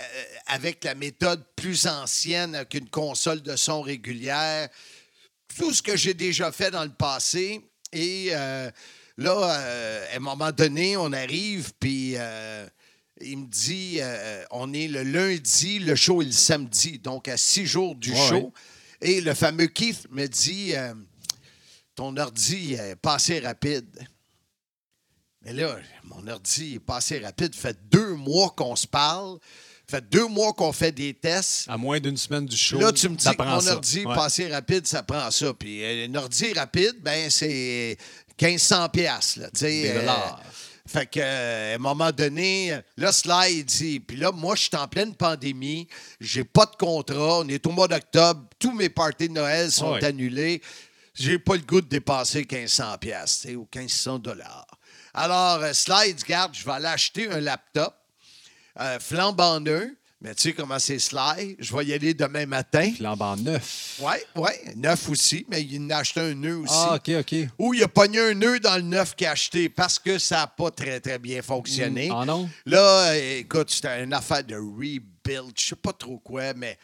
euh, 0.00 0.04
avec 0.46 0.84
la 0.84 0.94
méthode 0.94 1.44
plus 1.56 1.86
ancienne 1.86 2.64
qu'une 2.68 2.88
console 2.88 3.42
de 3.42 3.56
son 3.56 3.82
régulière. 3.82 4.68
Tout 5.56 5.72
ce 5.72 5.82
que 5.82 5.96
j'ai 5.96 6.14
déjà 6.14 6.52
fait 6.52 6.70
dans 6.70 6.84
le 6.84 6.92
passé. 6.92 7.60
Et 7.92 8.32
là, 9.16 9.60
euh, 9.60 10.06
à 10.12 10.16
un 10.16 10.20
moment 10.20 10.52
donné, 10.52 10.96
on 10.96 11.12
arrive, 11.12 11.72
puis 11.78 12.14
euh, 12.16 12.66
il 13.20 13.38
me 13.38 13.46
dit 13.46 13.98
euh, 14.00 14.44
on 14.50 14.72
est 14.72 14.88
le 14.88 15.02
lundi, 15.02 15.78
le 15.78 15.94
show 15.96 16.22
est 16.22 16.26
le 16.26 16.32
samedi, 16.32 16.98
donc 16.98 17.28
à 17.28 17.36
six 17.36 17.66
jours 17.66 17.94
du 17.94 18.12
Ouais, 18.12 18.28
show. 18.28 18.52
Et 19.00 19.20
le 19.20 19.34
fameux 19.34 19.66
Keith 19.66 20.06
me 20.10 20.26
dit 20.26 20.74
ton 21.94 22.16
ordi 22.16 22.74
est 22.74 22.96
passé 22.96 23.40
rapide. 23.40 23.86
Mais 25.42 25.52
là, 25.52 25.78
mon 26.04 26.26
ordi 26.26 26.74
est 26.74 26.80
passé 26.80 27.18
rapide. 27.18 27.54
fait 27.54 27.76
deux 27.90 28.14
mois 28.14 28.50
qu'on 28.56 28.74
se 28.74 28.86
parle. 28.86 29.38
fait 29.88 30.06
deux 30.08 30.26
mois 30.26 30.52
qu'on 30.52 30.72
fait 30.72 30.90
des 30.92 31.14
tests. 31.14 31.68
À 31.68 31.76
moins 31.76 32.00
d'une 32.00 32.16
semaine 32.16 32.46
du 32.46 32.56
show. 32.56 32.78
Là, 32.78 32.90
tu 32.92 33.08
me 33.08 33.14
dis 33.16 33.24
que 33.24 33.42
mon 33.42 33.66
ordi 33.68 34.04
Ouais. 34.04 34.14
passé 34.14 34.48
rapide, 34.48 34.86
ça 34.86 35.02
prend 35.02 35.30
ça. 35.30 35.54
Puis 35.54 35.84
un 35.84 36.12
ordi 36.16 36.52
rapide, 36.54 36.96
ben 37.00 37.30
c'est 37.30 37.96
1500 38.40 38.88
pièces 38.90 39.36
là, 39.36 39.46
tu 39.50 39.60
sais. 39.60 39.92
Dollars. 39.94 40.40
fait 40.86 41.06
que 41.06 41.20
euh, 41.22 41.72
à 41.72 41.74
un 41.76 41.78
moment 41.78 42.12
donné, 42.12 42.78
là 42.96 43.10
il 43.48 43.64
dit, 43.64 44.00
puis 44.00 44.16
là 44.16 44.30
moi 44.32 44.54
je 44.54 44.62
suis 44.62 44.76
en 44.76 44.86
pleine 44.88 45.14
pandémie, 45.14 45.88
j'ai 46.20 46.44
pas 46.44 46.66
de 46.66 46.76
contrat, 46.76 47.40
on 47.40 47.48
est 47.48 47.66
au 47.66 47.70
mois 47.70 47.88
d'octobre, 47.88 48.44
tous 48.58 48.72
mes 48.72 48.88
parties 48.88 49.28
de 49.28 49.34
Noël 49.34 49.70
sont 49.72 49.92
Ouais. 49.94 50.04
annulés. 50.04 50.62
J'ai 51.18 51.38
pas 51.38 51.54
le 51.56 51.62
goût 51.62 51.80
de 51.80 51.88
dépasser 51.88 52.40
1500 52.50 52.98
pièces, 52.98 53.40
tu 53.40 53.48
sais, 53.48 53.54
ou 53.56 53.66
1500 53.74 54.18
dollars. 54.18 54.66
Alors 55.14 55.62
euh, 55.62 55.72
dit, 55.72 56.24
garde, 56.28 56.54
je 56.54 56.62
vais 56.64 56.72
aller 56.72 56.86
acheter 56.86 57.30
un 57.30 57.40
laptop 57.40 57.94
euh, 58.78 58.98
flambant 59.00 59.58
neuf. 59.60 59.88
Mais 60.22 60.34
tu 60.34 60.42
sais 60.42 60.52
comment 60.54 60.78
c'est 60.78 60.98
Sly, 60.98 61.56
je 61.58 61.76
vais 61.76 61.84
y 61.84 61.92
aller 61.92 62.14
demain 62.14 62.46
matin. 62.46 62.90
Flambant 62.96 63.36
neuf. 63.36 63.98
Oui, 64.00 64.14
oui, 64.34 64.50
neuf 64.76 65.10
aussi, 65.10 65.44
mais 65.50 65.62
il 65.62 65.82
en 65.82 65.90
a 65.90 65.98
acheté 65.98 66.20
un 66.20 66.34
nœud 66.34 66.56
aussi. 66.56 66.74
Ah, 66.74 66.94
OK, 66.96 67.10
OK. 67.20 67.34
Ou 67.58 67.74
il 67.74 67.82
a 67.82 67.88
pogné 67.88 68.20
un 68.20 68.34
nœud 68.34 68.58
dans 68.58 68.76
le 68.76 68.82
neuf 68.82 69.14
qu'il 69.14 69.26
a 69.26 69.32
acheté 69.32 69.68
parce 69.68 69.98
que 69.98 70.18
ça 70.18 70.36
n'a 70.36 70.46
pas 70.46 70.70
très, 70.70 71.00
très 71.00 71.18
bien 71.18 71.42
fonctionné. 71.42 72.10
Ah 72.10 72.24
non? 72.24 72.48
Là, 72.64 73.14
écoute, 73.14 73.70
c'était 73.70 74.02
une 74.02 74.14
affaire 74.14 74.42
de 74.42 74.56
rebuild, 74.56 75.52
je 75.58 75.66
sais 75.66 75.76
pas 75.76 75.92
trop 75.92 76.18
quoi, 76.18 76.54
mais. 76.54 76.78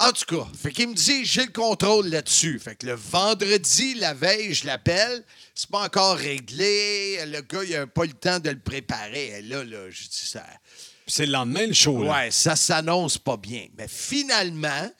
En 0.00 0.10
tout 0.10 0.24
cas, 0.24 0.48
fait 0.60 0.72
qu'il 0.72 0.88
me 0.88 0.94
dit, 0.94 1.24
j'ai 1.24 1.46
le 1.46 1.52
contrôle 1.52 2.08
là-dessus. 2.08 2.58
Fait 2.58 2.74
que 2.74 2.84
le 2.84 2.94
vendredi, 2.94 3.94
la 3.94 4.12
veille, 4.12 4.52
je 4.52 4.66
l'appelle. 4.66 5.22
C'est 5.54 5.70
pas 5.70 5.84
encore 5.84 6.16
réglé. 6.16 7.24
Le 7.26 7.40
gars, 7.42 7.62
il 7.62 7.76
a 7.76 7.86
pas 7.86 8.04
le 8.04 8.12
temps 8.12 8.40
de 8.40 8.50
le 8.50 8.58
préparer. 8.58 9.38
Et 9.38 9.42
là, 9.42 9.62
là, 9.62 9.88
je 9.90 10.02
dis 10.02 10.26
ça. 10.26 10.44
C'est 11.06 11.26
le 11.26 11.32
lendemain, 11.32 11.66
le 11.66 11.72
show. 11.74 12.02
là. 12.02 12.12
Ouais, 12.12 12.30
ça 12.30 12.56
s'annonce 12.56 13.18
pas 13.18 13.36
bien. 13.36 13.66
Mais 13.76 13.86
finalement, 13.88 14.90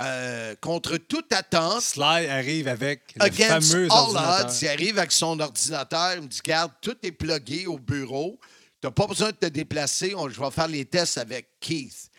euh, 0.00 0.54
contre 0.60 0.98
toute 0.98 1.32
attente, 1.32 1.80
Sly 1.82 2.26
arrive 2.28 2.68
avec 2.68 3.14
le 3.16 3.30
fameux 3.30 3.88
ordinateur. 3.90 4.46
odds, 4.46 4.58
il 4.62 4.68
arrive 4.68 4.98
avec 4.98 5.12
son 5.12 5.40
ordinateur, 5.40 6.14
il 6.16 6.22
me 6.22 6.26
dit 6.28 6.40
Garde, 6.44 6.72
tout 6.82 6.96
est 7.02 7.12
plugué 7.12 7.66
au 7.66 7.78
bureau. 7.78 8.38
Tu 8.80 8.86
n'as 8.86 8.90
pas 8.90 9.06
besoin 9.06 9.30
de 9.30 9.36
te 9.36 9.46
déplacer. 9.46 10.14
On- 10.14 10.28
je 10.28 10.38
vais 10.38 10.50
faire 10.50 10.68
les 10.68 10.84
tests 10.84 11.16
avec 11.16 11.48
Keith. 11.60 12.10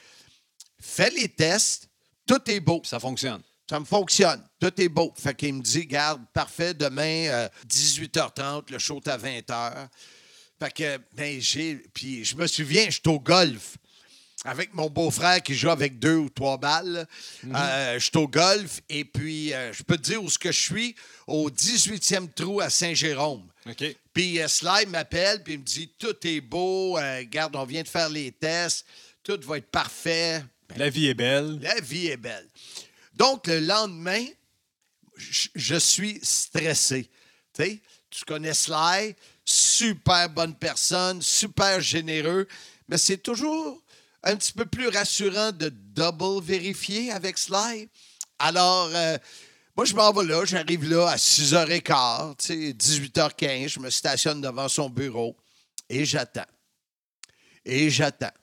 Fais 0.81 1.11
les 1.11 1.29
tests, 1.29 1.87
tout 2.25 2.41
est 2.49 2.59
beau. 2.59 2.81
Ça 2.83 2.99
fonctionne. 2.99 3.41
Ça 3.69 3.79
me 3.79 3.85
fonctionne. 3.85 4.41
Tout 4.59 4.71
est 4.81 4.89
beau. 4.89 5.13
Fait 5.15 5.35
qu'il 5.35 5.53
me 5.53 5.61
dit, 5.61 5.85
garde, 5.85 6.21
parfait, 6.33 6.73
demain, 6.73 7.27
euh, 7.27 7.49
18h30, 7.67 8.71
le 8.71 8.79
show 8.79 8.99
est 9.05 9.09
à 9.09 9.17
20h. 9.17 9.87
Fait 10.59 10.73
que, 10.73 10.99
ben, 11.15 11.39
j'ai. 11.39 11.75
Puis 11.93 12.25
je 12.25 12.35
me 12.35 12.47
souviens, 12.47 12.89
j'étais 12.89 13.09
au 13.09 13.19
golf 13.19 13.77
avec 14.45 14.73
mon 14.73 14.89
beau-frère 14.89 15.41
qui 15.41 15.55
joue 15.55 15.69
avec 15.69 15.99
deux 15.99 16.15
ou 16.15 16.29
trois 16.29 16.57
balles. 16.57 17.07
Euh, 17.53 17.99
j'étais 17.99 18.17
au 18.17 18.27
golf 18.27 18.81
et 18.87 19.03
puis, 19.03 19.53
euh, 19.53 19.73
je 19.73 19.83
peux 19.83 19.97
te 19.97 20.03
dire 20.03 20.23
où 20.23 20.29
ce 20.29 20.37
que 20.37 20.51
je 20.51 20.59
suis, 20.59 20.95
au 21.25 21.49
18e 21.49 22.31
trou 22.33 22.61
à 22.61 22.69
Saint-Jérôme. 22.69 23.45
Puis 24.13 24.39
euh, 24.39 24.47
Sly 24.47 24.85
m'appelle, 24.87 25.43
puis 25.43 25.55
il 25.55 25.59
me 25.59 25.65
dit 25.65 25.89
Tout 25.99 26.15
est 26.25 26.41
beau, 26.41 26.97
euh, 26.97 27.23
garde, 27.29 27.55
on 27.55 27.65
vient 27.65 27.83
de 27.83 27.87
faire 27.87 28.09
les 28.09 28.31
tests, 28.31 28.85
tout 29.23 29.39
va 29.43 29.57
être 29.57 29.69
parfait. 29.69 30.43
Ben, 30.69 30.77
La 30.77 30.89
vie 30.89 31.07
est 31.07 31.13
belle. 31.13 31.59
la 31.61 31.79
vie 31.81 32.07
est 32.07 32.17
belle. 32.17 32.47
Donc, 33.13 33.47
le 33.47 33.59
lendemain, 33.59 34.25
je, 35.17 35.49
je 35.55 35.75
suis 35.75 36.19
stressé. 36.23 37.09
Tu 37.53 37.63
sais, 37.63 37.81
tu 38.09 38.23
connais 38.25 38.53
Sly, 38.53 39.15
super 39.47 40.29
bonne 40.29 40.53
personne, 40.55 41.21
super 41.21 41.79
généreux, 41.79 42.47
mais 42.89 42.97
c'est 42.97 43.17
toujours 43.17 43.81
un 44.23 44.35
petit 44.35 44.51
peu 44.51 44.65
plus 44.65 44.89
rassurant 44.89 45.51
de 45.53 45.69
double 45.69 46.43
vérifier 46.43 47.11
avec 47.11 47.37
Sly. 47.37 47.87
Alors, 48.39 48.89
euh, 48.93 49.17
moi, 49.75 49.85
je 49.85 49.95
m'en 49.95 50.11
vais 50.11 50.25
là, 50.25 50.43
j'arrive 50.43 50.89
là 50.89 51.07
à 51.11 51.15
6h15, 51.15 52.35
tu 52.37 52.45
sais, 52.45 52.73
18h15, 52.73 53.69
je 53.69 53.79
me 53.79 53.89
stationne 53.89 54.41
devant 54.41 54.67
son 54.67 54.89
bureau 54.89 55.37
et 55.89 56.03
j'attends. 56.03 56.45
Et 57.63 57.89
j'attends. 57.89 58.33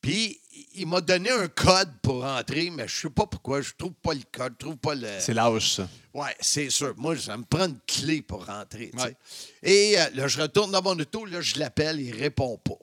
Puis, 0.00 0.40
il 0.74 0.86
m'a 0.86 1.00
donné 1.00 1.30
un 1.30 1.48
code 1.48 1.92
pour 2.02 2.22
rentrer, 2.22 2.70
mais 2.70 2.86
je 2.88 3.00
sais 3.02 3.10
pas 3.10 3.26
pourquoi. 3.26 3.60
Je 3.60 3.72
trouve 3.76 3.92
pas 3.94 4.14
le 4.14 4.20
code, 4.32 4.54
je 4.60 4.64
trouve 4.66 4.76
pas 4.76 4.94
le. 4.94 5.08
C'est 5.20 5.34
l'âge, 5.34 5.74
ça. 5.74 5.88
Oui, 6.12 6.28
c'est 6.40 6.70
sûr. 6.70 6.94
Moi, 6.96 7.16
ça 7.18 7.36
me 7.36 7.44
prend 7.44 7.66
une 7.66 7.78
clé 7.86 8.22
pour 8.22 8.46
rentrer. 8.46 8.90
Ouais. 8.96 9.16
Et 9.62 9.98
euh, 9.98 10.04
là, 10.14 10.28
je 10.28 10.40
retourne 10.40 10.70
dans 10.70 10.82
mon 10.82 10.98
auto, 10.98 11.24
là, 11.26 11.40
je 11.40 11.58
l'appelle, 11.58 12.00
il 12.00 12.14
répond 12.14 12.56
pas. 12.58 12.78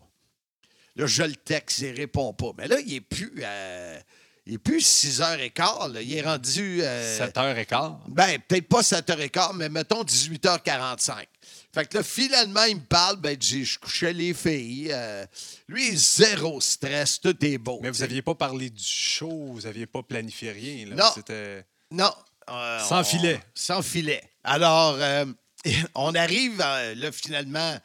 Là, 0.96 1.06
je 1.08 1.24
le 1.24 1.36
texte, 1.36 1.80
il 1.80 1.92
répond 1.92 2.34
pas. 2.34 2.52
Mais 2.58 2.68
là, 2.68 2.78
il 2.80 2.94
est 2.96 3.02
plus. 3.02 3.34
euh, 3.42 4.00
il 4.48 4.56
est 4.56 4.58
plus 4.58 4.80
6h15, 4.84 5.94
là. 5.94 6.02
Il 6.02 6.14
est 6.16 6.22
rendu. 6.24 6.80
euh, 6.82 7.28
7h15. 7.28 7.98
ben, 8.10 8.40
peut-être 8.48 8.68
pas 8.68 8.82
7h15, 8.82 9.56
mais 9.56 9.70
mettons 9.70 10.04
18h45. 10.04 11.26
Fait 11.74 11.86
que 11.86 11.98
là, 11.98 12.04
finalement, 12.04 12.64
il 12.66 12.76
me 12.76 12.82
parle, 12.82 13.16
ben, 13.18 13.32
je 13.34 13.38
dis, 13.38 13.66
je 13.66 13.80
couchais 13.80 14.12
les 14.12 14.34
filles. 14.34 14.90
euh, 14.92 15.26
lui, 15.70 15.96
zéro 15.96 16.60
stress, 16.60 17.20
tout 17.22 17.36
est 17.46 17.58
beau. 17.58 17.80
Mais 17.82 17.90
vous 17.90 18.00
n'aviez 18.00 18.22
pas 18.22 18.36
parlé 18.36 18.70
du 18.70 18.84
show, 18.84 19.54
vous 19.54 19.62
n'aviez 19.62 19.86
pas 19.86 20.04
planifié 20.04 20.52
rien. 20.52 20.88
Là. 20.88 20.96
Non. 20.96 21.12
C'était. 21.16 21.64
Non. 21.90 22.12
euh, 22.50 22.80
Sans 22.80 23.00
on- 23.00 23.04
filet. 23.06 23.40
Sans 23.56 23.82
filet. 23.82 24.22
Alors, 24.44 24.96
euh, 25.00 25.26
on 25.96 26.14
arrive, 26.14 26.58
là, 26.58 27.12
finalement, 27.14 27.78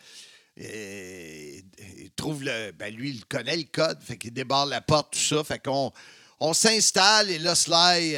il 0.56 2.10
trouve 2.16 2.42
le. 2.42 2.72
Ben, 2.72 2.92
lui, 2.92 3.10
il 3.10 3.24
connaît 3.26 3.56
le 3.56 3.64
code, 3.70 4.02
fait 4.02 4.16
qu'il 4.16 4.32
débarre 4.32 4.66
la 4.66 4.80
porte, 4.80 5.12
tout 5.12 5.18
ça. 5.20 5.44
Fait 5.44 5.62
qu'on 5.62 5.92
on 6.40 6.52
s'installe 6.54 7.30
et 7.30 7.38
là, 7.38 7.54
Sly, 7.54 8.16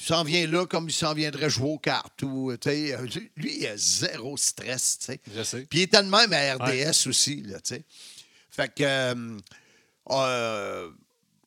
il 0.00 0.06
s'en 0.06 0.24
vient 0.24 0.46
là 0.46 0.66
comme 0.66 0.88
il 0.88 0.92
s'en 0.94 1.12
viendrait 1.14 1.50
jouer 1.50 1.68
aux 1.68 1.78
cartes. 1.78 2.22
Ou, 2.22 2.50
euh, 2.52 2.56
lui, 3.36 3.58
il 3.60 3.66
a 3.66 3.76
zéro 3.76 4.36
stress. 4.36 4.98
Je 5.34 5.42
sais. 5.42 5.66
Puis 5.68 5.80
il 5.80 5.82
était 5.82 6.02
de 6.02 6.08
même 6.08 6.32
à 6.32 6.54
RDS 6.54 7.06
aussi, 7.06 7.42
là. 7.42 7.58
Fait 8.50 8.74
que 8.74 8.82
euh, 8.82 9.38
euh, 10.10 10.90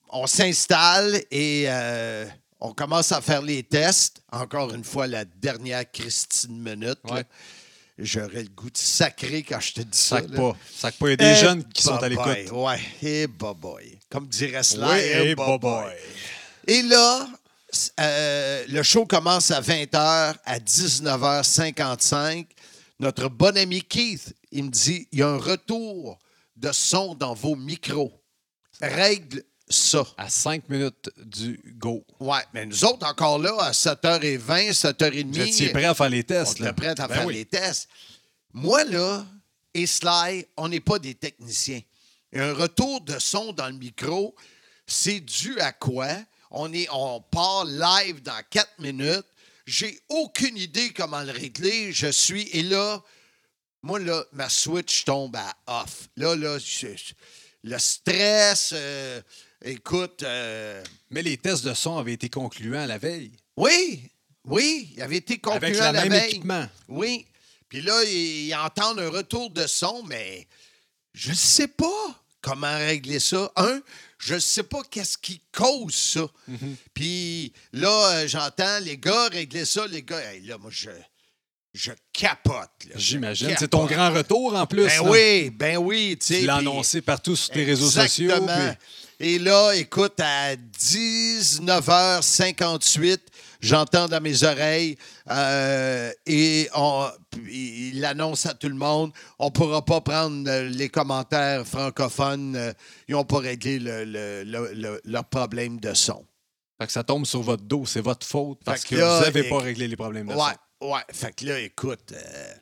on 0.09 0.27
s'installe 0.27 1.21
et 1.31 1.65
euh, 1.67 2.25
on 2.59 2.73
commence 2.73 3.11
à 3.11 3.21
faire 3.21 3.41
les 3.41 3.63
tests. 3.63 4.21
Encore 4.31 4.73
une 4.73 4.83
fois, 4.83 5.07
la 5.07 5.25
dernière 5.25 5.89
Christine 5.91 6.61
minute. 6.61 6.99
là. 7.09 7.23
J'aurais 7.99 8.41
le 8.43 8.49
goût 8.49 8.71
de 8.71 8.77
sacrer 8.77 9.43
quand 9.43 9.59
je 9.59 9.73
te 9.73 9.81
dis 9.81 9.97
ça. 9.97 10.17
Sac 10.19 10.29
là. 10.29 10.37
pas. 10.37 10.57
Sac 10.75 10.95
pas. 10.95 11.07
Il 11.07 11.09
y 11.09 11.13
a 11.13 11.15
des 11.17 11.25
Eh, 11.25 11.35
jeunes 11.35 11.63
qui 11.69 11.83
sont 11.83 11.95
à 11.97 12.09
l'écoute. 12.09 12.51
Ouais, 12.51 12.79
et 13.03 13.27
boy. 13.27 13.99
Comme 14.09 14.27
dirait 14.27 14.63
Sly, 14.63 14.81
Oui, 14.81 14.97
eh, 14.99 15.29
et 15.29 15.35
bye-bye. 15.35 15.59
boy. 15.59 15.93
Et 16.67 16.81
là, 16.83 17.27
euh, 17.99 18.65
le 18.67 18.83
show 18.83 19.05
commence 19.05 19.51
à 19.51 19.61
20h. 19.61 20.35
À 20.45 20.59
19h55, 20.59 22.47
notre 22.99 23.29
bon 23.29 23.57
ami 23.57 23.81
Keith, 23.83 24.33
il 24.51 24.65
me 24.65 24.69
dit 24.69 25.07
il 25.11 25.19
y 25.19 25.21
a 25.23 25.29
un 25.29 25.37
retour 25.37 26.19
de 26.55 26.71
son 26.71 27.15
dans 27.15 27.33
vos 27.33 27.55
micros. 27.55 28.11
Règle 28.81 29.43
ça. 29.69 30.05
À 30.17 30.29
5 30.29 30.69
minutes 30.69 31.09
du 31.25 31.59
go. 31.77 32.05
Ouais, 32.19 32.41
mais 32.53 32.65
nous 32.65 32.83
autres, 32.85 33.07
encore 33.07 33.39
là, 33.39 33.55
à 33.59 33.71
7h20, 33.71 34.71
7h30. 34.73 35.31
Vous 35.33 35.39
étiez 35.41 35.69
prêts 35.69 35.85
à 35.85 35.93
faire 35.95 36.09
les 36.09 36.19
On 36.19 36.23
tests. 36.23 36.51
était 36.55 36.63
là? 36.65 36.73
prêts 36.73 36.87
à 36.89 37.07
Ben 37.07 37.07
faire 37.15 37.25
oui. 37.25 37.33
les 37.35 37.45
tests. 37.45 37.87
Moi, 38.53 38.83
là, 38.83 39.25
et 39.73 39.87
Sly, 39.87 40.45
on 40.57 40.67
n'est 40.67 40.79
pas 40.79 40.99
des 40.99 41.15
techniciens. 41.15 41.81
Et 42.31 42.39
un 42.39 42.53
retour 42.53 43.01
de 43.01 43.17
son 43.19 43.53
dans 43.53 43.67
le 43.67 43.73
micro, 43.73 44.35
c'est 44.85 45.19
dû 45.21 45.59
à 45.59 45.71
quoi? 45.71 46.07
On, 46.53 46.71
est, 46.71 46.87
on 46.91 47.19
part 47.21 47.65
live 47.65 48.21
dans 48.21 48.41
quatre 48.49 48.77
minutes. 48.79 49.25
J'ai 49.65 49.99
aucune 50.09 50.57
idée 50.57 50.91
comment 50.93 51.21
le 51.21 51.31
régler. 51.31 51.91
Je 51.91 52.07
suis. 52.07 52.43
Et 52.53 52.63
là, 52.63 53.01
moi, 53.81 53.99
là, 53.99 54.23
ma 54.33 54.49
switch 54.49 55.03
tombe 55.05 55.35
à 55.35 55.53
off. 55.81 56.09
Là, 56.15 56.35
là, 56.35 56.57
je- 56.59 56.87
le 57.63 57.77
stress, 57.79 58.71
euh, 58.73 59.21
écoute. 59.63 60.21
euh, 60.23 60.83
Mais 61.09 61.21
les 61.21 61.37
tests 61.37 61.63
de 61.65 61.73
son 61.73 61.97
avaient 61.97 62.13
été 62.13 62.29
concluants 62.29 62.85
la 62.85 62.97
veille. 62.97 63.31
oui, 63.57 64.09
oui, 64.45 64.91
il 64.97 65.01
avait 65.01 65.17
été 65.17 65.37
concluant 65.37 65.63
Avec 65.65 65.77
la 65.77 65.91
même 65.93 66.09
veille. 66.09 66.29
équipement. 66.31 66.67
Oui. 66.89 67.25
Puis 67.69 67.81
là, 67.81 68.03
ils, 68.03 68.47
ils 68.47 68.55
entendent 68.55 68.99
un 68.99 69.09
retour 69.09 69.49
de 69.49 69.65
son, 69.65 70.03
mais 70.03 70.45
je 71.13 71.29
ne 71.29 71.35
sais 71.35 71.69
pas 71.69 72.19
comment 72.41 72.77
régler 72.77 73.19
ça. 73.21 73.49
Un, 73.55 73.81
je 74.25 74.35
ne 74.35 74.39
sais 74.39 74.63
pas 74.63 74.81
qu'est-ce 74.89 75.17
qui 75.17 75.41
cause 75.51 75.93
ça. 75.95 76.25
Puis 76.93 77.51
là, 77.73 77.89
euh, 78.13 78.25
j'entends 78.27 78.79
les 78.79 78.97
gars 78.97 79.27
régler 79.29 79.65
ça. 79.65 79.85
Les 79.87 80.01
gars, 80.03 80.21
hey, 80.31 80.41
là, 80.45 80.57
moi, 80.57 80.69
je, 80.71 80.89
je 81.73 81.91
capote. 82.13 82.69
J'imagine. 82.95 83.53
C'est 83.59 83.67
ton 83.69 83.85
grand 83.85 84.13
retour 84.13 84.55
en 84.55 84.65
plus. 84.65 84.85
Ben 84.85 85.03
là. 85.03 85.09
oui, 85.09 85.49
ben 85.49 85.75
oui. 85.77 86.17
Tu 86.23 86.45
l'as 86.45 86.55
annoncé 86.57 87.01
partout 87.01 87.35
sur 87.35 87.53
tes 87.53 87.65
réseaux 87.65 87.89
sociaux. 87.89 88.31
Puis- 88.45 88.77
Et 89.19 89.39
là, 89.39 89.73
écoute, 89.73 90.19
à 90.19 90.55
19h58, 90.55 93.19
j'entends 93.63 94.07
dans 94.07 94.21
mes 94.21 94.43
oreilles 94.43 94.97
euh, 95.31 96.11
et 96.25 96.69
on, 96.75 97.09
il 97.49 98.03
annonce 98.05 98.45
à 98.45 98.53
tout 98.53 98.69
le 98.69 98.75
monde 98.75 99.11
on 99.39 99.45
ne 99.45 99.51
pourra 99.51 99.83
pas 99.83 100.01
prendre 100.01 100.49
euh, 100.49 100.69
les 100.69 100.89
commentaires 100.89 101.65
francophones. 101.65 102.55
euh, 102.55 102.73
ils 103.07 103.13
n'ont 103.13 103.23
pas 103.25 103.39
réglé 103.39 103.79
le- 103.79 104.05
le- 104.05 104.43
le- 104.43 104.73
le- 104.73 105.01
leur 105.05 105.25
problème 105.25 105.79
de 105.79 105.93
son. 105.93 106.25
Fait 106.79 106.87
que 106.87 106.91
ça 106.93 107.03
tombe 107.03 107.25
sur 107.25 107.41
votre 107.41 107.63
dos. 107.63 107.85
C'est 107.85 108.01
votre 108.01 108.25
faute 108.25 108.59
parce 108.65 108.83
que, 108.83 108.89
que 108.89 108.95
là, 108.95 109.17
vous 109.19 109.23
n'avez 109.25 109.49
pas 109.49 109.59
réglé 109.59 109.87
les 109.87 109.95
problèmes 109.95 110.27
de 110.27 110.33
Ouais, 110.33 110.53
son. 110.81 110.87
ouais. 110.91 111.01
Fait 111.11 111.33
que 111.35 111.45
là, 111.45 111.59
écoute, 111.59 112.11
euh, 112.13 112.53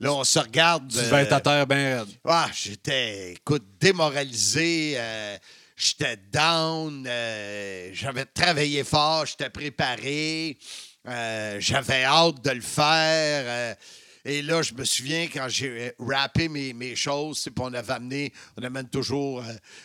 là, 0.00 0.12
on 0.14 0.24
se 0.24 0.38
regarde. 0.38 0.88
Tu 0.90 0.96
devais 0.98 1.22
être 1.22 1.32
à 1.32 1.40
terre 1.40 1.66
bien 1.66 1.98
raide. 1.98 2.08
Ah, 2.24 2.48
j'étais, 2.54 3.32
écoute, 3.32 3.64
démoralisé. 3.80 4.94
euh, 4.96 5.36
j'étais 5.76 6.16
down. 6.32 7.04
euh, 7.06 7.90
j'avais 7.92 8.24
travaillé 8.24 8.82
fort. 8.84 9.26
J'étais 9.26 9.50
préparé. 9.50 10.58
euh, 11.08 11.56
j'avais 11.60 12.04
hâte 12.04 12.42
de 12.44 12.50
le 12.50 12.60
faire. 12.60 13.44
euh, 13.46 13.74
et 14.28 14.42
là, 14.42 14.60
je 14.60 14.74
me 14.74 14.84
souviens 14.84 15.28
quand 15.32 15.46
j'ai 15.48 15.94
rappé 16.00 16.48
mes, 16.48 16.72
mes 16.72 16.96
choses, 16.96 17.38
c'est 17.38 17.52
puis 17.52 17.62
on 17.64 17.72
avait 17.72 17.92
amené, 17.92 18.32
on 18.56 18.64
amène 18.64 18.88
toujours 18.88 19.40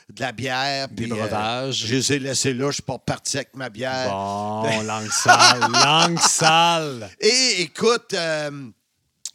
de 0.10 0.20
la 0.20 0.32
bière. 0.32 0.88
Des 0.88 1.06
euh, 1.06 1.10
breuvages. 1.16 1.76
je 1.86 1.94
les 1.94 2.14
ai 2.14 2.18
laissés 2.20 2.52
là, 2.56 2.68
je 2.70 2.76
suis 2.76 2.82
pas 2.82 2.94
reparti 2.94 3.38
avec 3.38 3.56
ma 3.56 3.70
bière. 3.70 4.10
Bon, 4.10 4.82
langue 4.84 5.12
sale, 5.12 5.72
langue 5.72 6.20
sale. 6.20 7.08
Et 7.20 7.62
écoute, 7.62 8.16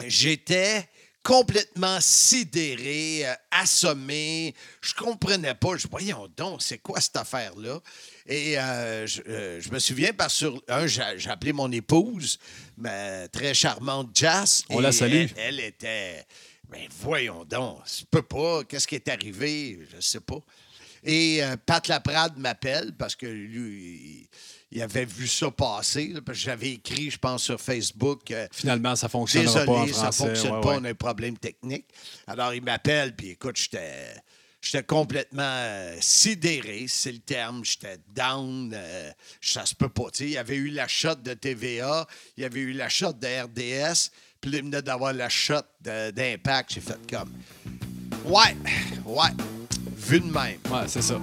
j'étais 0.04 0.88
complètement 1.26 1.98
sidéré, 2.00 3.26
euh, 3.26 3.34
assommé. 3.50 4.54
Je 4.80 4.94
comprenais 4.94 5.54
pas. 5.54 5.76
Je 5.76 5.88
voyons 5.88 6.28
donc, 6.36 6.62
c'est 6.62 6.78
quoi 6.78 7.00
cette 7.00 7.16
affaire-là? 7.16 7.80
Et 8.26 8.56
euh, 8.56 9.06
je, 9.08 9.22
euh, 9.22 9.60
je 9.60 9.70
me 9.70 9.80
souviens 9.80 10.12
parce 10.12 10.34
que 10.34 10.38
sur 10.38 10.62
un, 10.68 10.86
j'ai 10.86 11.28
appelé 11.28 11.52
mon 11.52 11.70
épouse, 11.72 12.38
ma 12.76 13.26
très 13.26 13.54
charmante 13.54 14.10
Jazz. 14.14 14.64
On 14.70 14.78
la 14.78 14.92
salue. 14.92 15.26
Elle, 15.36 15.58
elle 15.58 15.60
était. 15.60 16.24
Mais 16.70 16.88
voyons 17.00 17.44
donc, 17.44 17.80
je 17.86 18.04
peux 18.08 18.22
pas. 18.22 18.62
Qu'est-ce 18.62 18.86
qui 18.86 18.94
est 18.94 19.08
arrivé? 19.08 19.80
Je 19.94 20.00
sais 20.00 20.20
pas. 20.20 20.38
Et 21.02 21.42
euh, 21.42 21.56
Pat 21.64 21.86
Laprade 21.88 22.36
m'appelle 22.36 22.92
parce 22.96 23.16
que 23.16 23.26
lui, 23.26 23.60
il, 23.60 24.28
il 24.76 24.82
avait 24.82 25.06
vu 25.06 25.26
ça 25.26 25.50
passer. 25.50 26.08
là, 26.08 26.20
parce 26.24 26.36
que 26.38 26.44
j'avais 26.44 26.72
écrit, 26.72 27.10
je 27.10 27.18
pense, 27.18 27.42
sur 27.44 27.58
Facebook. 27.60 28.30
euh, 28.30 28.46
Finalement, 28.52 28.94
ça 28.94 29.06
ne 29.06 29.10
fonctionnera 29.10 29.64
pas 29.64 29.72
en 29.72 29.84
Désolé, 29.86 29.92
ça 29.92 30.12
fonctionne 30.12 30.52
Ouais, 30.56 30.60
pas, 30.60 30.68
ouais. 30.68 30.76
on 30.80 30.84
a 30.84 30.90
un 30.90 30.94
problème 30.94 31.38
technique. 31.38 31.86
Alors, 32.26 32.52
il 32.52 32.62
m'appelle, 32.62 33.16
puis 33.16 33.30
écoute, 33.30 33.56
j'étais. 33.56 34.14
J'étais 34.60 34.82
complètement 34.82 35.42
euh, 35.44 35.96
sidéré, 36.00 36.86
c'est 36.88 37.12
le 37.12 37.20
terme. 37.20 37.64
J'étais 37.64 37.98
down. 38.14 38.72
euh, 38.74 39.10
ça 39.40 39.64
se 39.64 39.74
peut 39.74 39.88
pas. 39.88 40.10
Tu 40.12 40.18
sais, 40.18 40.24
il 40.24 40.30
y 40.30 40.38
avait 40.38 40.56
eu 40.56 40.68
la 40.70 40.88
shot 40.88 41.14
de 41.16 41.34
TVA, 41.34 42.06
il 42.36 42.42
y 42.42 42.44
avait 42.44 42.60
eu 42.60 42.72
la 42.72 42.88
shot 42.88 43.12
de 43.12 43.26
RDS, 43.44 44.10
puis 44.40 44.50
il 44.52 44.62
venait 44.64 44.82
d'avoir 44.82 45.12
la 45.12 45.28
shot 45.28 45.60
d'Impact. 45.80 46.74
J'ai 46.74 46.80
fait 46.80 46.98
comme. 47.08 47.32
Ouais, 48.24 48.56
ouais, 49.04 49.28
vu 50.06 50.20
de 50.20 50.26
même. 50.26 50.58
Ouais, 50.70 50.84
c'est 50.86 51.02
ça. 51.02 51.16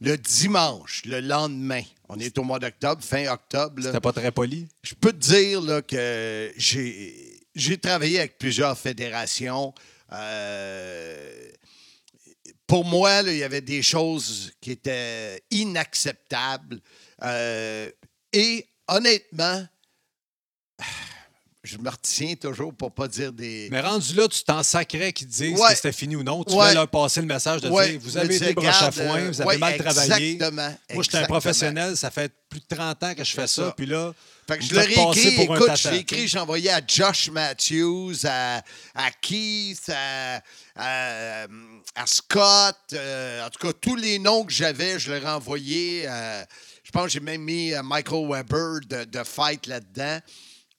le 0.00 0.16
dimanche, 0.16 1.02
le 1.06 1.20
lendemain, 1.20 1.82
on 2.08 2.18
est 2.18 2.36
au 2.38 2.44
mois 2.44 2.58
d'octobre, 2.58 3.02
fin 3.02 3.26
octobre, 3.28 3.82
C'était 3.82 4.00
pas 4.00 4.12
très 4.12 4.30
poli? 4.32 4.68
je 4.82 4.94
peux 4.94 5.12
te 5.12 5.18
dire 5.18 5.60
là, 5.60 5.82
que 5.82 6.52
j'ai, 6.56 7.40
j'ai 7.54 7.78
travaillé 7.78 8.18
avec 8.20 8.38
plusieurs 8.38 8.78
fédérations. 8.78 9.74
Euh, 10.12 11.50
pour 12.70 12.84
moi, 12.84 13.22
là, 13.22 13.32
il 13.32 13.38
y 13.38 13.42
avait 13.42 13.60
des 13.60 13.82
choses 13.82 14.52
qui 14.60 14.70
étaient 14.70 15.42
inacceptables. 15.50 16.80
Euh, 17.24 17.90
et 18.32 18.64
honnêtement, 18.86 19.66
je 21.64 21.76
me 21.78 21.90
retiens 21.90 22.36
toujours 22.36 22.72
pour 22.72 22.92
pas 22.94 23.08
dire 23.08 23.32
des. 23.32 23.68
Mais 23.72 23.80
rendu 23.80 24.14
là, 24.14 24.28
tu 24.28 24.42
t'en 24.44 24.62
sacrais 24.62 25.12
qu'ils 25.12 25.26
disent 25.26 25.58
Ouais. 25.60 25.68
que 25.70 25.74
c'était 25.74 25.92
fini 25.92 26.14
ou 26.16 26.22
non. 26.22 26.42
Tu 26.44 26.54
Ouais. 26.54 26.72
leur 26.72 26.86
passer 26.88 27.20
le 27.20 27.26
message 27.26 27.60
de 27.60 27.68
Ouais, 27.68 27.90
dire 27.90 28.00
Vous 28.02 28.16
avez 28.16 28.36
été 28.36 28.54
broche 28.54 28.82
à 28.82 28.90
foin, 28.92 29.18
euh, 29.18 29.28
vous 29.30 29.42
avez 29.42 29.58
mal 29.58 29.76
travaillé. 29.76 30.32
Exactement. 30.34 30.74
Moi, 30.94 31.02
j'étais 31.02 31.18
un 31.18 31.26
professionnel, 31.26 31.96
ça 31.96 32.10
fait 32.12 32.32
plus 32.48 32.60
de 32.60 32.66
30 32.76 33.02
ans 33.02 33.14
que 33.14 33.24
je 33.24 33.32
fais 33.32 33.46
ça. 33.48 33.66
ça. 33.66 33.74
Puis 33.76 33.86
là, 33.86 34.12
Fait 34.48 34.56
que 34.58 34.62
vous 34.62 34.68
je 34.70 34.74
me 34.74 34.78
leur 34.80 34.88
ai 34.88 34.94
faites 34.94 35.04
passer 35.04 35.20
écrit, 35.28 35.42
écoute, 35.44 35.76
je 35.76 35.88
l'ai 35.90 35.98
écrit, 35.98 36.28
j'ai 36.28 36.38
envoyé 36.38 36.70
à 36.70 36.80
Josh 36.86 37.30
Matthews, 37.30 38.14
à, 38.24 38.62
à 38.94 39.10
Keith, 39.20 39.90
à, 39.94 40.42
à- 40.76 41.46
à 41.94 42.06
Scott, 42.06 42.76
euh, 42.92 43.44
en 43.46 43.50
tout 43.50 43.66
cas, 43.66 43.72
tous 43.72 43.96
les 43.96 44.18
noms 44.18 44.44
que 44.44 44.52
j'avais, 44.52 44.98
je 44.98 45.12
leur 45.12 45.22
ai 45.22 45.28
envoyés. 45.28 46.04
euh, 46.06 46.42
je 46.84 46.90
pense 46.90 47.04
que 47.04 47.10
j'ai 47.10 47.20
même 47.20 47.42
mis 47.42 47.72
euh, 47.72 47.82
Michael 47.82 48.28
Weber 48.28 48.80
de, 48.88 49.04
de 49.04 49.24
Fight 49.24 49.66
là-dedans. 49.66 50.18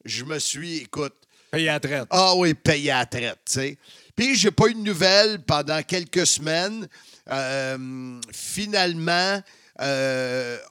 Je 0.06 0.24
me 0.24 0.40
suis, 0.40 0.78
écoute, 0.78 1.14
Paye 1.52 1.68
à 1.70 1.74
la 1.74 1.80
traite. 1.80 2.08
ah 2.10 2.34
oui, 2.36 2.54
payé 2.54 2.92
à 2.92 3.00
la 3.00 3.06
traite, 3.06 3.40
tu 3.46 3.54
sais. 3.54 3.78
Puis, 4.16 4.36
j'ai 4.36 4.52
pas 4.52 4.68
eu 4.68 4.74
de 4.74 4.80
nouvelles 4.80 5.44
pendant 5.44 5.82
quelques 5.84 6.26
semaines. 6.26 6.88
Euh, 7.30 8.20
finalement, 8.32 9.42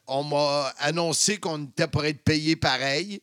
on 0.07 0.25
m'a 0.25 0.73
annoncé 0.79 1.39
qu'on 1.39 1.65
était 1.65 1.87
pour 1.89 2.05
être 2.05 2.23
payé 2.23 2.57
pareil. 2.57 3.21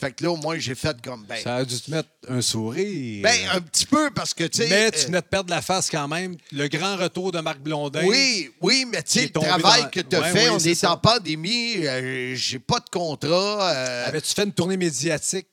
Fait 0.00 0.12
que 0.12 0.24
là, 0.24 0.30
au 0.30 0.36
moins, 0.36 0.56
j'ai 0.58 0.74
fait 0.74 0.96
comme, 1.02 1.24
ben, 1.26 1.36
Ça 1.42 1.56
a 1.56 1.64
dû 1.64 1.78
te 1.78 1.90
mettre 1.90 2.08
un 2.26 2.40
sourire. 2.40 3.22
ben 3.22 3.38
un 3.52 3.60
petit 3.60 3.84
peu, 3.84 4.10
parce 4.14 4.32
que, 4.32 4.44
tu 4.44 4.62
sais... 4.62 4.68
mais 4.70 4.90
tu 4.90 5.00
euh, 5.00 5.06
venais 5.08 5.20
de 5.20 5.26
perdre 5.26 5.50
la 5.50 5.60
face 5.60 5.90
quand 5.90 6.08
même. 6.08 6.36
Le 6.52 6.68
grand 6.68 6.96
retour 6.96 7.32
de 7.32 7.40
Marc 7.40 7.58
Blondin. 7.60 8.02
oui, 8.06 8.50
oui, 8.62 8.86
mais 8.90 9.02
tu 9.02 9.12
sais, 9.12 9.24
est 9.24 9.36
le 9.36 9.40
travail 9.42 9.82
dans- 9.82 9.88
que 9.90 10.00
tu 10.00 10.16
as 10.16 10.20
Ouais, 10.22 10.30
fait, 10.30 10.48
oui, 10.48 10.54
on 10.54 10.58
est 10.58 10.74
ça. 10.74 10.92
en 10.92 10.96
pandémie, 10.96 11.86
euh, 11.86 12.34
j'ai 12.34 12.58
pas 12.58 12.80
de 12.80 12.88
contrat. 12.90 13.70
euh, 13.74 14.06
Avais-tu 14.08 14.32
fait 14.34 14.44
une 14.44 14.52
tournée 14.52 14.78
médiatique 14.78 15.48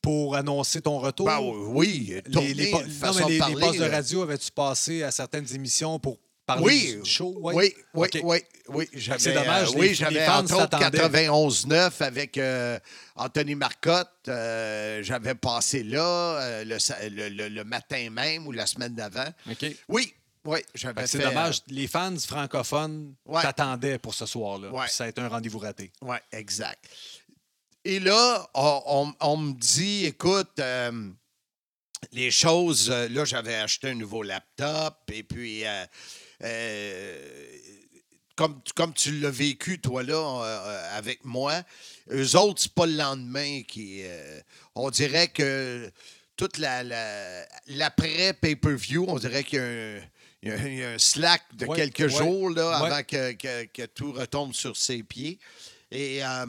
pour 0.00 0.36
annoncer 0.36 0.80
ton 0.80 0.98
retour? 0.98 1.26
ben 1.26 1.38
oui, 1.40 2.14
Les, 2.26 2.54
les 2.54 2.70
non, 2.72 2.80
mais 3.18 3.28
les, 3.28 3.38
postes 3.54 3.78
de 3.78 3.84
radio, 3.90 4.22
avais-tu 4.22 4.50
passé 4.52 5.02
à 5.02 5.10
certaines 5.10 5.46
émissions 5.54 5.98
pour 5.98 6.18
parler 6.56 6.64
Oui, 6.64 7.00
du 7.02 7.10
show? 7.10 7.34
oui, 7.40 7.54
Ouais? 7.54 7.74
oui, 7.94 8.08
oui, 8.22 8.42
oui. 8.68 8.88
C'est 9.18 9.32
dommage, 9.34 9.68
euh, 9.70 9.78
oui, 9.78 9.94
j'avais 9.94 10.26
entre 10.28 10.54
autres 10.54 10.78
s'attendaient. 10.78 11.28
91-9 11.28 12.02
avec 12.02 12.38
euh, 12.38 12.78
Anthony 13.16 13.54
Marcotte. 13.54 14.08
euh, 14.28 15.02
j'avais 15.02 15.34
passé 15.34 15.82
là 15.82 16.62
le, 16.64 17.62
matin 17.64 18.08
même 18.10 18.46
ou 18.46 18.52
la 18.52 18.66
semaine 18.66 18.94
d'avant. 18.94 19.28
OK. 19.50 19.66
Oui, 19.88 20.14
oui, 20.44 20.58
j'avais 20.74 21.06
C'est 21.06 21.18
dommage. 21.18 21.60
Les 21.68 21.86
fans 21.86 22.14
francophones 22.18 23.14
Ouais. 23.26 23.42
t'attendaient 23.42 23.98
pour 23.98 24.14
ce 24.14 24.26
soir-là. 24.26 24.70
Ouais. 24.70 24.88
Ça 24.88 25.04
a 25.04 25.08
été 25.08 25.20
un 25.20 25.28
rendez-vous 25.28 25.58
raté. 25.58 25.92
Oui, 26.02 26.16
exact. 26.32 26.84
Et 27.84 27.98
là, 28.00 28.48
on, 28.54 28.82
on- 28.86 29.14
on 29.20 29.36
me 29.36 29.52
dit, 29.54 30.06
écoute, 30.06 30.52
euh, 30.60 31.10
les 32.12 32.30
choses, 32.30 32.90
là, 32.90 33.24
j'avais 33.24 33.54
acheté 33.56 33.90
un 33.90 33.94
nouveau 33.94 34.22
laptop 34.22 34.94
et 35.12 35.22
puis, 35.22 35.64
euh, 35.66 35.84
euh, 36.42 37.56
comme, 38.36 38.60
comme 38.74 38.94
tu 38.94 39.12
l'as 39.20 39.30
vécu, 39.30 39.78
toi, 39.80 40.02
là, 40.02 40.14
euh, 40.16 40.98
avec 40.98 41.24
moi, 41.24 41.62
eux 42.10 42.36
autres, 42.36 42.62
c'est 42.62 42.72
pas 42.74 42.86
le 42.86 42.96
lendemain 42.96 43.62
qui. 43.68 44.00
euh, 44.04 44.40
on 44.74 44.90
dirait 44.90 45.28
que 45.28 45.90
toute 46.36 46.58
la, 46.58 46.82
la- 46.82 47.46
l'après 47.66 48.32
pay-per-view, 48.32 49.04
on 49.08 49.18
dirait 49.18 49.44
qu'il 49.44 49.58
y 49.58 49.62
a 49.62 49.64
un. 49.64 50.00
il 50.42 50.48
y 50.48 50.50
a 50.50 50.54
un- 50.54 50.66
il 50.66 50.78
y 50.78 50.82
a 50.84 50.90
un 50.92 50.98
slack 50.98 51.42
de 51.54 51.66
Ouais, 51.66 51.76
quelques 51.76 52.00
ouais, 52.12 52.18
jours 52.18 52.50
là, 52.50 52.80
ouais. 52.80 52.86
avant 52.86 53.02
que, 53.04 53.32
que- 53.32 53.64
que 53.66 53.86
tout 53.86 54.12
retombe 54.12 54.52
sur 54.54 54.76
ses 54.76 55.02
pieds. 55.02 55.38
Et 55.90 56.24
euh, 56.24 56.46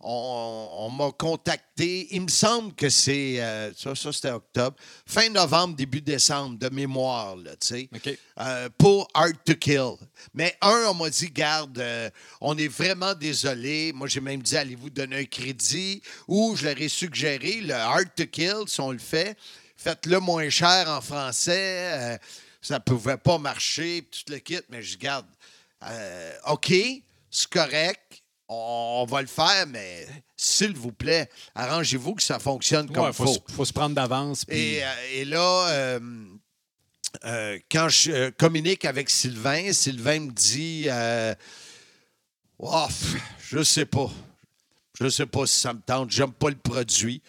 on, 0.00 0.68
on 0.72 0.90
m'a 0.90 1.10
contacté. 1.10 2.06
Il 2.12 2.22
me 2.22 2.28
semble 2.28 2.72
que 2.74 2.88
c'est. 2.88 3.40
euh, 3.40 3.72
ça, 3.74 3.94
ça 3.94 4.12
c'était 4.12 4.30
octobre. 4.30 4.76
Fin 5.06 5.28
novembre, 5.30 5.74
début 5.74 6.00
décembre, 6.00 6.56
de 6.58 6.68
mémoire, 6.68 7.36
là, 7.36 7.56
tu 7.56 7.66
sais. 7.66 7.88
OK. 7.94 8.18
euh, 8.40 8.68
pour 8.78 9.08
Hard 9.14 9.36
to 9.44 9.54
Kill. 9.54 9.94
Mais 10.34 10.56
un, 10.60 10.86
on 10.88 10.94
m'a 10.94 11.10
dit, 11.10 11.30
garde, 11.30 11.78
euh, 11.78 12.10
on 12.40 12.56
est 12.56 12.68
vraiment 12.68 13.14
désolé. 13.14 13.92
Moi, 13.92 14.06
j'ai 14.06 14.20
même 14.20 14.40
dit, 14.42 14.56
allez-vous 14.56 14.90
donner 14.90 15.18
un 15.18 15.24
crédit? 15.24 16.00
Ou 16.28 16.54
je 16.56 16.66
leur 16.66 16.80
ai 16.80 16.88
suggéré, 16.88 17.60
le 17.60 17.74
Hard 17.74 18.14
to 18.16 18.26
Kill, 18.26 18.64
si 18.66 18.80
on 18.80 18.92
le 18.92 18.98
fait, 18.98 19.36
faites-le 19.76 20.20
moins 20.20 20.48
cher 20.48 20.88
en 20.88 21.00
français. 21.00 22.18
ça 22.60 22.78
pouvait 22.78 23.16
pas 23.16 23.38
marcher, 23.38 24.02
puis 24.02 24.22
tout 24.24 24.32
le 24.32 24.38
kit. 24.38 24.60
Mais 24.68 24.82
je 24.82 24.96
garde, 24.96 25.26
OK, 26.46 26.72
c'est 27.30 27.50
correct. 27.50 28.22
On 28.50 29.04
va 29.08 29.20
le 29.20 29.26
faire, 29.28 29.66
mais 29.66 30.06
s'il 30.36 30.74
vous 30.74 30.92
plaît, 30.92 31.28
arrangez-vous 31.54 32.14
que 32.14 32.22
ça 32.22 32.38
fonctionne 32.38 32.90
comme 32.90 33.04
Il 33.04 33.08
il 33.08 33.12
faut, 33.12 33.26
faut. 33.26 33.34
se- 33.34 33.52
faut 33.54 33.64
se 33.66 33.72
prendre 33.74 33.94
d'avance. 33.94 34.44
puis- 34.46 34.56
Et, 34.76 34.84
euh, 34.84 34.88
et 35.12 35.24
là, 35.26 35.68
euh, 35.68 36.00
euh, 37.24 37.58
quand 37.70 37.88
je 37.90 38.30
communique 38.30 38.84
avec 38.86 39.10
Sylvain, 39.10 39.72
Sylvain 39.72 40.20
me 40.20 40.30
dit 40.32 40.84
euh, 40.88 41.34
Oh, 42.58 42.86
Je 43.40 43.62
sais 43.62 43.86
pas. 43.86 44.10
Je 45.00 45.08
sais 45.08 45.26
pas 45.26 45.46
si 45.46 45.60
ça 45.60 45.72
me 45.74 45.80
tente. 45.80 46.10
J'aime 46.10 46.32
pas 46.32 46.48
le 46.48 46.56
produit. 46.56 47.22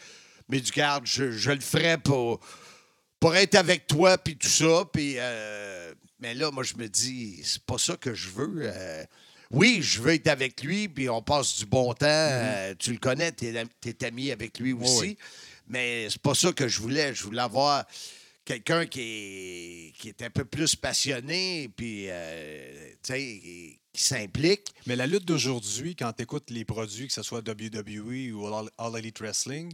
Mais 0.48 0.60
du 0.60 0.72
garde, 0.72 1.06
je, 1.06 1.32
je 1.32 1.52
le 1.52 1.60
ferai 1.60 1.98
pour, 2.00 2.40
pour 3.20 3.36
être 3.36 3.56
avec 3.56 3.86
toi, 3.88 4.18
puis 4.18 4.36
tout 4.38 4.48
ça. 4.48 4.86
Puis, 4.92 5.18
mais 6.20 6.34
là, 6.34 6.50
moi, 6.52 6.64
je 6.64 6.74
me 6.76 6.88
dis 6.88 7.42
C'est 7.44 7.62
pas 7.64 7.78
ça 7.78 7.96
que 7.98 8.14
je 8.16 8.30
veux. 8.30 8.72
Oui, 9.52 9.80
je 9.82 10.02
veux 10.02 10.14
être 10.14 10.28
avec 10.28 10.62
lui, 10.62 10.88
puis 10.88 11.10
on 11.10 11.22
passe 11.22 11.58
du 11.58 11.66
bon 11.66 11.94
temps. 11.94 12.06
Euh, 12.08 12.76
tu 12.78 12.92
le 12.92 13.00
connais, 13.00 13.32
tu 13.32 13.48
es, 13.48 14.06
ami 14.06 14.32
avec 14.32 14.60
lui 14.60 14.74
aussi. 14.74 15.00
oui. 15.00 15.18
Mais 15.68 16.08
c'est 16.10 16.22
pas 16.22 16.36
ça 16.36 16.52
que 16.52 16.68
je 16.68 16.80
voulais. 16.80 17.14
Je 17.14 17.24
voulais 17.24 17.42
avoir 17.42 17.86
quelqu'un 18.46 18.86
qui 18.86 19.02
est, 19.02 19.94
qui 19.98 20.10
est 20.10 20.22
un 20.24 20.30
peu 20.30 20.46
plus 20.46 20.76
passionné, 20.76 21.70
puis, 21.76 22.06
euh, 22.10 22.92
qui, 23.04 23.80
qui 23.94 24.04
s'implique. 24.04 24.68
Mais 24.88 24.96
la 24.96 25.08
lutte 25.08 25.26
d'aujourd'hui, 25.26 25.96
quand 25.96 26.14
tu 26.14 26.24
écoutes 26.24 26.50
les 26.50 26.66
produits, 26.66 27.08
que 27.08 27.14
ce 27.14 27.24
soit 27.24 27.48
WWE 27.48 28.34
ou 28.34 28.48
All, 28.48 28.70
All 28.78 28.98
Elite 28.98 29.20
Wrestling, 29.20 29.72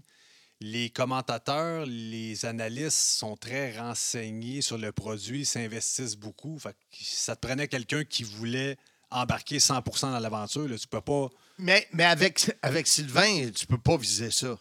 les 0.61 0.89
commentateurs, 0.89 1.85
les 1.85 2.45
analystes 2.45 2.97
sont 2.97 3.35
très 3.35 3.77
renseignés 3.77 4.61
sur 4.61 4.77
le 4.77 4.91
produit, 4.91 5.45
s'investissent 5.45 6.15
beaucoup. 6.15 6.57
Fait 6.59 6.73
que 6.73 6.77
ça 7.01 7.35
te 7.35 7.45
prenait 7.45 7.67
quelqu'un 7.67 8.03
qui 8.05 8.23
voulait 8.23 8.77
embarquer 9.21 9.59
100 9.59 9.81
dans 10.01 10.19
l'aventure. 10.19 10.67
Tu 10.79 10.87
peux 10.87 11.01
pas. 11.01 11.29
Mais, 11.57 11.87
mais 11.93 12.03
avec, 12.05 12.51
avec 12.61 12.85
Sylvain, 12.87 13.49
tu 13.51 13.65
peux 13.65 13.77
pas 13.77 13.97
viser 13.97 14.31
ça. 14.31 14.57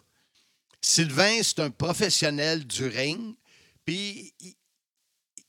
Sylvain, 0.81 1.41
c'est 1.43 1.59
un 1.59 1.69
professionnel 1.71 2.65
du 2.65 2.85
ring, 2.87 3.35
puis 3.85 4.33
il, 4.39 4.53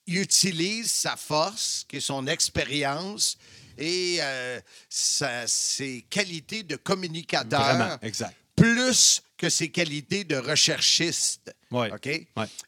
il 0.06 0.18
utilise 0.18 0.90
sa 0.90 1.16
force, 1.16 1.84
qui 1.88 1.96
est 1.96 2.00
son 2.00 2.26
expérience, 2.26 3.36
et 3.78 4.16
euh, 4.20 4.60
sa- 4.88 5.46
ses 5.46 6.02
qualités 6.08 6.62
de 6.62 6.76
communicateur, 6.76 7.60
Vraiment, 7.60 7.98
exact. 8.02 8.34
plus 8.56 9.22
que 9.36 9.50
ses 9.50 9.70
qualités 9.70 10.24
de 10.24 10.36
recherchiste. 10.36 11.54
Ouais. 11.70 11.92
OK? 11.92 12.08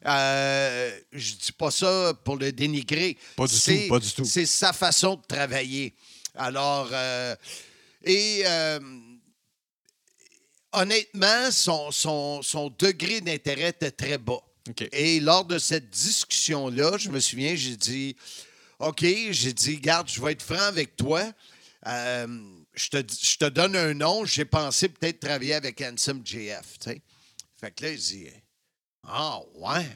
Euh, 0.05 0.99
je 1.11 1.33
dis 1.33 1.51
pas 1.53 1.71
ça 1.71 2.13
pour 2.23 2.37
le 2.37 2.51
dénigrer. 2.51 3.17
Pas 3.35 3.47
du 3.47 3.59
tout, 3.59 3.87
pas 3.89 3.99
du 3.99 4.11
tout. 4.11 4.25
C'est 4.25 4.45
sa 4.45 4.71
façon 4.73 5.15
de 5.15 5.25
travailler. 5.25 5.95
Alors, 6.35 6.89
euh, 6.91 7.35
et 8.03 8.43
euh, 8.45 8.79
honnêtement, 10.71 11.51
son, 11.51 11.91
son- 11.91 12.41
son 12.41 12.69
degré 12.69 13.21
d'intérêt 13.21 13.69
était 13.69 13.91
très 13.91 14.17
bas. 14.17 14.41
Et 14.91 15.19
lors 15.19 15.45
de 15.45 15.57
cette 15.57 15.89
discussion-là, 15.89 16.97
je 16.97 17.09
me 17.09 17.19
souviens, 17.19 17.55
j'ai 17.55 17.75
dit 17.75 18.15
OK, 18.77 19.01
j'ai 19.01 19.53
dit, 19.53 19.77
garde, 19.77 20.07
je 20.09 20.21
vais 20.21 20.33
être 20.33 20.43
franc 20.43 20.61
avec 20.61 20.95
toi. 20.95 21.23
Euh, 21.87 22.27
je, 22.73 22.89
te, 22.89 22.97
je 22.97 23.37
te 23.37 23.45
donne 23.45 23.75
un 23.75 23.93
nom. 23.93 24.25
J'ai 24.25 24.45
pensé 24.45 24.89
peut-être 24.89 25.19
travailler 25.19 25.55
avec 25.55 25.81
Handsome 25.81 26.21
JF. 26.25 26.77
tu 26.79 26.91
sais. 26.91 27.01
Fait 27.59 27.71
que 27.71 27.83
là, 27.85 27.91
il 27.91 27.97
dit 27.99 28.27
Ah, 29.03 29.39
ouais, 29.55 29.87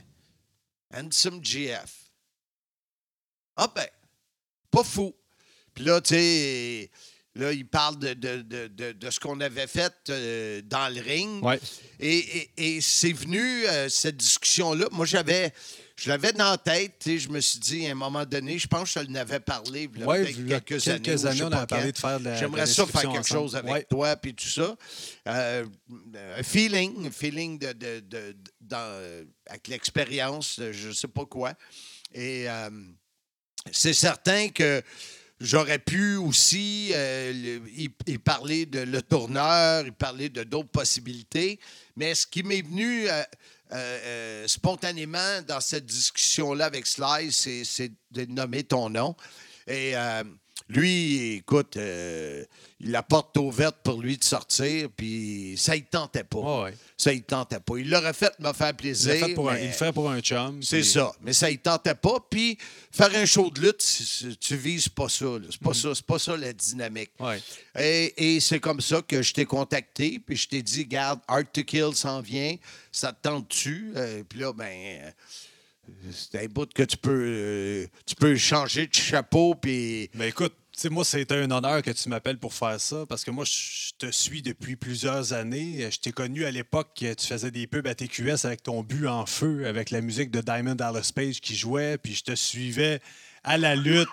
Handsome 0.94 1.44
JF. 1.44 2.10
Ah, 3.56 3.72
ben, 3.74 3.88
pas 4.72 4.84
fou. 4.84 5.14
Puis 5.74 5.84
là, 5.86 6.02
tu 6.02 6.14
sais, 6.16 6.90
là, 7.36 7.52
il 7.52 7.66
parle 7.68 7.98
de, 8.00 8.14
de, 8.14 8.42
de, 8.42 8.68
de- 8.68 8.92
de 8.92 9.10
ce 9.10 9.20
qu'on 9.20 9.40
avait 9.42 9.68
fait 9.68 9.94
euh, 10.10 10.62
dans 10.66 10.94
le 10.94 11.02
ring. 11.02 11.44
Ouais. 11.44 11.60
Et, 12.00 12.18
et- 12.18 12.52
et 12.76 12.82
c'est 12.82 13.14
venu, 13.14 13.66
euh, 13.68 13.90
cette 13.90 14.18
discussion-là. 14.18 14.88
Moi, 14.92 15.06
j'avais. 15.06 15.52
Je 15.96 16.10
l'avais 16.10 16.34
dans 16.34 16.50
la 16.50 16.58
tête, 16.58 16.94
sais, 17.04 17.20
je 17.20 17.30
me 17.30 17.40
suis 17.40 17.60
dit, 17.60 17.86
à 17.86 17.92
un 17.92 17.94
moment 17.94 18.26
donné, 18.26 18.58
je 18.58 18.66
pense 18.68 18.92
que 18.96 19.02
je 19.06 19.12
l'avais 19.14 19.40
parlé, 19.40 19.88
il 19.96 20.48
y 20.50 20.54
a 20.54 20.58
a 20.58 20.60
quelques, 20.60 20.82
quelques 20.84 21.26
années. 21.28 21.44
on 21.44 21.52
avait 21.52 21.68
parlé 21.68 21.92
de 21.92 21.98
faire 22.00 22.20
de 22.20 22.26
la- 22.26 22.36
J'aimerais 22.36 22.66
ça 22.66 22.88
faire 22.88 23.02
quelque 23.02 23.20
ensemble. 23.20 23.26
chose 23.42 23.56
avec 23.56 23.72
Ouais. 23.72 23.84
toi, 23.88 24.16
puis 24.16 24.34
tout 24.34 24.48
ça. 24.48 24.76
Euh, 25.28 25.66
un 26.36 26.42
feeling, 26.44 27.06
un 27.06 27.12
feeling 27.12 27.60
de, 27.60 28.36
dans, 28.60 29.22
avec 29.46 29.68
l'expérience, 29.68 30.60
je 30.72 30.92
sais 30.92 31.08
pas 31.08 31.26
quoi. 31.28 31.54
Et 32.12 32.48
c'est 33.72 33.94
certain 33.94 34.50
que 34.50 34.82
j'aurais 35.40 35.80
pu 35.80 36.16
aussi 36.16 36.92
euh, 36.94 37.60
y, 37.76 38.18
parler 38.18 38.66
de 38.66 38.80
le 38.80 39.02
tourneur, 39.02 39.86
y 39.86 39.92
parler 39.92 40.30
de 40.30 40.44
d'autres 40.44 40.70
possibilités. 40.70 41.60
Mais 41.96 42.16
ce 42.16 42.26
qui 42.26 42.44
m'est 42.44 42.62
venu 42.62 43.10
euh, 43.10 43.24
euh, 43.72 44.00
euh, 44.06 44.48
spontanément 44.48 45.42
dans 45.48 45.62
cette 45.62 45.86
discussion-là 45.86 46.66
avec 46.66 46.86
Sly, 46.86 47.32
c'est 47.32 47.92
de 48.12 48.26
nommer 48.26 48.64
ton 48.64 48.90
nom. 48.90 49.16
Et 49.68 49.94
lui, 50.70 51.34
écoute, 51.36 51.76
euh, 51.78 52.44
la 52.80 53.04
porte 53.04 53.38
ouverte 53.38 53.78
pour 53.84 54.02
lui 54.02 54.18
de 54.18 54.24
sortir, 54.24 54.88
puis 54.96 55.56
ça 55.58 55.76
ne 55.76 55.82
tentait 55.82 56.24
pas. 56.24 56.64
Ouais. 56.64 56.74
Ça 56.98 57.14
ne 57.14 57.20
tentait 57.20 57.60
pas. 57.60 57.78
Il 57.78 57.90
l'aurait 57.90 58.14
fait 58.14 58.32
me 58.40 58.52
faire 58.54 58.70
Il, 58.70 58.76
plaisir. 58.76 59.14
fait 59.28 59.34
pour 59.34 59.52
mais- 59.52 59.62
il 59.64 59.68
le 59.68 59.74
fait 59.74 59.92
pour 59.92 60.10
un 60.10 60.22
chum. 60.22 60.64
c'est 60.64 60.80
puis- 60.80 60.90
ça. 60.90 61.12
Mais 61.22 61.34
ça 61.34 61.52
ne 61.52 61.56
tentait 61.58 61.96
pas. 61.96 62.18
Puis 62.30 62.58
faire 62.92 63.14
un 63.14 63.26
show 63.26 63.50
de 63.52 63.60
lutte, 63.62 64.38
tu 64.40 64.56
vises 64.56 64.88
pas 64.90 65.10
ça. 65.10 65.26
là. 65.26 65.40
C'est 65.52 65.60
pas 65.60 65.72
Mm-hmm. 65.72 65.82
ça. 65.82 65.96
C'est 65.96 66.06
pas 66.06 66.20
ça 66.20 66.38
la 66.38 66.54
dynamique. 66.54 67.12
Ouais. 67.20 67.42
Et, 67.78 68.36
et 68.36 68.40
c'est 68.40 68.60
comme 68.62 68.80
ça 68.82 69.02
que 69.02 69.22
je 69.22 69.34
t'ai 69.34 69.46
contacté. 69.46 70.20
Puis 70.26 70.38
je 70.38 70.48
t'ai 70.48 70.62
dit, 70.62 70.86
garde, 70.86 71.20
Art 71.28 71.44
to 71.52 71.64
Kill 71.64 71.94
s'en 71.94 72.22
vient. 72.22 72.56
Ça 72.92 73.12
te 73.12 73.28
tente-tu? 73.28 73.92
Euh, 73.96 74.24
puis 74.28 74.40
là, 74.40 74.54
ben. 74.54 74.66
euh, 74.74 75.12
c'est 76.12 76.44
un 76.44 76.48
bout 76.48 76.72
que 76.74 76.84
tu 76.84 76.98
peux, 76.98 77.12
euh, 77.12 77.88
tu 78.06 78.16
peux 78.16 78.36
changer 78.36 78.88
de 78.88 78.94
chapeau. 78.94 79.56
Puis. 79.56 80.10
Ben 80.14 80.30
écoute, 80.30 80.54
moi, 80.90 81.06
c'est 81.06 81.32
un 81.32 81.50
honneur 81.52 81.82
que 81.82 81.92
tu 81.92 82.10
m'appelles 82.10 82.38
pour 82.38 82.54
faire 82.54 82.80
ça 82.80 83.06
parce 83.08 83.24
que 83.24 83.32
moi, 83.32 83.46
je 83.46 83.92
te 83.98 84.12
suis 84.12 84.42
depuis 84.42 84.76
plusieurs 84.76 85.34
années. 85.34 85.88
Je 85.90 86.00
t'ai 86.00 86.12
connu 86.12 86.46
à 86.46 86.52
l'époque 86.52 86.90
que 87.00 87.14
tu 87.14 87.28
faisais 87.28 87.52
des 87.52 87.68
pubs 87.68 87.88
à 87.88 87.96
TQS 87.96 88.46
avec 88.46 88.64
ton 88.64 88.82
but 88.84 89.08
en 89.08 89.26
feu, 89.26 89.66
avec 89.68 89.92
la 89.92 90.02
musique 90.02 90.32
de 90.32 90.42
Diamond 90.42 90.76
Dallas 90.76 91.12
Page 91.14 91.42
qui 91.42 91.56
jouait, 91.56 91.98
puis 91.98 92.14
je 92.14 92.24
te 92.24 92.36
suivais 92.36 93.02
à 93.44 93.58
la 93.58 93.76
lutte. 93.76 94.10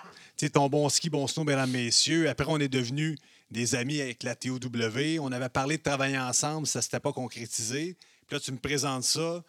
Ton 0.53 0.69
bon 0.69 0.89
ski, 0.89 1.11
bon 1.11 1.27
snow, 1.27 1.43
mesdames, 1.43 1.69
messieurs. 1.69 2.27
Après, 2.27 2.45
on 2.47 2.57
est 2.57 2.67
devenus 2.67 3.15
des 3.51 3.75
amis 3.75 4.01
avec 4.01 4.23
la 4.23 4.33
TOW. 4.33 4.57
On 5.19 5.31
avait 5.31 5.49
parlé 5.49 5.77
de 5.77 5.83
travailler 5.83 6.17
ensemble, 6.17 6.65
ça 6.65 6.81
s'était 6.81 6.99
pas 6.99 7.13
concrétisé. 7.13 7.95
Puis 8.27 8.35
là, 8.35 8.39
tu 8.39 8.51
me 8.51 8.57
présentes 8.57 9.03
ça. 9.03 9.43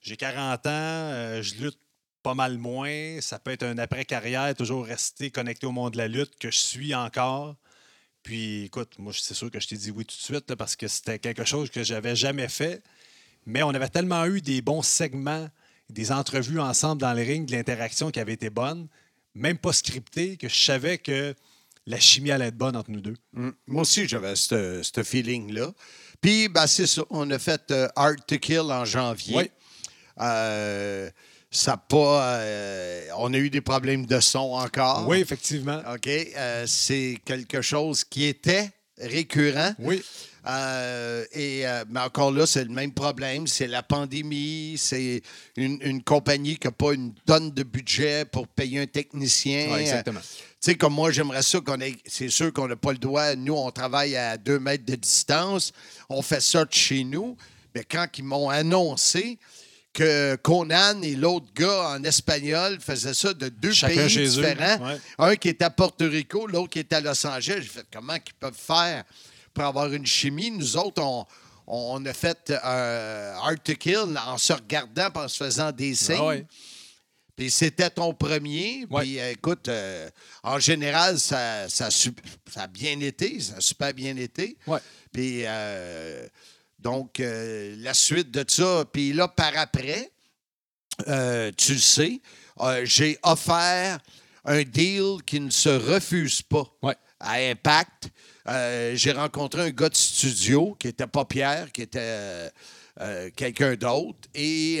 J'ai 0.00 0.16
40 0.16 0.66
ans, 0.66 0.70
euh, 0.70 1.42
je 1.42 1.54
lutte 1.56 1.78
pas 2.22 2.34
mal 2.34 2.58
moins. 2.58 3.20
Ça 3.20 3.38
peut 3.38 3.50
être 3.50 3.64
un 3.64 3.78
après-carrière, 3.78 4.54
toujours 4.54 4.84
rester 4.84 5.30
connecté 5.30 5.66
au 5.66 5.72
monde 5.72 5.94
de 5.94 5.98
la 5.98 6.08
lutte 6.08 6.38
que 6.38 6.50
je 6.50 6.58
suis 6.58 6.94
encore. 6.94 7.56
Puis, 8.22 8.64
écoute, 8.64 8.94
moi, 8.98 9.12
c'est 9.14 9.34
sûr 9.34 9.50
que 9.50 9.60
je 9.60 9.68
t'ai 9.68 9.76
dit 9.76 9.90
oui 9.90 10.04
tout 10.04 10.16
de 10.16 10.20
suite 10.20 10.50
là, 10.50 10.56
parce 10.56 10.76
que 10.76 10.88
c'était 10.88 11.18
quelque 11.18 11.44
chose 11.44 11.70
que 11.70 11.82
j'avais 11.82 12.16
jamais 12.16 12.48
fait. 12.48 12.82
Mais 13.46 13.62
on 13.62 13.70
avait 13.70 13.88
tellement 13.88 14.26
eu 14.26 14.40
des 14.40 14.60
bons 14.60 14.82
segments, 14.82 15.48
des 15.88 16.12
entrevues 16.12 16.60
ensemble 16.60 17.00
dans 17.00 17.14
le 17.14 17.22
ring, 17.22 17.48
de 17.48 17.52
l'interaction 17.52 18.10
qui 18.10 18.20
avait 18.20 18.34
été 18.34 18.50
bonne, 18.50 18.88
même 19.34 19.56
pas 19.56 19.72
scriptée, 19.72 20.36
que 20.36 20.48
je 20.48 20.60
savais 20.60 20.98
que 20.98 21.34
la 21.86 21.98
chimie 21.98 22.30
allait 22.30 22.48
être 22.48 22.58
bonne 22.58 22.76
entre 22.76 22.90
nous 22.90 23.00
deux. 23.00 23.16
Mm. 23.32 23.50
Moi 23.66 23.82
aussi, 23.82 24.06
j'avais 24.06 24.36
ce 24.36 24.82
ce 24.82 25.02
feeling-là. 25.02 25.72
Puis, 26.20 26.48
ben, 26.48 26.66
c'est 26.66 26.86
ça. 26.86 27.02
On 27.10 27.30
a 27.30 27.38
fait 27.38 27.70
euh, 27.70 27.88
Art 27.96 28.16
to 28.26 28.38
Kill 28.38 28.60
en 28.60 28.84
janvier. 28.84 29.36
Oui. 29.36 29.50
Euh, 30.20 31.10
ça 31.50 31.72
a 31.72 31.76
pas. 31.76 32.24
euh, 32.34 33.06
on 33.16 33.32
a 33.32 33.38
eu 33.38 33.50
des 33.50 33.60
problèmes 33.62 34.06
de 34.06 34.20
son 34.20 34.38
encore. 34.52 35.06
Oui, 35.08 35.18
effectivement. 35.20 35.80
OK. 35.94 36.06
Euh, 36.08 36.64
c'est 36.66 37.18
quelque 37.24 37.62
chose 37.62 38.04
qui 38.04 38.24
était 38.24 38.70
récurrent. 38.98 39.74
Oui. 39.78 40.02
Euh, 40.46 41.24
et, 41.32 41.64
mais 41.90 42.00
encore 42.00 42.30
là, 42.32 42.46
c'est 42.46 42.64
le 42.64 42.70
même 42.70 42.92
problème. 42.92 43.46
C'est 43.46 43.66
la 43.66 43.82
pandémie. 43.82 44.76
C'est 44.78 45.20
une, 45.56 45.78
une 45.82 46.02
compagnie 46.02 46.56
qui 46.56 46.66
n'a 46.66 46.72
pas 46.72 46.92
une 46.92 47.12
tonne 47.26 47.50
de 47.50 47.62
budget 47.62 48.24
pour 48.24 48.48
payer 48.48 48.80
un 48.80 48.86
technicien. 48.86 49.72
Ouais, 49.72 49.82
exactement. 49.82 50.20
Tu 50.20 50.26
sais, 50.60 50.74
comme 50.74 50.94
moi, 50.94 51.10
j'aimerais 51.12 51.42
ça 51.42 51.60
qu'on 51.60 51.80
ait. 51.80 51.94
C'est 52.06 52.30
sûr 52.30 52.52
qu'on 52.52 52.66
n'a 52.66 52.76
pas 52.76 52.92
le 52.92 52.98
droit. 52.98 53.34
Nous, 53.36 53.54
on 53.54 53.70
travaille 53.70 54.16
à 54.16 54.36
deux 54.36 54.58
mètres 54.58 54.84
de 54.86 54.94
distance. 54.96 55.72
On 56.08 56.22
fait 56.22 56.40
ça 56.40 56.64
de 56.64 56.72
chez 56.72 57.04
nous. 57.04 57.36
Mais 57.74 57.84
quand 57.84 58.06
ils 58.16 58.24
m'ont 58.24 58.48
annoncé 58.48 59.38
que 59.92 60.36
Conan 60.36 61.02
et 61.02 61.14
l'autre 61.16 61.46
gars 61.54 61.90
en 61.96 62.04
espagnol 62.04 62.78
faisaient 62.80 63.14
ça 63.14 63.34
de 63.34 63.48
deux 63.48 63.72
Chacun 63.72 63.96
pays 64.02 64.08
chez 64.10 64.26
eux, 64.26 64.42
différents, 64.42 64.86
ouais. 64.86 65.00
un 65.18 65.36
qui 65.36 65.48
est 65.48 65.62
à 65.62 65.70
Porto 65.70 66.08
Rico, 66.08 66.46
l'autre 66.46 66.70
qui 66.70 66.78
est 66.80 66.92
à 66.92 67.00
Los 67.00 67.26
Angeles, 67.26 67.60
j'ai 67.62 67.68
fait 67.68 67.86
comment 67.92 68.14
ils 68.14 68.34
peuvent 68.34 68.54
faire 68.54 69.04
pour 69.52 69.64
avoir 69.64 69.92
une 69.92 70.06
chimie? 70.06 70.50
Nous 70.52 70.76
autres, 70.76 71.02
on, 71.02 71.26
on 71.66 72.04
a 72.06 72.12
fait 72.12 72.50
euh, 72.50 73.34
Art 73.36 73.60
to 73.64 73.74
Kill 73.74 74.16
en 74.26 74.38
se 74.38 74.52
regardant, 74.52 75.08
en 75.14 75.26
se 75.28 75.42
faisant 75.44 75.72
des 75.72 75.94
signes. 75.94 76.16
Ah 76.18 76.26
ouais. 76.26 76.46
Puis 77.34 77.50
c'était 77.50 77.90
ton 77.90 78.12
premier. 78.14 78.84
Puis 78.92 79.18
euh, 79.20 79.30
écoute, 79.32 79.68
euh, 79.68 80.08
en 80.42 80.58
général, 80.58 81.18
ça, 81.20 81.68
ça, 81.68 81.86
a 81.86 81.90
su- 81.90 82.12
ça 82.52 82.62
a 82.62 82.66
bien 82.66 82.98
été. 83.00 83.38
Ça 83.40 83.56
a 83.58 83.60
super 83.60 83.94
bien 83.94 84.16
été. 84.16 84.56
Puis 85.12 85.42
euh, 85.44 86.26
donc, 86.78 87.20
euh, 87.20 87.74
la 87.78 87.94
suite 87.94 88.30
de 88.30 88.44
ça. 88.48 88.84
Puis 88.92 89.12
là, 89.12 89.28
par 89.28 89.56
après, 89.56 90.10
euh, 91.08 91.50
tu 91.56 91.72
le 91.74 91.78
sais, 91.78 92.20
euh, 92.60 92.82
j'ai 92.84 93.18
offert 93.22 93.98
un 94.44 94.62
deal 94.62 95.16
qui 95.26 95.40
ne 95.40 95.50
se 95.50 95.68
refuse 95.68 96.42
pas 96.42 96.64
Ouais. 96.82 96.96
à 97.20 97.34
Impact. 97.34 98.10
J'ai 98.94 99.12
rencontré 99.12 99.62
un 99.62 99.70
gars 99.70 99.90
de 99.90 99.94
studio 99.96 100.74
qui 100.78 100.86
n'était 100.86 101.06
pas 101.06 101.24
Pierre, 101.26 101.70
qui 101.70 101.82
était 101.82 102.48
quelqu'un 103.36 103.74
d'autre 103.74 104.28
et 104.34 104.80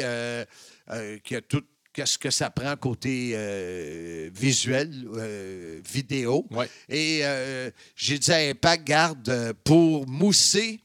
qui 1.22 1.36
a 1.36 1.40
tout 1.42 1.62
qu'est-ce 1.92 2.16
que 2.16 2.30
ça 2.30 2.48
prend 2.48 2.76
côté 2.76 3.32
euh, 3.34 4.30
visuel, 4.32 5.04
euh, 5.16 5.80
vidéo. 5.84 6.46
Ouais. 6.52 6.70
Et 6.88 7.20
euh, 7.24 7.70
j'ai 7.96 8.18
dit 8.20 8.30
à 8.32 8.36
Impact, 8.36 8.84
garde, 8.86 9.52
pour 9.64 10.06
mousser 10.06 10.80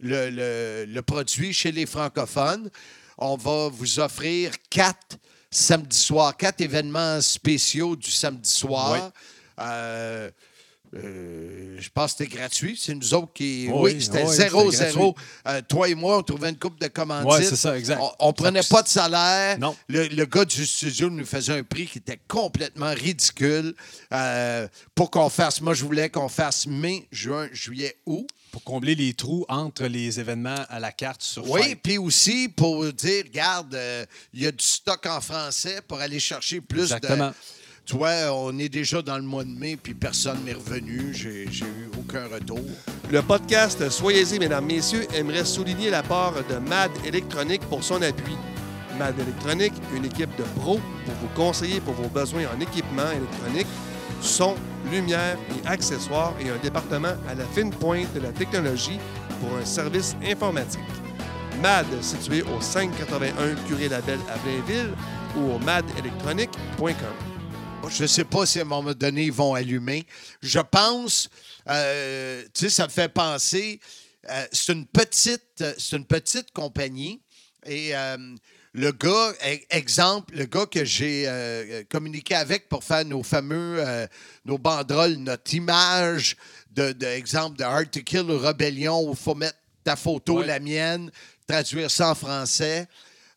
le, 0.00 0.30
le- 0.30 0.84
le 0.86 1.02
produit 1.02 1.52
chez 1.52 1.72
les 1.72 1.86
francophones, 1.86 2.70
on 3.18 3.36
va 3.36 3.68
vous 3.68 3.98
offrir 4.00 4.52
quatre 4.70 5.18
samedis 5.50 5.96
soirs, 5.98 6.36
quatre 6.36 6.60
événements 6.60 7.20
spéciaux 7.20 7.96
du 7.96 8.10
samedi 8.10 8.50
soir. 8.50 9.10
Euh, 9.60 10.30
euh, 10.94 11.76
je 11.78 11.88
pense 11.92 12.12
que 12.14 12.24
c'était 12.24 12.36
gratuit. 12.36 12.78
C'est 12.80 12.94
nous 12.94 13.12
autres 13.12 13.32
qui. 13.34 13.68
Oui, 13.70 13.94
Oui, 13.94 14.02
c'était 14.02 14.22
oui, 14.24 14.34
0 14.34 14.72
c'était 14.72 14.90
0 14.92 15.14
Euh, 15.46 15.60
toi 15.68 15.88
et 15.88 15.94
moi, 15.94 16.16
on 16.18 16.22
trouvait 16.22 16.48
une 16.48 16.58
coupe 16.58 16.80
de 16.80 16.86
commandites. 16.88 17.30
Ouais, 17.30 17.42
c'est 17.44 17.56
ça, 17.56 17.76
exact. 17.76 18.00
On, 18.00 18.10
on 18.28 18.32
prenait 18.32 18.62
pas 18.62 18.82
de 18.82 18.88
salaire. 18.88 19.58
Non. 19.58 19.76
Le, 19.88 20.06
le 20.06 20.24
gars 20.24 20.46
du 20.46 20.64
studio 20.64 21.10
nous 21.10 21.26
faisait 21.26 21.58
un 21.58 21.62
prix 21.62 21.86
qui 21.86 21.98
était 21.98 22.18
complètement 22.26 22.94
ridicule 22.94 23.74
euh, 24.14 24.66
pour 24.94 25.10
qu'on 25.10 25.28
fasse. 25.28 25.60
Moi, 25.60 25.74
je 25.74 25.84
voulais 25.84 26.08
qu'on 26.08 26.28
fasse 26.30 26.66
mai, 26.66 27.06
juin, 27.12 27.48
juillet, 27.52 27.96
août. 28.06 28.26
Pour 28.58 28.72
combler 28.74 28.96
les 28.96 29.14
trous 29.14 29.46
entre 29.48 29.84
les 29.84 30.18
événements 30.18 30.64
à 30.68 30.80
la 30.80 30.90
carte 30.90 31.22
sur 31.22 31.48
Oui, 31.48 31.76
puis 31.76 31.96
aussi 31.96 32.48
pour 32.48 32.92
dire, 32.92 33.22
regarde, 33.26 33.72
euh, 33.76 34.04
il 34.34 34.42
y 34.42 34.48
a 34.48 34.50
du 34.50 34.64
stock 34.64 35.06
en 35.06 35.20
français 35.20 35.80
pour 35.86 36.00
aller 36.00 36.18
chercher 36.18 36.60
plus 36.60 36.80
Exactement. 36.92 37.28
de. 37.28 37.34
Tu 37.86 37.96
vois, 37.96 38.32
on 38.32 38.58
est 38.58 38.68
déjà 38.68 39.00
dans 39.00 39.16
le 39.16 39.22
mois 39.22 39.44
de 39.44 39.50
mai, 39.50 39.76
puis 39.80 39.94
personne 39.94 40.42
m'est 40.42 40.54
revenu. 40.54 41.14
J'ai 41.14 41.46
j'ai 41.52 41.66
eu 41.66 41.88
aucun 41.96 42.26
retour. 42.26 42.58
Le 43.08 43.22
podcast 43.22 43.88
Soyez-y, 43.90 44.40
mesdames, 44.40 44.66
messieurs, 44.66 45.06
aimerait 45.14 45.44
souligner 45.44 45.90
l'apport 45.90 46.34
de 46.50 46.56
MAD 46.56 46.90
Électronique 47.06 47.62
pour 47.68 47.84
son 47.84 48.02
appui. 48.02 48.34
MAD 48.98 49.20
Électronique, 49.20 49.74
une 49.94 50.04
équipe 50.04 50.34
de 50.36 50.42
pros 50.58 50.80
pour 51.04 51.14
vous 51.14 51.28
conseiller 51.36 51.78
pour 51.80 51.94
vos 51.94 52.08
besoins 52.08 52.42
en 52.52 52.58
équipement 52.58 53.08
électronique, 53.12 53.68
son, 54.20 54.54
lumière 54.90 55.36
et 55.50 55.66
accessoires 55.66 56.34
et 56.40 56.48
un 56.48 56.56
département 56.58 57.14
à 57.28 57.34
la 57.34 57.44
fine 57.46 57.70
pointe 57.70 58.12
de 58.14 58.20
la 58.20 58.32
technologie 58.32 58.98
pour 59.40 59.56
un 59.56 59.64
service 59.64 60.16
informatique. 60.24 60.80
MAD, 61.60 61.86
situé 62.02 62.42
au 62.42 62.60
581 62.60 63.54
Curé 63.66 63.88
Labelle 63.88 64.20
à 64.32 64.38
Blainville 64.38 64.92
ou 65.36 65.52
au 65.52 65.58
madelectronique.com. 65.58 67.28
Je 67.88 68.02
ne 68.02 68.06
sais 68.06 68.24
pas 68.24 68.44
si 68.46 68.58
à 68.58 68.62
un 68.62 68.64
moment 68.64 68.92
donné, 68.92 69.24
ils 69.24 69.32
vont 69.32 69.54
allumer. 69.54 70.04
Je 70.42 70.60
pense, 70.60 71.28
euh, 71.68 72.42
tu 72.54 72.64
sais, 72.64 72.70
ça 72.70 72.84
me 72.84 72.90
fait 72.90 73.08
penser, 73.08 73.80
euh, 74.30 74.46
c'est 74.52 74.72
une 74.72 74.86
petite, 74.86 75.64
une 75.92 76.04
petite 76.04 76.52
compagnie 76.52 77.20
et 77.64 77.96
euh, 77.96 78.16
le 78.78 78.92
gars, 78.92 79.32
e- 79.44 79.58
exemple, 79.70 80.34
le 80.36 80.44
gars 80.46 80.66
que 80.66 80.84
j'ai 80.84 81.24
euh, 81.26 81.82
communiqué 81.90 82.34
avec 82.34 82.68
pour 82.68 82.84
faire 82.84 83.04
nos 83.04 83.22
fameux, 83.24 83.76
euh, 83.78 84.06
nos 84.44 84.56
banderoles, 84.56 85.16
notre 85.16 85.52
image 85.54 86.36
de, 86.70 86.92
de 86.92 87.06
exemple 87.06 87.58
de 87.58 87.64
Hard 87.64 87.90
to 87.90 88.00
Kill 88.00 88.30
ou 88.30 88.38
Rebellion 88.38 89.02
où 89.02 89.10
il 89.10 89.16
faut 89.16 89.34
mettre 89.34 89.58
ta 89.82 89.96
photo, 89.96 90.38
Ouais. 90.40 90.46
la 90.46 90.60
mienne, 90.60 91.10
traduire 91.46 91.90
ça 91.90 92.10
en 92.10 92.14
français. 92.14 92.86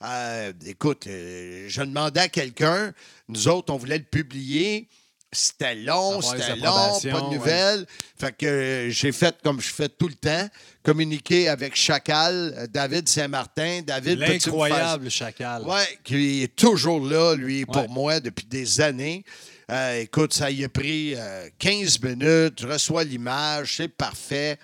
Euh, 0.03 0.53
écoute, 0.65 1.07
euh, 1.07 1.65
je 1.67 1.81
demandais 1.81 2.21
à 2.21 2.29
quelqu'un, 2.29 2.93
nous 3.27 3.47
autres, 3.47 3.73
on 3.73 3.77
voulait 3.77 3.97
le 3.97 4.03
publier. 4.03 4.87
C'était 5.33 5.75
long, 5.75 6.21
c'était 6.21 6.57
long, 6.57 6.99
pas 7.01 7.21
de 7.21 7.33
nouvelles. 7.33 7.85
Fait 8.19 8.35
que 8.35 8.45
euh, 8.45 8.89
j'ai 8.89 9.11
fait 9.13 9.35
comme 9.43 9.61
je 9.61 9.69
fais 9.69 9.87
tout 9.87 10.09
le 10.09 10.13
temps, 10.15 10.49
communiquer 10.83 11.47
avec 11.49 11.75
Chacal, 11.75 12.53
euh, 12.57 12.67
David 12.67 13.07
Saint-Martin. 13.07 13.81
David, 13.85 14.19
L'incroyable 14.19 15.09
chacal. 15.09 15.63
oui, 15.65 15.81
qui 16.03 16.43
est 16.43 16.55
toujours 16.55 17.05
là, 17.05 17.35
lui, 17.35 17.65
pour 17.65 17.77
Ouais. 17.83 17.87
moi, 17.89 18.19
depuis 18.19 18.45
des 18.45 18.81
années. 18.81 19.23
Euh, 19.69 20.01
écoute, 20.01 20.33
ça 20.33 20.51
y 20.51 20.63
a 20.63 20.69
pris 20.69 21.13
euh, 21.15 21.47
15 21.59 22.01
minutes, 22.01 22.61
je 22.61 22.67
reçois 22.67 23.03
l'image, 23.03 23.77
c'est 23.77 23.87
parfait. 23.87 24.57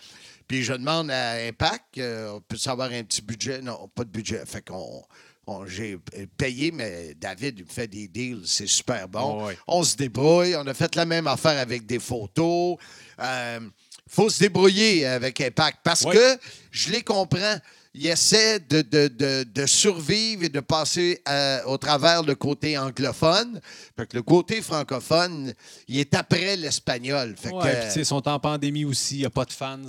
Puis 0.47 0.63
je 0.63 0.74
demande 0.74 1.11
à 1.11 1.34
Impact, 1.47 1.97
euh, 1.97 2.32
on 2.36 2.41
peut 2.41 2.57
savoir 2.57 2.89
un 2.91 3.03
petit 3.03 3.22
budget? 3.22 3.61
Non, 3.61 3.89
pas 3.93 4.03
de 4.03 4.09
budget. 4.09 4.41
Fait 4.45 4.61
qu'on. 4.61 5.03
on- 5.45 5.65
j'ai 5.65 5.97
payé, 6.38 6.72
mais 6.74 7.13
David 7.15 7.59
il 7.59 7.65
me 7.65 7.70
fait 7.70 7.88
des 7.88 8.07
deals, 8.09 8.41
c'est 8.45 8.68
super 8.68 9.07
bon. 9.07 9.47
Oh. 9.47 9.51
On 9.68 9.84
se 9.84 9.95
débrouille. 9.95 10.55
On 10.57 10.68
a 10.68 10.74
fait 10.74 10.93
la 10.95 11.05
même 11.05 11.28
affaire 11.28 11.57
avec 11.57 11.86
des 11.86 11.99
photos. 11.99 12.76
Il 13.20 13.72
faut 14.08 14.30
se 14.30 14.39
débrouiller 14.39 15.05
avec 15.05 15.39
Impact 15.41 15.80
parce 15.84 16.05
que 16.05 16.38
je 16.72 16.91
les 16.91 17.01
comprends. 17.03 17.58
Ils 17.99 18.08
essaient 18.08 18.60
de, 18.60 18.84
de- 18.84 19.08
de- 19.08 19.43
de 19.43 19.66
survivre 19.66 20.43
et 20.43 20.49
de 20.49 20.60
passer 20.60 21.20
euh, 21.28 21.64
au 21.66 21.78
travers 21.80 22.22
le 22.22 22.36
côté 22.36 22.78
anglophone. 22.78 23.60
Fait 23.97 24.05
que 24.05 24.16
le 24.18 24.22
côté 24.22 24.62
francophone, 24.62 25.51
il 25.88 25.99
est 25.99 26.14
après 26.14 26.55
l'espagnol. 26.58 27.36
Fait 27.36 27.49
Ouais, 27.49 27.64
que, 27.64 27.91
puis, 27.93 28.01
ils 28.01 28.05
sont 28.05 28.28
en 28.28 28.39
pandémie 28.39 28.86
aussi. 28.86 29.16
Il 29.16 29.20
n'y 29.20 29.26
a 29.26 29.32
pas 29.32 29.45
de 29.45 29.53
fans 29.53 29.80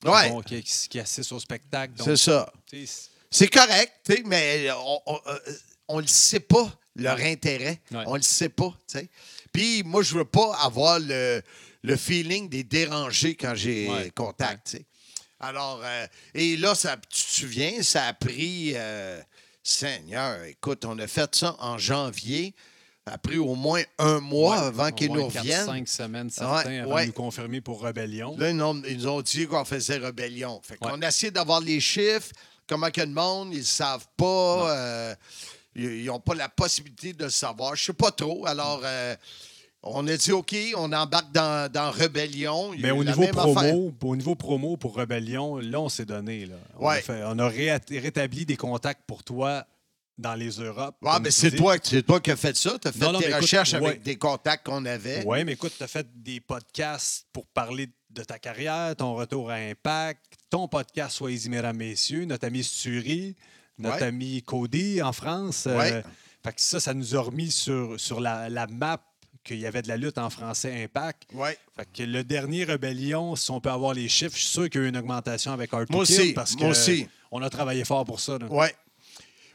qui, 0.00 0.08
Ouais. 0.08 0.62
qui, 0.62 0.98
assistent 1.00 1.32
au 1.32 1.40
spectacle. 1.40 1.92
c'est 2.02 2.16
ça. 2.16 2.50
C'est 3.30 3.48
correct, 3.48 3.92
mais 4.24 4.68
on 5.86 5.96
ne 5.98 6.02
le 6.02 6.08
sait 6.08 6.40
pas, 6.40 6.72
leur 6.96 7.18
intérêt. 7.20 7.80
Ouais. 7.90 8.04
On 8.06 8.12
ne 8.12 8.18
le 8.18 8.22
sait 8.22 8.48
pas. 8.48 8.74
Puis 9.52 9.82
moi, 9.84 10.02
je 10.02 10.14
veux 10.14 10.24
pas 10.24 10.56
avoir 10.62 10.98
le, 10.98 11.42
le 11.82 11.96
feeling 11.96 12.48
des 12.48 12.64
dérangés 12.64 13.34
quand 13.34 13.54
j'ai 13.54 13.88
Ouais. 13.88 14.10
contact, 14.10 14.70
tu 14.70 14.76
sais. 14.78 14.86
Alors, 15.38 15.80
euh, 15.82 16.06
et 16.34 16.56
là, 16.58 16.74
ça, 16.74 16.96
tu 17.08 17.24
te 17.24 17.30
souviens, 17.40 17.82
ça 17.82 18.06
a 18.06 18.12
pris, 18.12 18.72
euh, 18.74 19.20
Seigneur, 19.62 20.42
écoute, 20.44 20.84
on 20.84 20.98
a 20.98 21.06
fait 21.06 21.34
ça 21.34 21.56
en 21.60 21.78
janvier. 21.78 22.54
Ça 23.06 23.14
a 23.14 23.18
pris 23.18 23.38
au 23.38 23.54
moins 23.54 23.82
un 23.98 24.20
mois 24.20 24.60
ouais, 24.60 24.66
avant 24.66 24.90
qu'ils 24.92 25.10
nous 25.10 25.24
reviennent. 25.26 25.64
cinq 25.64 25.88
semaines, 25.88 26.28
certains, 26.28 26.68
Ouais, 26.70 26.78
avant 26.80 26.94
ouais. 26.94 27.02
de 27.02 27.06
nous 27.08 27.12
confirmer 27.14 27.60
pour 27.62 27.80
Rebellion. 27.80 28.36
Là, 28.36 28.50
ils 28.50 28.56
nous 28.56 28.64
ont, 28.64 28.82
ils 28.86 28.98
nous 28.98 29.06
ont 29.08 29.22
dit 29.22 29.46
qu'on 29.46 29.64
faisait 29.64 29.96
rébellion. 29.96 30.60
Fait 30.62 30.76
qu'on 30.76 30.92
Ouais. 30.98 31.04
a 31.04 31.08
essayé 31.08 31.30
d'avoir 31.30 31.60
les 31.60 31.80
chiffres, 31.80 32.28
comment 32.66 32.90
que 32.90 33.00
le 33.00 33.06
monde, 33.06 33.48
ils 33.54 33.60
ne 33.60 33.64
savent 33.64 34.06
pas. 34.18 34.76
euh, 34.76 35.14
ils 35.74 36.04
n'ont 36.04 36.20
pas 36.20 36.34
la 36.34 36.48
possibilité 36.50 37.12
de 37.14 37.24
le 37.24 37.30
savoir. 37.30 37.74
Je 37.76 37.84
sais 37.84 37.92
pas 37.94 38.10
trop. 38.10 38.44
Alors, 38.46 38.82
euh, 38.84 39.16
on 39.82 40.06
a 40.08 40.16
dit, 40.16 40.32
OK, 40.32 40.54
on 40.76 40.92
embarque 40.92 41.32
dans, 41.32 41.70
dans 41.72 41.90
Rebellion. 41.90 42.72
Mais 42.78 42.90
au 42.90 43.02
niveau, 43.02 43.26
promo, 43.28 43.94
au 44.02 44.16
niveau 44.16 44.34
promo 44.34 44.76
pour 44.76 44.94
Rebellion, 44.96 45.56
là, 45.58 45.80
on 45.80 45.88
s'est 45.88 46.04
donné. 46.04 46.46
Là. 46.46 46.56
On, 46.78 46.86
Ouais. 46.88 46.98
a 46.98 47.02
fait- 47.02 47.22
on 47.24 47.38
a 47.38 47.48
réa- 47.48 47.80
rétabli 48.00 48.44
des 48.44 48.56
contacts 48.56 49.02
pour 49.06 49.24
toi 49.24 49.64
dans 50.18 50.34
les 50.34 50.50
Europes. 50.50 50.96
Ouais, 51.00 51.18
mais 51.22 51.30
c'est 51.30 51.50
toi, 51.52 51.76
c'est 51.82 52.02
toi 52.02 52.20
qui 52.20 52.30
as 52.30 52.36
fait 52.36 52.54
ça. 52.54 52.78
Tu 52.78 52.88
as 52.88 52.92
fait 52.92 52.98
Non, 52.98 53.12
non, 53.12 53.20
tes 53.20 53.28
écoute, 53.30 53.40
recherches 53.40 53.72
ouais. 53.72 53.86
avec 53.88 54.02
des 54.02 54.16
contacts 54.16 54.66
qu'on 54.66 54.84
avait. 54.84 55.24
Oui, 55.24 55.44
mais 55.44 55.52
écoute, 55.52 55.72
tu 55.76 55.82
as 55.82 55.88
fait 55.88 56.06
des 56.14 56.40
podcasts 56.40 57.26
pour 57.32 57.46
parler 57.46 57.88
de 58.10 58.22
ta 58.22 58.38
carrière, 58.38 58.94
ton 58.96 59.14
retour 59.14 59.50
à 59.50 59.54
Impact, 59.54 60.20
ton 60.50 60.68
podcast 60.68 61.16
Soyez-y, 61.16 61.48
mesdames, 61.48 61.76
messieurs, 61.76 62.26
notre 62.26 62.46
ami 62.46 62.62
Sturi, 62.62 63.34
notre 63.78 63.96
Ouais. 64.00 64.02
ami 64.08 64.42
Cody 64.42 65.00
en 65.00 65.12
France. 65.14 65.64
euh, 65.68 66.02
fait 66.44 66.52
que 66.52 66.60
ça, 66.60 66.80
ça 66.80 66.92
nous 66.92 67.16
a 67.16 67.20
remis 67.22 67.50
sur, 67.50 67.98
sur 67.98 68.20
la, 68.20 68.50
la 68.50 68.66
map 68.66 69.00
qu'il 69.44 69.58
y 69.58 69.66
avait 69.66 69.82
de 69.82 69.88
la 69.88 69.96
lutte 69.96 70.18
en 70.18 70.30
français 70.30 70.82
Impact. 70.84 71.22
Ouais. 71.32 71.56
Fait 71.76 71.88
que 71.96 72.02
le 72.02 72.22
dernier 72.24 72.64
Rébellion, 72.64 73.36
si 73.36 73.50
on 73.50 73.60
peut 73.60 73.70
avoir 73.70 73.94
les 73.94 74.08
chiffres, 74.08 74.36
je 74.36 74.42
suis 74.42 74.50
sûr 74.50 74.68
qu'il 74.70 74.80
y 74.80 74.84
a 74.84 74.86
eu 74.86 74.90
une 74.90 74.96
augmentation 74.96 75.52
avec 75.52 75.72
Art 75.72 75.84
Moi 75.90 76.02
aussi, 76.02 76.32
parce 76.32 76.56
moi 76.56 76.66
que 76.66 76.70
aussi. 76.72 77.08
on 77.30 77.42
a 77.42 77.48
travaillé 77.50 77.84
fort 77.84 78.04
pour 78.04 78.20
ça. 78.20 78.38
Oui. 78.50 78.66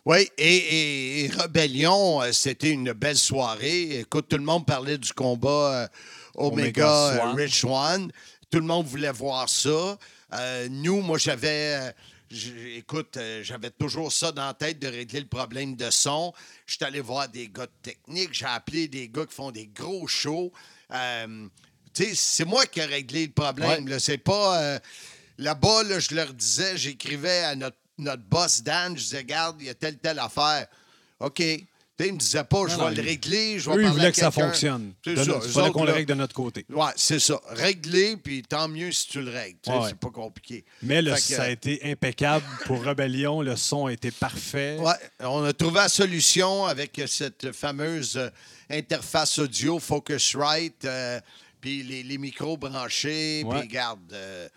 Oui, 0.08 0.30
et, 0.38 0.56
et- 0.56 1.26
et 1.26 1.28
Rebellion, 1.30 2.22
euh, 2.22 2.32
c'était 2.32 2.70
une 2.70 2.94
belle 2.94 3.18
soirée. 3.18 4.00
Écoute, 4.02 4.28
tout 4.30 4.38
le 4.38 4.44
monde 4.44 4.64
parlait 4.66 5.00
du 5.00 5.12
combat 5.14 5.84
euh, 5.84 5.88
Omega. 6.36 7.34
Rich 7.34 7.64
One. 7.66 8.12
Tout 8.52 8.60
le 8.60 8.66
monde 8.66 8.86
voulait 8.86 9.12
voir 9.12 9.50
ça. 9.50 9.98
Euh, 10.34 10.68
nous, 10.70 11.02
moi, 11.02 11.18
j'avais. 11.18 11.92
Écoute, 12.32 13.18
euh, 13.18 13.44
j'avais 13.44 13.70
toujours 13.70 14.12
ça 14.12 14.32
dans 14.32 14.48
la 14.48 14.54
tête 14.54 14.80
de 14.80 14.88
régler 14.88 15.20
le 15.22 15.28
problème 15.28 15.76
de 15.76 15.90
son. 15.92 16.34
Je 16.66 16.74
suis 16.76 16.84
allé 16.84 17.00
voir 17.02 17.30
des 17.30 17.48
gars 17.50 17.68
de 17.68 17.72
technique. 17.84 18.34
J'ai 18.34 18.46
appelé 18.46 18.88
des 18.88 19.08
gars 19.10 19.26
qui 19.26 19.34
font 19.36 19.52
des 19.52 19.68
gros 19.68 20.08
shows. 20.08 20.52
Euh, 20.92 21.48
tu 21.94 22.04
sais, 22.04 22.16
c'est 22.16 22.46
moi 22.46 22.66
qui 22.66 22.80
ai 22.80 22.86
réglé 22.86 23.28
le 23.28 23.32
problème. 23.32 23.86
Ouais. 23.88 24.00
C'est 24.00 24.18
pas. 24.18 24.62
euh, 24.62 24.80
Là-bas, 25.38 25.84
là, 25.84 26.00
je 26.00 26.16
leur 26.16 26.34
disais, 26.34 26.78
j'écrivais 26.78 27.44
à 27.44 27.56
notre, 27.56 27.76
notre 27.98 28.24
boss 28.24 28.64
Dan, 28.64 28.96
je 28.98 29.04
disais, 29.04 29.18
regarde, 29.18 29.58
il 29.60 29.68
y 29.68 29.70
a 29.70 29.74
telle, 29.74 29.98
telle 29.98 30.18
affaire. 30.20 30.66
OK. 31.20 31.44
Tu 31.98 32.04
sais, 32.04 32.10
il 32.10 32.14
me 32.16 32.20
disait 32.20 32.44
pas, 32.44 32.64
je 32.68 32.76
vais 32.76 32.94
le 32.94 33.02
régler, 33.02 33.58
je 33.58 33.70
vais 33.70 33.76
Eux, 33.78 33.80
ils 33.80 33.84
parler 33.86 33.98
voulaient 34.00 34.12
que 34.12 34.18
ça 34.18 34.30
fonctionne. 34.32 34.94
C'est 35.04 35.16
ça. 35.16 35.40
Il 35.46 35.50
fallait 35.50 35.72
qu'on 35.72 35.86
le 35.86 35.94
règle 35.94 36.10
de 36.10 36.14
notre 36.16 36.34
côté. 36.36 36.66
Ouais, 36.70 36.92
c'est 36.98 37.20
ça. 37.20 37.40
Régler, 37.52 38.18
puis 38.18 38.44
tant 38.44 38.68
mieux 38.68 38.92
si 38.92 39.08
tu 39.08 39.22
le 39.22 39.32
règles. 39.32 39.60
Ouais. 39.68 39.80
C'est 39.88 39.98
pas 39.98 40.10
compliqué. 40.10 40.66
Mais 40.82 41.02
le, 41.02 41.16
ça 41.16 41.44
a 41.44 41.50
été 41.50 41.80
impeccable 41.90 42.46
pour 42.66 42.84
Rebellion. 42.84 43.42
Le 43.42 43.56
son 43.56 43.86
a 43.86 43.94
été 43.94 44.12
parfait. 44.12 44.78
Ouais, 44.78 44.92
on 45.22 45.44
a 45.46 45.54
trouvé 45.54 45.76
la 45.76 45.88
solution 45.90 46.66
avec 46.66 47.02
cette 47.08 47.54
fameuse 47.54 48.18
euh, 48.18 48.30
interface 48.70 49.40
audio 49.40 49.80
Focusrite, 49.80 50.84
euh, 50.84 51.22
puis 51.62 51.82
les, 51.84 52.04
les 52.04 52.18
micros 52.18 52.58
branchés, 52.58 53.46
puis 53.50 53.68
garde. 53.70 54.12
euh, 54.12 54.50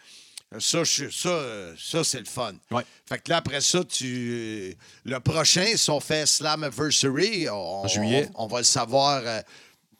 ça, 0.59 0.83
je- 0.85 1.11
ça, 1.11 1.29
euh, 1.29 1.75
ça 1.79 2.03
c'est 2.05 2.21
le 2.21 2.25
fun. 2.25 2.55
Ouais. 2.71 2.83
Fait 3.07 3.19
que 3.19 3.31
là, 3.31 3.37
après 3.39 3.61
ça, 3.61 3.85
tu, 3.85 4.75
le 5.05 5.21
prochain, 5.21 5.67
si 5.77 5.91
on 5.91 6.01
fait 6.01 6.27
Slammiversary, 6.27 7.49
on, 7.51 7.55
En 7.85 7.89
juillet. 7.89 8.29
on, 8.35 8.45
on 8.45 8.47
va 8.47 8.59
le 8.59 8.65
savoir 8.65 9.23
euh, 9.25 9.41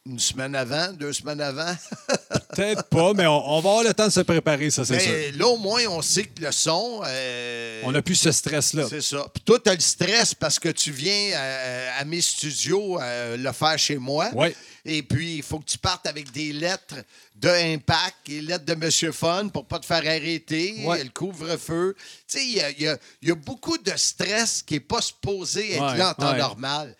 une 0.09 0.19
semaine 0.19 0.55
avant, 0.55 0.93
deux 0.93 1.13
semaines 1.13 1.41
avant. 1.41 1.75
Peut-être 2.55 2.85
pas, 2.85 3.13
mais 3.15 3.27
on, 3.27 3.51
on 3.51 3.61
va 3.61 3.69
avoir 3.71 3.85
le 3.85 3.93
temps 3.95 4.07
de 4.07 4.13
se 4.13 4.21
préparer, 4.21 4.71
ça, 4.71 4.85
c'est 4.85 4.99
sûr. 4.99 5.13
Mais 5.13 5.33
là, 5.33 5.47
au 5.49 5.59
moins, 5.59 5.83
on 5.91 6.01
sait 6.03 6.25
que 6.25 6.43
le 6.43 6.51
son. 6.51 7.03
euh, 7.07 7.83
On 7.85 7.93
n'a 7.93 8.03
plus 8.03 8.15
ce 8.17 8.33
stress-là. 8.33 8.87
C'est 8.89 9.03
ça. 9.03 9.27
Puis 9.33 9.43
toi, 9.45 9.59
tu 9.63 9.71
as 9.71 9.75
le 9.75 9.81
stress 9.81 10.35
parce 10.35 10.59
que 10.59 10.71
tu 10.71 10.91
viens 10.91 11.33
euh, 11.35 11.91
à 12.01 12.05
mes 12.05 12.21
studios 12.21 13.01
euh, 13.01 13.37
le 13.37 13.53
faire 13.53 13.79
chez 13.79 13.99
moi. 13.99 14.31
Ouais. 14.35 14.57
Et 14.85 15.03
puis, 15.03 15.37
il 15.37 15.43
faut 15.43 15.59
que 15.59 15.67
tu 15.67 15.79
partes 15.79 16.07
avec 16.07 16.33
des 16.33 16.53
lettres 16.53 16.97
de 17.37 17.49
Impact 17.49 18.17
et 18.31 18.41
lettres 18.41 18.65
de 18.65 18.75
Monsieur 18.75 19.13
Fun 19.13 19.49
pour 19.49 19.67
pas 19.67 19.79
te 19.79 19.87
faire 19.87 19.99
arrêter. 19.99 20.83
Ouais. 20.85 21.05
Le 21.05 21.11
couvre-feu. 21.11 21.95
Tu 22.27 22.39
sais, 22.39 22.45
il 22.45 22.53
y 22.55 22.61
a, 22.61 22.71
il 22.71 22.83
y 22.83 22.89
a- 22.89 22.99
il 23.23 23.29
y 23.29 23.33
a 23.33 23.35
beaucoup 23.37 23.77
de 23.79 23.93
stress 23.97 24.63
qui 24.63 24.75
n'est 24.75 24.81
pas 24.81 25.03
supposé 25.03 25.75
être 25.75 25.93
Ouais, 25.93 25.99
là 25.99 26.11
en 26.11 26.15
temps 26.15 26.33
ouais. 26.33 26.39
normal. 26.39 26.97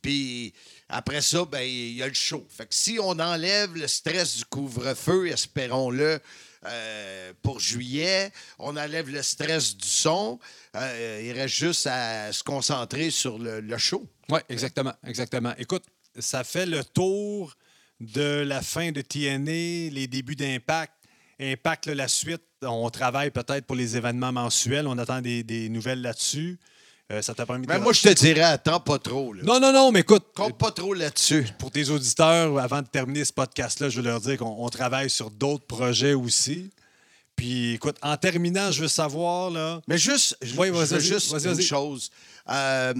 Puis 0.00 0.52
après 0.92 1.22
ça, 1.22 1.44
ben 1.46 1.62
il 1.62 1.94
y 1.94 2.02
a 2.02 2.06
le 2.06 2.14
show. 2.14 2.46
Fait 2.50 2.66
si 2.70 2.98
on 3.00 3.18
enlève 3.18 3.74
le 3.74 3.88
stress 3.88 4.36
du 4.36 4.44
couvre-feu, 4.44 5.26
espérons-le, 5.28 6.20
euh, 6.66 7.32
pour 7.42 7.58
juillet, 7.58 8.30
on 8.58 8.76
enlève 8.76 9.08
le 9.08 9.22
stress 9.22 9.74
du 9.74 9.88
son, 9.88 10.38
euh, 10.76 11.22
il 11.24 11.32
reste 11.32 11.54
juste 11.54 11.86
à 11.86 12.30
se 12.30 12.44
concentrer 12.44 13.10
sur 13.10 13.38
le, 13.38 13.60
le 13.60 13.78
show. 13.78 14.06
Oui, 14.28 14.40
exactement, 14.50 14.92
exactement. 15.04 15.54
Écoute, 15.58 15.84
ça 16.18 16.44
fait 16.44 16.66
le 16.66 16.84
tour 16.84 17.56
de 18.00 18.44
la 18.46 18.60
fin 18.60 18.92
de 18.92 19.00
TNA, 19.00 19.94
les 19.94 20.06
débuts 20.06 20.36
d'Impact. 20.36 20.92
Impact, 21.40 21.86
la 21.86 22.06
suite, 22.06 22.44
on 22.62 22.90
travaille 22.90 23.30
peut-être 23.30 23.64
pour 23.64 23.76
les 23.76 23.96
événements 23.96 24.32
mensuels. 24.32 24.86
On 24.86 24.98
attend 24.98 25.22
des 25.22 25.68
nouvelles 25.70 26.02
là-dessus. 26.02 26.60
Euh, 27.10 27.20
ça 27.20 27.34
t'a 27.34 27.44
permis 27.44 27.66
de... 27.66 27.72
Mais 27.72 27.78
moi, 27.78 27.92
je 27.92 28.00
te 28.02 28.08
dirais, 28.08 28.40
attends 28.42 28.80
pas 28.80 28.98
trop. 28.98 29.32
Là. 29.34 29.42
Non, 29.44 29.60
non, 29.60 29.72
non, 29.72 29.92
mais 29.92 30.00
écoute, 30.00 30.24
Compte 30.34 30.56
pas 30.56 30.70
trop 30.70 30.94
là-dessus. 30.94 31.46
pour 31.58 31.70
tes 31.70 31.90
auditeurs, 31.90 32.58
avant 32.58 32.80
de 32.80 32.86
terminer 32.86 33.24
ce 33.24 33.32
podcast-là, 33.32 33.88
je 33.90 34.00
veux 34.00 34.06
leur 34.06 34.20
dire 34.20 34.38
qu'on 34.38 34.56
on 34.58 34.68
travaille 34.70 35.10
sur 35.10 35.30
d'autres 35.30 35.66
projets 35.66 36.14
aussi. 36.14 36.70
Puis, 37.36 37.74
écoute, 37.74 37.96
en 38.02 38.16
terminant, 38.16 38.70
je 38.70 38.82
veux 38.82 38.88
savoir, 38.88 39.50
là... 39.50 39.82
Mais 39.88 39.98
juste, 39.98 40.36
je, 40.40 40.54
Oui, 40.56 40.68
je 40.68 40.72
vas-y, 40.72 40.88
veux 40.94 41.00
juste 41.00 41.32
une 41.44 41.60
chose. 41.60 42.10
Euh, 42.48 42.94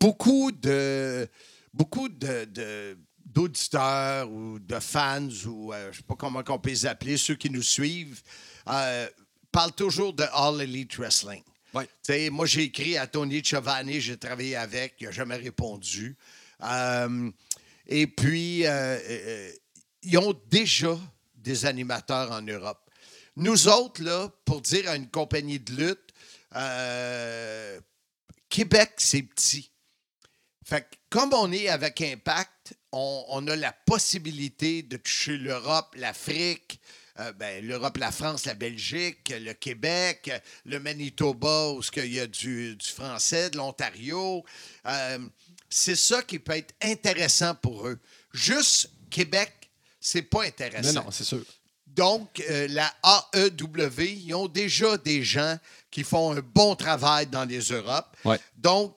beaucoup 0.00 0.52
de 0.52 1.26
beaucoup 1.72 2.08
de, 2.08 2.44
de- 2.46 2.98
d'auditeurs 3.24 4.28
ou 4.30 4.58
de 4.58 4.78
fans 4.80 5.28
ou 5.46 5.72
euh, 5.72 5.84
je 5.84 5.88
ne 5.88 5.92
sais 5.94 6.02
pas 6.02 6.14
comment 6.16 6.42
on 6.48 6.58
peut 6.58 6.70
les 6.70 6.86
appeler, 6.86 7.16
ceux 7.16 7.34
qui 7.36 7.50
nous 7.50 7.62
suivent, 7.62 8.20
euh, 8.68 9.06
parlent 9.52 9.72
toujours 9.72 10.12
de 10.12 10.24
All 10.32 10.60
Elite 10.60 10.96
Wrestling. 10.96 11.42
Moi, 11.72 12.46
j'ai 12.46 12.62
écrit 12.62 12.96
à 12.96 13.06
Tony 13.06 13.42
Giovanni, 13.44 14.00
j'ai 14.00 14.16
travaillé 14.16 14.56
avec, 14.56 14.94
il 15.00 15.06
n'a 15.06 15.10
jamais 15.10 15.36
répondu. 15.36 16.16
Euh, 16.62 17.30
et 17.86 18.06
puis, 18.06 18.66
euh, 18.66 18.70
euh, 18.70 19.52
ils 20.02 20.18
ont 20.18 20.34
déjà 20.48 20.98
des 21.34 21.66
animateurs 21.66 22.32
en 22.32 22.42
Europe. 22.42 22.90
Nous 23.36 23.68
autres, 23.68 24.02
là, 24.02 24.28
pour 24.44 24.60
dire 24.62 24.88
à 24.90 24.96
une 24.96 25.08
compagnie 25.08 25.60
de 25.60 25.72
lutte, 25.72 26.12
Québec, 28.48 28.92
c'est 28.96 29.22
petit. 29.22 29.70
Fait 30.64 30.82
que 30.82 30.96
comme 31.10 31.32
on 31.34 31.52
est 31.52 31.68
avec 31.68 32.00
Impact, 32.00 32.74
on 32.92 33.46
a 33.46 33.54
la 33.54 33.72
possibilité 33.72 34.82
de 34.82 34.96
toucher 34.96 35.36
l'Europe, 35.36 35.94
l'Afrique, 35.96 36.80
euh, 37.20 37.32
ben, 37.32 37.64
l'Europe, 37.66 37.96
la 37.98 38.12
France, 38.12 38.46
la 38.46 38.54
Belgique, 38.54 39.32
le 39.34 39.52
Québec, 39.52 40.30
le 40.64 40.78
Manitoba, 40.78 41.70
où 41.70 41.82
il 41.96 42.12
y 42.14 42.20
a 42.20 42.26
du, 42.26 42.76
du 42.76 42.88
français, 42.88 43.50
de 43.50 43.56
l'Ontario. 43.56 44.44
Euh, 44.86 45.18
c'est 45.68 45.96
ça 45.96 46.22
qui 46.22 46.38
peut 46.38 46.56
être 46.56 46.74
intéressant 46.82 47.54
pour 47.54 47.88
eux. 47.88 47.98
Juste 48.32 48.90
Québec, 49.10 49.52
c'est 50.00 50.22
pas 50.22 50.44
intéressant. 50.44 50.92
Non, 50.92 51.04
non, 51.04 51.10
c'est 51.10 51.24
sûr. 51.24 51.44
Donc, 51.86 52.40
euh, 52.48 52.68
la 52.68 52.94
AEW, 53.34 54.00
ils 54.00 54.34
ont 54.34 54.46
déjà 54.46 54.96
des 54.96 55.24
gens 55.24 55.58
qui 55.90 56.04
font 56.04 56.36
un 56.36 56.40
bon 56.40 56.76
travail 56.76 57.26
dans 57.26 57.44
les 57.44 57.60
Europes. 57.60 58.16
Ouais. 58.24 58.38
Donc, 58.56 58.96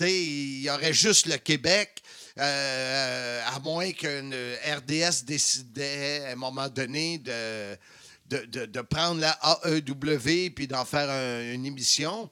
il 0.00 0.62
y 0.62 0.70
aurait 0.70 0.92
juste 0.92 1.26
le 1.26 1.36
Québec, 1.38 2.02
euh, 2.38 3.42
à 3.46 3.58
moins 3.60 3.90
qu'une 3.92 4.34
RDS 4.34 5.24
décidait 5.24 6.24
à 6.26 6.32
un 6.32 6.36
moment 6.36 6.68
donné 6.68 7.18
de, 7.18 7.76
de, 8.30 8.66
de- 8.66 8.80
prendre 8.80 9.20
la 9.20 9.38
AEW 9.64 10.50
puis 10.54 10.66
d'en 10.66 10.84
faire 10.84 11.10
un- 11.10 11.52
une 11.52 11.66
émission. 11.66 12.30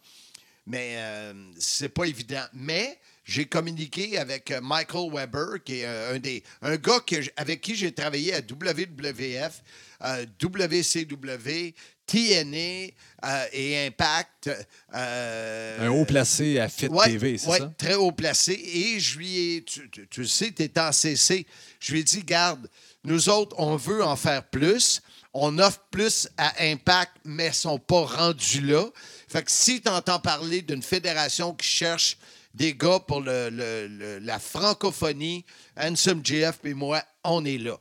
Mais 0.66 0.94
euh, 0.96 1.32
c'est 1.59 1.88
pas 1.88 2.05
évident. 2.05 2.44
Mais 2.53 2.98
j'ai 3.24 3.44
communiqué 3.46 4.18
avec 4.18 4.53
Michael 4.62 5.11
Weber, 5.12 5.62
qui 5.64 5.80
est 5.80 5.86
un, 5.86 6.18
des, 6.18 6.42
un 6.62 6.76
gars 6.76 7.01
avec 7.36 7.61
qui 7.61 7.74
j'ai 7.74 7.92
travaillé 7.92 8.34
à 8.34 8.40
WWF, 8.40 9.62
euh, 10.03 10.26
WCW, 10.42 11.74
TNA 12.07 12.92
euh, 13.25 13.45
et 13.53 13.87
Impact. 13.87 14.51
euh, 14.95 15.87
Un 15.87 15.91
haut 15.91 16.05
placé 16.05 16.59
à 16.59 16.68
Fit 16.68 16.89
Ouais, 16.89 17.07
TV, 17.07 17.39
c'est 17.39 17.49
ouais, 17.49 17.59
ça? 17.59 17.73
très 17.79 17.95
haut 17.95 18.12
placé. 18.12 18.53
Et 18.53 19.01
je 19.01 19.18
lui 19.18 19.55
ai, 19.57 19.62
tu, 19.64 19.89
tu- 19.91 20.07
tu 20.09 20.21
le 20.23 20.27
sais, 20.27 20.53
tu 20.53 20.62
étais 20.62 20.81
en 20.81 20.93
CC. 20.93 21.47
Je 21.79 21.93
lui 21.93 22.01
ai 22.01 22.05
dit, 22.05 22.23
garde, 22.25 22.68
nous 23.05 23.29
autres, 23.29 23.55
on 23.59 23.77
veut 23.77 24.03
en 24.05 24.16
faire 24.16 24.43
plus. 24.45 25.01
On 25.33 25.59
offre 25.61 25.81
plus 25.91 26.29
à 26.37 26.53
Impact, 26.64 27.12
mais 27.25 27.47
ils 27.47 27.49
ne 27.51 27.55
sont 27.55 27.79
pas 27.79 28.05
rendus 28.05 28.62
là. 28.62 28.85
Fait 29.29 29.45
que 29.45 29.51
si 29.51 29.81
tu 29.81 29.89
entends 29.89 30.18
parler 30.18 30.61
d'une 30.62 30.83
fédération 30.83 31.55
qui 31.55 31.68
cherche 31.68 32.18
des 32.53 32.75
gars 32.75 32.99
pour 32.99 33.21
le- 33.21 33.49
le- 33.49 33.87
le- 33.87 34.18
la 34.18 34.41
francophonie, 34.41 35.45
Handsome 35.77 36.21
GF 36.25 36.59
et 36.64 36.75
moi, 36.75 37.01
on 37.23 37.45
est 37.45 37.59
là. 37.59 37.79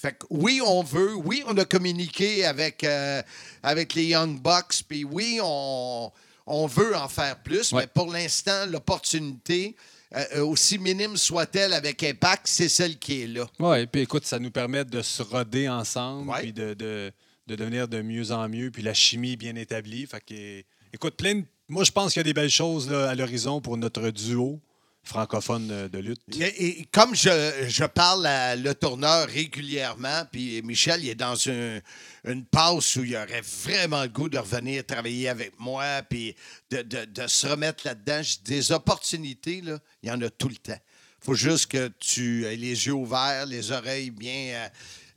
Fait 0.00 0.12
que 0.12 0.26
oui, 0.30 0.60
on 0.64 0.82
veut. 0.84 1.14
Oui, 1.16 1.42
on 1.46 1.56
a 1.58 1.64
communiqué 1.64 2.44
avec, 2.44 2.84
euh, 2.84 3.20
avec 3.64 3.94
les 3.94 4.04
Young 4.06 4.40
Bucks. 4.40 4.84
Puis 4.88 5.02
oui, 5.04 5.40
on, 5.42 6.12
on 6.46 6.66
veut 6.68 6.94
en 6.96 7.08
faire 7.08 7.42
plus, 7.42 7.72
Ouais. 7.72 7.82
mais 7.82 7.86
pour 7.88 8.12
l'instant, 8.12 8.66
l'opportunité, 9.02 9.74
euh, 10.14 10.44
aussi 10.44 10.78
minime 10.78 11.16
soit-elle 11.16 11.72
avec 11.72 12.02
Impact, 12.04 12.46
c'est 12.46 12.68
celle 12.68 12.96
qui 12.98 13.22
est 13.22 13.26
là. 13.26 13.46
Oui, 13.58 13.86
puis 13.86 14.02
écoute, 14.02 14.24
ça 14.24 14.38
nous 14.38 14.50
permet 14.52 14.84
de 14.84 15.02
se 15.02 15.22
roder 15.22 15.68
ensemble, 15.68 16.32
puis 16.38 16.52
de, 16.52 16.74
de- 16.74 17.12
de 17.48 17.56
devenir 17.56 17.88
de 17.88 18.00
mieux 18.02 18.30
en 18.30 18.46
mieux, 18.48 18.70
puis 18.70 18.82
la 18.82 18.92
chimie 18.94 19.36
bien 19.36 19.56
établie. 19.56 20.06
Fait 20.06 20.20
que, 20.24 20.62
écoute, 20.92 21.16
plein 21.16 21.34
de- 21.36 21.44
moi, 21.66 21.82
je 21.82 21.90
pense 21.90 22.12
qu'il 22.12 22.20
y 22.20 22.22
a 22.22 22.24
des 22.24 22.34
belles 22.34 22.50
choses 22.50 22.88
là, 22.90 23.08
à 23.10 23.14
l'horizon 23.14 23.60
pour 23.60 23.76
notre 23.78 24.10
duo 24.10 24.60
francophone 25.08 25.88
de 25.88 25.98
lutte. 25.98 26.20
Et, 26.40 26.86
comme 26.92 27.14
je, 27.14 27.84
parle 27.86 28.26
à 28.26 28.54
le 28.54 28.74
tourneur 28.74 29.26
régulièrement, 29.26 30.24
puis 30.30 30.60
Michel, 30.62 31.02
il 31.02 31.08
est 31.10 31.14
dans 31.14 31.34
un- 31.48 31.80
une 32.24 32.44
passe 32.44 32.96
où 32.96 33.04
il 33.04 33.16
aurait 33.16 33.42
vraiment 33.64 34.02
le 34.02 34.08
goût 34.08 34.28
de 34.28 34.38
revenir 34.38 34.84
travailler 34.84 35.28
avec 35.28 35.58
moi, 35.58 36.02
puis 36.08 36.36
de, 36.70 37.26
se 37.26 37.46
remettre 37.46 37.86
là-dedans. 37.86 38.20
Des 38.44 38.72
opportunités, 38.72 39.62
il 40.02 40.08
y 40.08 40.10
en 40.10 40.20
a 40.20 40.30
tout 40.30 40.48
le 40.48 40.56
temps. 40.56 40.78
Faut 41.20 41.34
juste 41.34 41.66
que 41.66 41.90
tu 41.98 42.44
aies 42.46 42.56
les 42.56 42.86
yeux 42.86 42.92
ouverts, 42.92 43.46
les 43.46 43.72
oreilles 43.72 44.10
bien, 44.10 44.52
euh, 44.54 44.68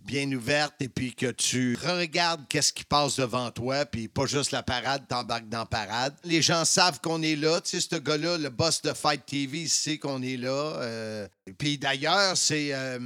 bien 0.05 0.31
ouvertes, 0.31 0.75
et 0.79 0.89
puis 0.89 1.13
que 1.13 1.31
tu 1.31 1.77
regardes 1.81 2.47
qu'est-ce 2.49 2.73
qui 2.73 2.83
passe 2.83 3.17
devant 3.17 3.51
toi, 3.51 3.85
puis 3.85 4.07
pas 4.07 4.25
juste 4.25 4.51
la 4.51 4.63
parade, 4.63 5.07
t'embarques 5.07 5.49
dans 5.49 5.59
la 5.59 5.65
parade. 5.65 6.15
Les 6.23 6.41
gens 6.41 6.65
savent 6.65 6.99
qu'on 7.01 7.21
est 7.21 7.35
là. 7.35 7.61
Tu 7.61 7.79
sais, 7.79 7.87
ce 7.89 7.99
gars-là, 7.99 8.37
le 8.37 8.49
boss 8.49 8.81
de 8.81 8.93
Fight 8.93 9.25
TV, 9.25 9.59
il 9.61 9.69
sait 9.69 9.97
qu'on 9.97 10.21
est 10.21 10.37
là. 10.37 10.49
euh. 10.49 11.27
Et 11.47 11.53
puis 11.53 11.77
d'ailleurs, 11.77 12.35
c'est 12.35 12.73
euh, 12.73 12.99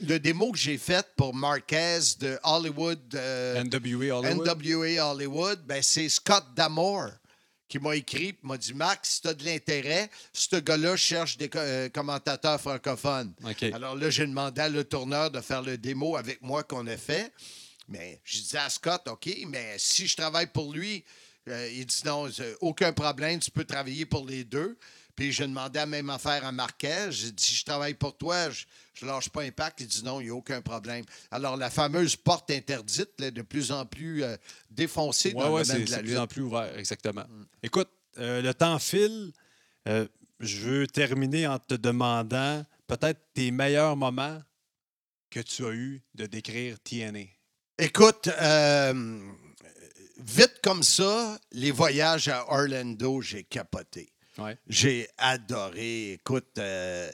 le 0.00 0.18
démo 0.18 0.52
que 0.52 0.58
j'ai 0.58 0.78
fait 0.78 1.06
pour 1.16 1.34
Marquez 1.34 1.98
de 2.20 2.38
Hollywood. 2.44 2.98
euh, 3.14 3.62
NWA 3.64 4.18
Hollywood? 4.18 4.46
NWA 4.46 5.10
Hollywood, 5.10 5.60
ben, 5.66 5.82
c'est 5.82 6.08
Scott 6.08 6.44
Damore 6.56 7.10
qui 7.68 7.78
m'a 7.78 7.94
écrit 7.96 8.34
m'a 8.42 8.56
dit 8.56 8.74
Max, 8.74 9.16
si 9.16 9.20
tu 9.20 9.28
as 9.28 9.34
de 9.34 9.44
l'intérêt, 9.44 10.10
ce 10.32 10.56
gars-là 10.56 10.96
cherche 10.96 11.36
des 11.36 11.50
euh, 11.54 11.88
commentateurs 11.90 12.60
francophones. 12.60 13.32
Alors 13.72 13.94
là, 13.94 14.10
j'ai 14.10 14.26
demandé 14.26 14.60
à 14.60 14.68
le 14.68 14.84
tourneur 14.84 15.30
de 15.30 15.40
faire 15.40 15.62
le 15.62 15.76
démo 15.76 16.16
avec 16.16 16.40
moi 16.42 16.62
qu'on 16.62 16.86
a 16.86 16.96
fait. 16.96 17.32
Mais 17.88 18.20
je 18.24 18.38
disais 18.38 18.58
à 18.58 18.68
Scott, 18.68 19.06
OK, 19.08 19.28
mais 19.46 19.76
si 19.78 20.06
je 20.06 20.16
travaille 20.16 20.48
pour 20.48 20.72
lui, 20.72 21.04
euh, 21.48 21.70
il 21.72 21.86
dit 21.86 22.02
non, 22.04 22.28
aucun 22.60 22.92
problème, 22.92 23.40
tu 23.40 23.50
peux 23.50 23.64
travailler 23.64 24.06
pour 24.06 24.26
les 24.26 24.44
deux. 24.44 24.78
Puis 25.18 25.32
j'ai 25.32 25.46
demandé 25.46 25.80
la 25.80 25.86
même 25.86 26.10
affaire 26.10 26.44
à 26.44 26.52
Marquez. 26.52 27.08
J'ai 27.10 27.32
dit, 27.32 27.42
si 27.42 27.56
je 27.56 27.64
travaille 27.64 27.94
pour 27.94 28.16
toi, 28.16 28.50
je 28.50 28.66
ne 29.04 29.10
lâche 29.10 29.28
pas 29.28 29.42
Impact. 29.42 29.80
Il 29.80 29.86
dit 29.86 30.04
non, 30.04 30.20
il 30.20 30.24
n'y 30.24 30.30
a 30.30 30.34
aucun 30.34 30.60
problème. 30.60 31.04
Alors 31.30 31.56
la 31.56 31.70
fameuse 31.70 32.16
porte 32.16 32.50
interdite, 32.50 33.10
là, 33.18 33.30
de 33.30 33.42
plus 33.42 33.72
en 33.72 33.86
plus 33.86 34.22
euh, 34.24 34.36
défoncée 34.70 35.32
Oui, 35.34 35.42
dans 35.42 35.52
ouais, 35.52 35.62
le 35.62 35.66
domaine 35.68 35.80
c'est 35.80 35.84
de 35.86 35.90
la 35.90 35.96
c'est 35.96 36.02
de 36.02 36.06
lutte. 36.08 36.14
plus 36.14 36.18
en 36.20 36.26
plus 36.26 36.42
ouvert, 36.42 36.78
exactement. 36.78 37.24
Écoute, 37.62 37.88
euh, 38.18 38.42
le 38.42 38.54
temps 38.54 38.78
file. 38.78 39.32
Euh, 39.88 40.06
je 40.40 40.58
veux 40.58 40.86
terminer 40.86 41.46
en 41.46 41.58
te 41.58 41.74
demandant 41.74 42.64
peut-être 42.86 43.20
tes 43.34 43.50
meilleurs 43.50 43.96
moments 43.96 44.40
que 45.30 45.40
tu 45.40 45.64
as 45.66 45.70
eu 45.72 46.02
de 46.14 46.26
décrire 46.26 46.78
TNA. 46.80 47.24
Écoute, 47.78 48.28
vite 50.18 50.54
comme 50.62 50.82
ça, 50.82 51.38
les 51.52 51.70
voyages 51.70 52.28
à 52.28 52.50
Orlando, 52.50 53.20
j'ai 53.20 53.44
capoté. 53.44 54.08
Ouais. 54.38 54.56
J'ai 54.68 55.08
adoré. 55.18 56.12
Écoute, 56.12 56.58
euh, 56.58 57.10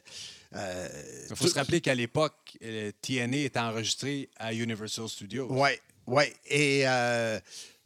euh, 0.55 0.89
Il 1.31 1.37
faut 1.37 1.49
se 1.49 1.55
rappeler 1.55 1.81
qu'à 1.81 1.95
l'époque, 1.95 2.57
euh, 2.63 2.91
TNA 3.03 3.39
était 3.39 3.59
enregistré 3.59 4.29
à 4.37 4.53
Universal 4.55 5.09
Studios. 5.09 5.49
Oui, 5.51 5.71
oui. 6.07 6.25
Et, 6.49 6.83
euh, 6.87 7.39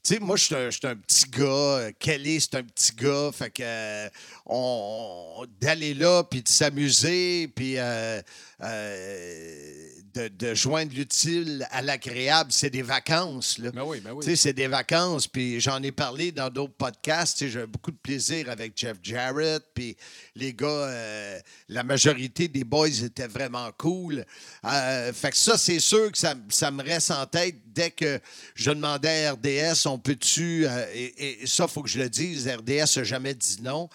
tu 0.03 0.15
sais, 0.15 0.21
moi, 0.21 0.37
je 0.37 0.45
suis 0.45 0.87
un, 0.87 0.97
petit 0.97 1.25
gars. 1.31 1.45
euh, 1.45 1.93
Kelly, 1.99 2.41
c'est 2.41 2.55
un 2.57 2.63
petit 2.65 2.93
gars. 2.95 3.31
Fait 3.33 3.51
que, 3.51 3.63
euh, 3.63 4.09
on, 4.47 5.35
on- 5.41 5.47
d'aller 5.61 5.95
là, 5.95 6.25
puis 6.25 6.43
de 6.43 6.49
s'amuser, 6.49 7.49
puis 7.55 7.75
euh, 7.79 8.21
euh, 8.63 9.89
de, 10.15 10.29
de 10.29 10.55
joindre 10.55 10.93
l'utile 10.95 11.67
à 11.71 11.83
l'agréable, 11.83 12.51
c'est 12.53 12.71
des 12.71 12.83
vacances, 12.83 13.59
là. 13.59 13.71
Ben 13.71 13.83
oui, 13.85 14.01
ben 14.01 14.13
oui. 14.13 14.25
Tu 14.25 14.31
sais, 14.31 14.37
c'est 14.37 14.53
des 14.53 14.67
vacances, 14.67 15.27
puis 15.29 15.61
j'en 15.61 15.83
ai 15.83 15.93
parlé 15.93 16.33
dans 16.33 16.49
d'autres 16.51 16.75
podcasts. 16.75 17.39
Tu 17.39 17.45
sais, 17.47 17.51
J'ai 17.51 17.67
beaucoup 17.67 17.91
de 17.91 17.99
plaisir 17.99 18.49
avec 18.51 18.73
Jeff 18.77 18.97
Jarrett, 19.03 19.63
puis 19.75 19.97
les 20.39 20.55
gars, 20.55 20.67
euh, 20.67 21.39
la 21.69 21.83
majorité 21.83 22.49
des 22.49 22.65
boys 22.65 22.89
étaient 22.89 23.27
vraiment 23.27 23.71
cool. 23.77 24.25
Euh, 24.65 25.13
fait 25.13 25.31
que 25.31 25.37
ça, 25.37 25.59
c'est 25.59 25.81
sûr 25.81 26.11
que 26.13 26.19
ça, 26.19 26.35
ça 26.49 26.71
me 26.71 26.83
reste 26.83 27.11
en 27.11 27.27
tête 27.27 27.57
dès 27.67 27.91
que 27.91 28.21
je 28.55 28.71
demandais 28.71 29.27
à 29.27 29.33
RDS, 29.33 29.87
on 29.87 29.99
peut-tu, 29.99 30.67
euh, 30.67 30.87
et, 30.95 31.43
et 31.43 31.47
ça, 31.47 31.65
il 31.69 31.71
faut 31.73 31.83
que 31.83 31.89
je 31.89 31.99
le 31.99 32.09
dise, 32.09 32.49
RDS 32.49 32.97
n'a 32.99 33.05
jamais 33.05 33.35
dit 33.35 33.59
non. 33.63 33.89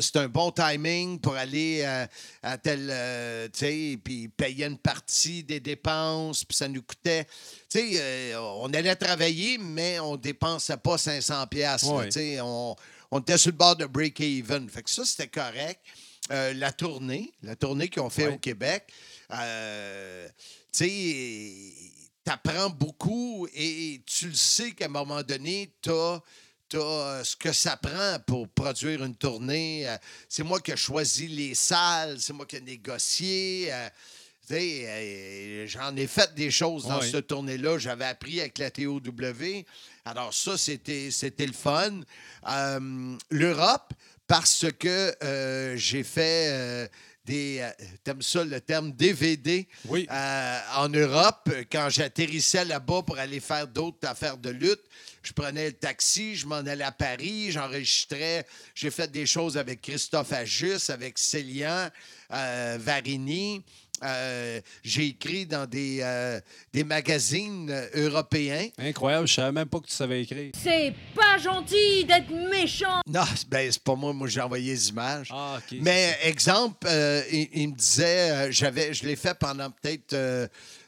C'est 0.00 0.16
un 0.16 0.26
bon 0.26 0.50
timing 0.50 1.20
pour 1.20 1.36
aller 1.36 1.84
à 2.42 2.58
tel, 2.58 2.92
tu 3.52 3.58
sais, 3.60 3.98
puis 4.02 4.26
payer 4.26 4.66
une 4.66 4.78
partie 4.78 5.44
des 5.44 5.60
dépenses, 5.60 6.42
puis 6.44 6.56
ça 6.56 6.66
nous 6.66 6.82
coûtait, 6.82 7.24
tu 7.68 7.78
sais, 7.78 8.34
on 8.36 8.72
allait 8.74 8.96
travailler, 8.96 9.58
mais 9.58 10.00
on 10.00 10.16
dépensait 10.16 10.76
pas 10.76 10.98
500 10.98 11.46
pièces, 11.46 11.84
Ouais. 11.84 12.06
tu 12.06 12.12
sais, 12.18 12.40
on, 12.40 12.74
on 13.10 13.20
était 13.20 13.38
sur 13.38 13.50
le 13.50 13.56
bord 13.56 13.76
de 13.76 13.86
break-even. 13.86 14.68
Fait 14.68 14.82
que 14.82 14.90
ça, 14.90 15.04
c'était 15.04 15.28
correct. 15.28 15.80
Euh, 16.30 16.52
la 16.54 16.70
tournée, 16.72 17.32
la 17.42 17.56
tournée 17.56 17.88
qu'ils 17.88 18.02
ont 18.02 18.10
fait 18.10 18.28
Ouais. 18.28 18.34
au 18.34 18.38
Québec, 18.38 18.84
euh, 19.32 20.28
tu 20.72 20.84
sais, 20.88 21.72
t'apprends 22.22 22.70
beaucoup 22.70 23.48
et 23.54 24.00
tu 24.06 24.28
le 24.28 24.34
sais 24.34 24.72
qu'à 24.72 24.84
un 24.84 24.88
moment 24.88 25.22
donné, 25.22 25.72
t'as 25.82 26.20
as 26.74 27.22
ce 27.24 27.34
que 27.34 27.52
ça 27.52 27.76
prend 27.76 28.18
pour 28.26 28.46
produire 28.48 29.02
une 29.02 29.16
tournée. 29.16 29.88
Euh, 29.88 29.96
C'est 30.28 30.44
moi 30.44 30.60
qui 30.60 30.70
ai 30.70 30.76
choisi 30.76 31.26
les 31.26 31.54
salles, 31.56 32.20
c'est 32.20 32.32
moi 32.32 32.46
qui 32.46 32.56
ai 32.56 32.60
négocié. 32.60 33.72
euh, 33.72 33.88
euh, 34.52 35.66
J'en 35.66 35.96
ai 35.96 36.06
fait 36.06 36.32
des 36.34 36.50
choses 36.50 36.84
dans 36.86 37.00
Ouais. 37.00 37.10
cette 37.10 37.26
tournée-là. 37.28 37.78
J'avais 37.78 38.04
appris 38.04 38.40
avec 38.40 38.58
la 38.58 38.70
TOW. 38.70 39.00
Alors 40.04 40.32
ça, 40.32 40.56
c'était 40.56 41.10
c'était 41.10 41.46
le 41.46 41.52
fun. 41.52 42.00
Euh, 42.48 43.16
L'Europe, 43.30 43.92
parce 44.26 44.66
que 44.78 45.14
euh, 45.22 45.76
j'ai 45.76 46.02
fait 46.02 46.48
euh, 46.50 46.88
des... 47.24 47.68
T'aimes 48.02 48.22
ça 48.22 48.44
le 48.44 48.60
terme 48.60 48.92
DVD? 48.92 49.68
Oui. 49.86 50.08
En 50.10 50.88
Europe, 50.88 51.50
quand 51.70 51.88
j'atterrissais 51.90 52.64
là-bas 52.64 53.02
pour 53.02 53.18
aller 53.18 53.40
faire 53.40 53.68
d'autres 53.68 54.08
affaires 54.08 54.38
de 54.38 54.50
lutte, 54.50 54.82
je 55.22 55.32
prenais 55.32 55.66
le 55.66 55.74
taxi, 55.74 56.34
je 56.34 56.46
m'en 56.46 56.56
allais 56.56 56.84
à 56.84 56.92
Paris, 56.92 57.50
j'enregistrais. 57.50 58.46
J'ai 58.74 58.90
fait 58.90 59.10
des 59.10 59.26
choses 59.26 59.58
avec 59.58 59.82
Christophe 59.82 60.32
Agis, 60.32 60.86
avec 60.88 61.18
Célian, 61.18 61.90
Varini. 62.30 63.62
Euh, 64.02 64.60
J'ai 64.82 65.06
écrit 65.08 65.46
dans 65.46 65.66
des, 65.66 65.98
euh, 66.02 66.40
des 66.72 66.84
magazines 66.84 67.68
euh, 67.70 67.86
européens. 68.08 68.68
Incroyable, 68.78 69.28
je 69.28 69.34
savais 69.34 69.52
même 69.52 69.68
pas 69.68 69.80
que 69.80 69.86
tu 69.86 69.94
savais 69.94 70.22
écrire. 70.22 70.52
C'est 70.62 70.94
pas 71.14 71.38
gentil 71.38 72.04
d'être 72.04 72.30
méchant. 72.50 73.00
Non, 73.06 73.22
ben, 73.48 73.70
c'est 73.70 73.82
pas 73.82 73.94
moi, 73.94 74.12
moi 74.12 74.28
j'ai 74.28 74.40
envoyé 74.40 74.72
les 74.72 74.88
images. 74.88 75.28
Ah, 75.32 75.58
OK. 75.58 75.78
Mais 75.82 76.16
exemple, 76.22 76.86
euh, 76.88 77.22
il, 77.30 77.48
il 77.52 77.68
me 77.70 77.74
disait, 77.76 78.30
euh, 78.30 78.48
j'avais, 78.50 78.94
je 78.94 79.04
l'ai 79.04 79.16
fait 79.16 79.34
pendant 79.38 79.70
peut-être 79.70 80.12
euh, 80.14 80.46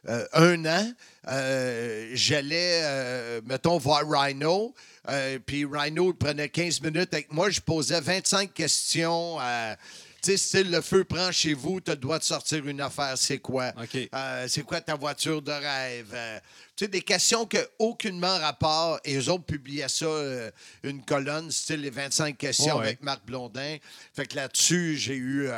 euh, 0.08 0.26
un 0.32 0.64
an. 0.66 0.92
Euh, 1.28 2.10
J'allais, 2.14 2.80
euh, 2.82 3.40
mettons, 3.46 3.78
voir 3.78 4.02
Rhino. 4.08 4.74
euh, 5.08 5.38
puis 5.44 5.64
Rhino 5.64 6.10
il 6.12 6.16
prenait 6.16 6.48
15 6.48 6.80
minutes 6.80 7.12
avec 7.14 7.32
moi. 7.32 7.50
Je 7.50 7.60
posais 7.60 8.00
25 8.00 8.52
questions. 8.52 9.38
euh, 9.40 9.74
tu 10.22 10.30
sais, 10.30 10.36
style, 10.36 10.70
le 10.70 10.80
feu 10.80 11.04
prend 11.04 11.32
chez 11.32 11.52
vous, 11.52 11.80
tu 11.80 11.96
dois 11.96 12.18
te 12.20 12.24
sortir 12.24 12.66
une 12.68 12.80
affaire, 12.80 13.18
c'est 13.18 13.38
quoi? 13.38 13.72
Euh, 14.14 14.46
c'est 14.48 14.62
quoi 14.62 14.80
ta 14.80 14.94
voiture 14.94 15.42
de 15.42 15.50
rêve? 15.50 16.10
Euh, 16.14 16.38
tu 16.76 16.84
sais, 16.84 16.88
des 16.88 17.02
questions 17.02 17.40
n'ont 17.52 17.60
aucunement 17.80 18.38
rapport. 18.38 19.00
Et 19.04 19.16
eux 19.16 19.28
autres 19.28 19.44
publiaient 19.44 19.88
ça, 19.88 20.06
euh, 20.06 20.50
une 20.84 21.04
colonne, 21.04 21.50
style 21.50 21.80
les 21.80 21.90
25 21.90 22.38
questions 22.38 22.76
Ouais. 22.76 22.84
avec 22.86 23.02
Marc 23.02 23.26
Blondin. 23.26 23.76
Fait 24.14 24.26
que 24.26 24.36
là-dessus, 24.36 24.96
j'ai 24.96 25.16
eu 25.16 25.48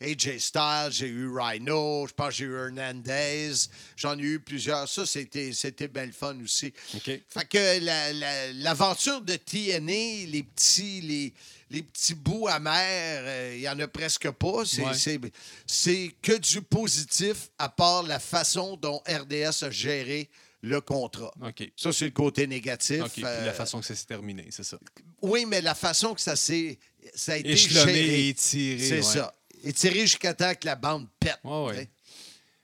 AJ 0.00 0.38
Styles, 0.38 0.90
j'ai 0.90 1.08
eu 1.08 1.28
Rhino, 1.28 2.06
je 2.06 2.12
pense 2.14 2.28
que 2.28 2.34
j'ai 2.34 2.44
eu 2.44 2.54
Hernandez. 2.56 3.52
J'en 3.96 4.16
ai 4.18 4.22
eu 4.22 4.40
plusieurs. 4.40 4.88
Ça, 4.88 5.04
c'était, 5.06 5.52
c'était 5.52 5.88
bien 5.88 6.06
le 6.06 6.12
fun 6.12 6.36
aussi. 6.42 6.72
Fait 7.04 7.48
que 7.48 7.84
la- 7.84 8.12
la- 8.12 8.52
l'aventure 8.52 9.20
de 9.22 9.34
TNA, 9.36 10.26
les 10.30 10.42
petits, 10.44 11.00
les, 11.00 11.34
les 11.70 11.82
petits 11.82 12.14
bouts 12.14 12.48
amers, 12.48 13.22
euh, 13.24 13.52
il 13.54 13.60
n'y 13.60 13.68
en 13.68 13.78
a 13.80 13.88
presque 13.88 14.30
pas. 14.30 14.64
C'est, 14.64 14.82
Ouais. 14.82 16.14
que 16.22 16.38
du 16.38 16.62
positif, 16.62 17.50
à 17.58 17.68
part 17.68 18.02
la 18.02 18.18
façon 18.18 18.76
dont 18.76 19.02
RDS 19.08 19.62
a 19.64 19.70
géré 19.70 20.28
le 20.62 20.80
contrat. 20.80 21.32
OK. 21.42 21.70
Ça, 21.76 21.92
c'est 21.92 22.06
le 22.06 22.10
côté 22.12 22.46
négatif. 22.46 23.02
OK. 23.02 23.12
Puis 23.12 23.24
Euh, 23.24 23.44
la 23.46 23.52
façon 23.52 23.80
que 23.80 23.86
ça 23.86 23.94
s'est 23.94 24.06
terminé, 24.06 24.46
c'est 24.50 24.64
ça. 24.64 24.78
Oui, 25.20 25.44
mais 25.46 25.60
la 25.60 25.74
façon 25.74 26.14
que 26.14 26.20
ça 26.20 26.36
s'est 26.36 26.78
ça 27.14 27.34
a 27.34 27.36
été 27.36 27.50
Échelonné 27.50 27.92
géré, 27.94 28.20
et 28.20 28.28
étiré. 28.30 28.78
c'est 28.88 28.96
ouais. 28.96 29.02
ça. 29.02 29.34
Étiré 29.62 30.00
jusqu'à 30.00 30.32
temps 30.32 30.54
que 30.54 30.64
la 30.66 30.74
bande 30.76 31.06
pète. 31.20 31.38
Ouais. 31.44 31.90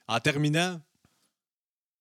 En 0.08 0.18
terminant, 0.18 0.80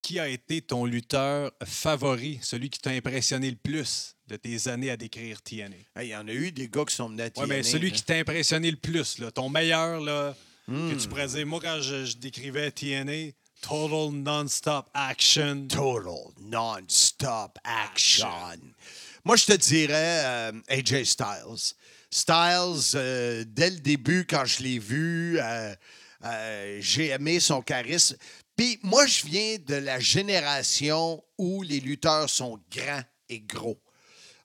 qui 0.02 0.20
a 0.20 0.28
été 0.30 0.62
ton 0.62 0.86
lutteur 0.86 1.52
favori, 1.66 2.40
celui 2.42 2.70
qui 2.70 2.80
t'a 2.80 2.92
impressionné 2.92 3.50
le 3.52 3.58
plus? 3.58 4.16
De 4.30 4.36
tes 4.38 4.68
années 4.68 4.90
à 4.92 4.98
décrire 4.98 5.42
TNA? 5.42 5.76
Hey, 5.96 6.08
Il 6.08 6.12
y 6.12 6.16
en 6.16 6.28
a 6.28 6.32
eu 6.32 6.52
des 6.52 6.70
gars 6.70 6.86
qui 6.86 6.96
sont 6.96 7.10
venus 7.10 7.22
à 7.22 7.26
Oui, 7.26 7.32
TNA, 7.34 7.48
mais 7.48 7.64
celui 7.64 7.90
là. 7.90 7.96
qui 7.96 8.04
t'a 8.04 8.16
impressionné 8.16 8.72
le 8.72 8.78
plus, 8.78 9.18
là, 9.20 9.32
ton 9.32 9.50
meilleur, 9.50 10.00
là, 10.00 10.36
que 10.68 10.72
Hmm. 10.72 10.98
tu 10.98 11.08
pourrais 11.08 11.28
dire, 11.28 11.46
moi, 11.48 11.60
quand 11.62 11.82
je, 11.82 12.06
je 12.06 12.18
décrivais 12.18 12.70
TNA, 12.72 13.32
Total 13.62 14.12
Non-Stop 14.14 14.86
Action. 14.94 15.68
Total 15.68 16.14
non-stop 16.42 17.58
action. 17.64 18.28
Moi, 19.26 19.36
je 19.36 19.46
te 19.48 19.54
dirais 19.54 20.22
euh, 20.26 20.52
AJ 20.70 21.04
Styles. 21.04 21.74
Styles, 22.10 22.96
euh, 22.96 23.44
dès 23.48 23.70
le 23.72 23.80
début, 23.80 24.26
quand 24.26 24.46
je 24.46 24.64
l'ai 24.64 24.80
vu, 24.80 25.38
euh, 25.42 25.76
j'ai 26.80 27.08
aimé 27.08 27.40
son 27.40 27.62
charisme. 27.62 28.16
Puis 28.56 28.80
moi, 28.84 29.06
je 29.08 29.26
viens 29.26 29.58
de 29.66 29.76
la 29.76 30.00
génération 30.00 31.22
où 31.38 31.62
les 31.64 31.80
lutteurs 31.80 32.30
sont 32.30 32.60
grands 32.72 33.04
et 33.28 33.40
gros. 33.42 33.80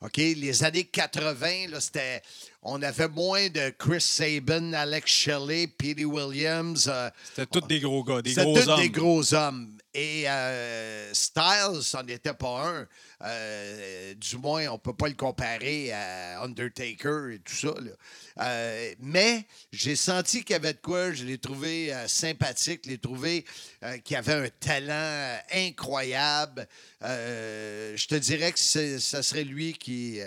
OK? 0.04 0.16
Les 0.18 0.62
années 0.64 0.84
80, 0.84 1.68
là, 1.70 1.80
c'était. 1.80 2.22
On 2.62 2.80
avait 2.82 3.08
moins 3.08 3.48
de 3.48 3.70
Chris 3.78 4.00
Sabin, 4.00 4.72
Alex 4.72 5.10
Shelley, 5.10 5.66
Petey 5.66 6.04
Williams. 6.04 6.86
euh, 6.92 7.10
C'était 7.34 7.46
tous 7.46 7.66
des 7.66 7.80
gros 7.80 8.02
gars, 8.04 8.22
des 8.22 8.30
c'était 8.30 8.42
gros 8.44 8.58
tous 8.60 8.68
hommes. 8.68 8.80
des 8.80 8.90
gros 8.90 9.34
hommes. 9.34 9.76
Et 9.96 10.28
euh, 10.28 11.14
Styles, 11.14 11.82
c'en 11.82 12.04
était 12.08 12.34
pas 12.34 12.66
un. 12.68 12.88
Euh, 13.22 14.14
du 14.14 14.36
moins, 14.38 14.66
on 14.68 14.78
peut 14.78 14.92
pas 14.92 15.06
le 15.08 15.14
comparer 15.14 15.92
à 15.92 16.42
Undertaker 16.42 17.32
et 17.32 17.38
tout 17.38 17.54
ça. 17.54 17.74
là. 17.80 17.92
Euh, 18.40 18.94
mais 18.98 19.44
j'ai 19.72 19.94
senti 19.94 20.42
qu'il 20.42 20.54
y 20.54 20.56
avait 20.56 20.72
de 20.72 20.80
quoi. 20.80 21.12
Je 21.12 21.24
l'ai 21.24 21.38
trouvé 21.38 21.94
euh, 21.94 22.08
sympathique. 22.08 22.80
Je 22.84 22.90
l'ai 22.90 22.98
trouvé 22.98 23.44
qu'il 24.02 24.16
avait 24.16 24.32
un 24.34 24.48
talent 24.60 25.38
incroyable. 25.52 26.66
Je 27.00 28.06
te 28.08 28.16
dirais 28.16 28.50
que 28.52 28.58
ça 28.58 29.22
serait 29.22 29.44
lui 29.44 29.74
qui, 29.74 30.18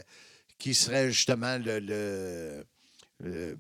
qui 0.58 0.74
serait 0.74 1.12
justement 1.12 1.58
le... 1.58 2.64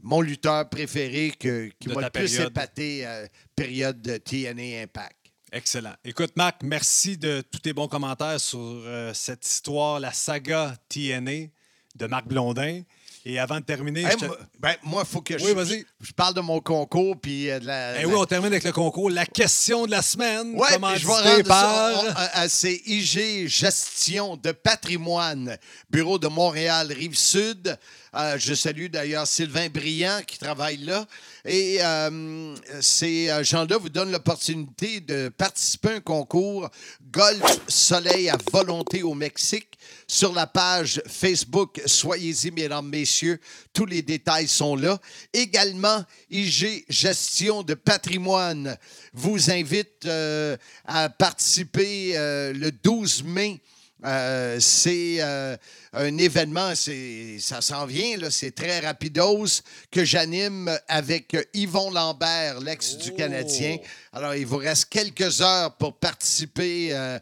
mon 0.03 0.21
lutteur 0.21 0.69
préféré 0.69 1.33
que- 1.37 1.69
qui 1.79 1.89
m'a 1.89 1.95
le 2.05 2.09
plus 2.11 2.37
épaté 2.47 3.05
euh, 3.05 3.27
période 3.55 4.01
de 4.01 4.17
TNA 4.17 4.83
Impact. 4.83 5.16
Excellent. 5.51 5.93
Écoute, 6.03 6.31
Marc, 6.35 6.57
merci 6.63 7.17
de 7.17 7.41
tous 7.41 7.59
tes 7.59 7.73
bons 7.73 7.87
commentaires 7.87 8.39
sur 8.39 8.59
euh, 8.59 9.13
cette 9.13 9.45
histoire, 9.45 9.99
la 9.99 10.11
saga 10.11 10.75
TNA 10.89 11.47
de 11.95 12.05
Marc 12.07 12.27
Blondin. 12.27 12.81
Et 13.25 13.39
avant 13.39 13.59
de 13.59 13.65
terminer, 13.65 14.03
Hey, 14.03 14.11
je 14.19 14.25
te- 14.25 14.31
ben, 14.59 14.75
moi, 14.83 15.03
il 15.05 15.09
faut 15.09 15.21
que 15.21 15.33
Oui, 15.33 15.53
je, 15.99 16.05
je 16.07 16.11
parle 16.13 16.33
de 16.33 16.39
mon 16.41 16.61
concours 16.61 17.19
puis 17.19 17.49
euh, 17.49 17.59
de 17.59 17.65
la. 17.65 18.01
Eh 18.01 18.05
oui, 18.05 18.13
on 18.15 18.25
termine 18.25 18.47
avec 18.53 18.63
le 18.63 18.71
concours. 18.71 19.09
La 19.09 19.25
question 19.25 19.85
de 19.85 19.91
la 19.91 20.01
semaine, 20.01 20.53
puis 20.57 20.99
je 20.99 21.07
vais 21.37 21.43
par... 21.43 22.03
c'est 22.47 22.81
IG 22.85 23.47
Gestion 23.47 24.37
de 24.37 24.51
patrimoine, 24.53 25.57
bureau 25.89 26.19
de 26.19 26.27
Montréal, 26.27 26.91
Rive-Sud. 26.91 27.77
Euh, 28.17 28.37
je 28.39 28.55
salue 28.55 28.87
d'ailleurs 28.87 29.27
Sylvain 29.27 29.69
Briand 29.69 30.21
qui 30.25 30.39
travaille 30.39 30.77
là. 30.77 31.05
Et 31.45 31.77
euh, 31.81 32.55
ces 32.81 33.29
euh, 33.29 33.43
gens-là 33.43 33.77
vous 33.77 33.89
donnent 33.89 34.11
l'opportunité 34.11 35.01
de 35.01 35.29
participer 35.29 35.89
à 35.89 35.93
un 35.93 35.99
concours 35.99 36.69
Golf 37.11 37.59
Soleil 37.67 38.29
à 38.29 38.37
volonté 38.51 39.03
au 39.03 39.13
Mexique 39.13 39.77
sur 40.07 40.33
la 40.33 40.47
page 40.47 41.01
Facebook. 41.07 41.81
Soyez-y, 41.85 42.51
mesdames, 42.51 42.87
messieurs. 42.87 43.39
Tous 43.73 43.85
les 43.85 44.01
détails 44.01 44.47
sont 44.47 44.75
là. 44.75 44.99
Également, 45.33 46.03
IG 46.29 46.85
Gestion 46.89 47.61
de 47.61 47.73
patrimoine 47.73 48.77
vous 49.13 49.51
invite 49.51 50.05
euh, 50.05 50.55
à 50.85 51.09
participer 51.09 52.17
euh, 52.17 52.53
le 52.53 52.71
12 52.71 53.23
mai. 53.23 53.59
Euh, 54.05 54.59
c'est 54.59 55.17
euh, 55.21 55.57
un 55.93 56.17
événement, 56.17 56.73
ça 56.75 57.61
s'en 57.61 57.87
vient, 57.87 58.17
c'est 58.29 58.53
très 58.53 58.79
rapidos 58.79 59.61
que 59.89 60.05
j'anime 60.05 60.77
avec 60.87 61.35
Yvon 61.53 61.89
Lambert, 61.89 62.59
l'ex 62.59 62.97
du 62.97 63.13
Canadien. 63.13 63.77
Alors, 64.13 64.35
il 64.35 64.45
vous 64.45 64.57
reste 64.57 64.85
quelques 64.89 65.41
heures 65.41 65.75
pour 65.77 65.95
participer, 65.95 66.89
euh, 66.91 67.19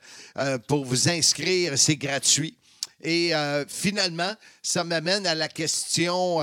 pour 0.68 0.84
vous 0.84 1.08
inscrire, 1.08 1.78
c'est 1.78 1.96
gratuit. 1.96 2.58
Et 3.02 3.34
finalement, 3.68 4.34
ça 4.64 4.84
m'amène 4.84 5.28
à 5.28 5.36
la 5.36 5.48
question, 5.48 6.40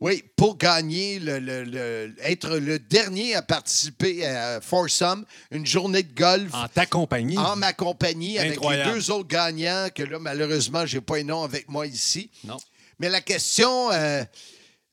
oui, 0.00 0.22
pour 0.36 0.58
gagner, 0.58 1.18
le, 1.18 1.38
le- 1.38 1.64
le- 1.64 2.14
être 2.20 2.56
le 2.58 2.78
dernier 2.78 3.34
à 3.34 3.40
participer 3.42 4.26
à 4.26 4.60
Foursome, 4.60 5.24
une 5.50 5.64
journée 5.66 6.02
de 6.02 6.14
golf 6.14 6.52
En 6.52 6.68
ta 6.68 6.84
compagnie. 6.86 7.38
en 7.38 7.56
ma 7.56 7.72
compagnie 7.72 8.38
avec 8.38 8.60
les 8.62 8.84
deux 8.84 9.10
autres 9.10 9.28
gagnants 9.28 9.88
que 9.94 10.02
là, 10.02 10.18
malheureusement, 10.18 10.84
j'ai 10.84 11.00
pas 11.00 11.16
un 11.18 11.24
nom 11.24 11.42
avec 11.44 11.68
moi 11.68 11.86
ici. 11.86 12.30
Non. 12.44 12.58
Mais 12.98 13.08
la 13.08 13.20
question, 13.22 13.90
euh, 13.92 14.22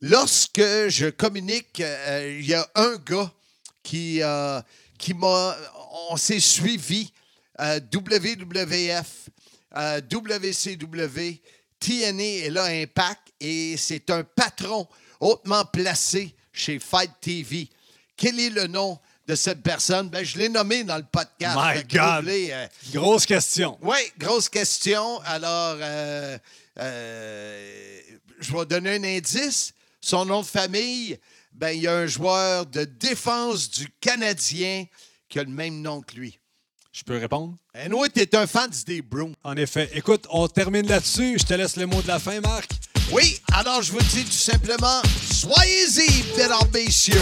lorsque 0.01 0.61
je 0.87 1.09
communique, 1.09 1.79
euh, 1.81 2.37
il 2.39 2.45
y 2.45 2.53
a 2.53 2.65
un 2.75 2.95
gars 3.05 3.31
qui, 3.83 4.21
euh, 4.21 4.61
qui 4.97 5.13
m'a. 5.13 5.57
On 6.11 6.17
s'est 6.17 6.39
suivi, 6.39 7.11
WWF, 7.59 9.29
WCW, 10.11 11.41
TNA 11.83 12.45
est 12.45 12.49
là, 12.49 12.63
Impact, 12.65 13.33
et 13.41 13.75
c'est 13.77 14.09
un 14.09 14.23
patron 14.23 14.87
hautement 15.19 15.65
placé 15.65 16.33
chez 16.53 16.79
Fight 16.79 17.11
TV. 17.19 17.69
Quel 18.15 18.39
est 18.39 18.49
le 18.51 18.67
nom 18.67 18.97
de 19.27 19.35
cette 19.35 19.61
personne? 19.61 20.07
Ben, 20.09 20.23
je 20.23 20.37
l'ai 20.37 20.47
nommé 20.47 20.85
dans 20.85 20.95
le 20.95 21.03
podcast. 21.03 21.57
My 21.57 21.83
God. 21.83 22.25
euh, 22.29 22.67
Grosse 22.93 23.25
question. 23.25 23.77
oui, 23.81 23.97
grosse 24.17 24.47
question. 24.47 25.19
Alors, 25.25 25.77
euh, 25.81 26.37
euh, 26.79 27.99
je 28.39 28.53
vais 28.55 28.65
donner 28.65 28.95
un 28.95 29.03
indice. 29.03 29.73
Son 29.99 30.25
nom 30.25 30.41
de 30.41 30.45
famille, 30.45 31.17
ben, 31.51 31.71
il 31.71 31.81
y 31.81 31.87
a 31.87 31.95
un 31.97 32.07
joueur 32.07 32.65
de 32.65 32.85
défense 32.85 33.69
du 33.69 33.89
Canadien 33.99 34.85
qui 35.27 35.39
a 35.39 35.43
le 35.43 35.49
même 35.49 35.81
nom 35.81 36.01
que 36.01 36.15
lui. 36.15 36.39
Je 36.93 37.03
peux 37.03 37.17
répondre? 37.17 37.55
Et 37.73 37.89
nous, 37.89 38.07
tu 38.07 38.19
es 38.19 38.35
un 38.35 38.45
fan 38.45 38.69
des 38.85 39.01
Browns. 39.01 39.33
En 39.43 39.57
effet. 39.57 39.89
Écoute, 39.95 40.27
on 40.29 40.47
termine 40.47 40.87
là-dessus. 40.87 41.37
Je 41.39 41.43
te 41.43 41.55
laisse 41.55 41.75
le 41.75 41.87
mot 41.87 42.01
de 42.03 42.07
la 42.07 42.19
fin, 42.19 42.39
Marc. 42.39 42.69
Oui, 43.11 43.41
alors 43.51 43.81
je 43.81 43.91
vous 43.91 43.99
dis 43.99 44.23
tout 44.23 44.31
simplement, 44.31 45.01
soyez-y, 45.31 46.37
mesdames, 46.37 46.69
messieurs. 46.71 47.15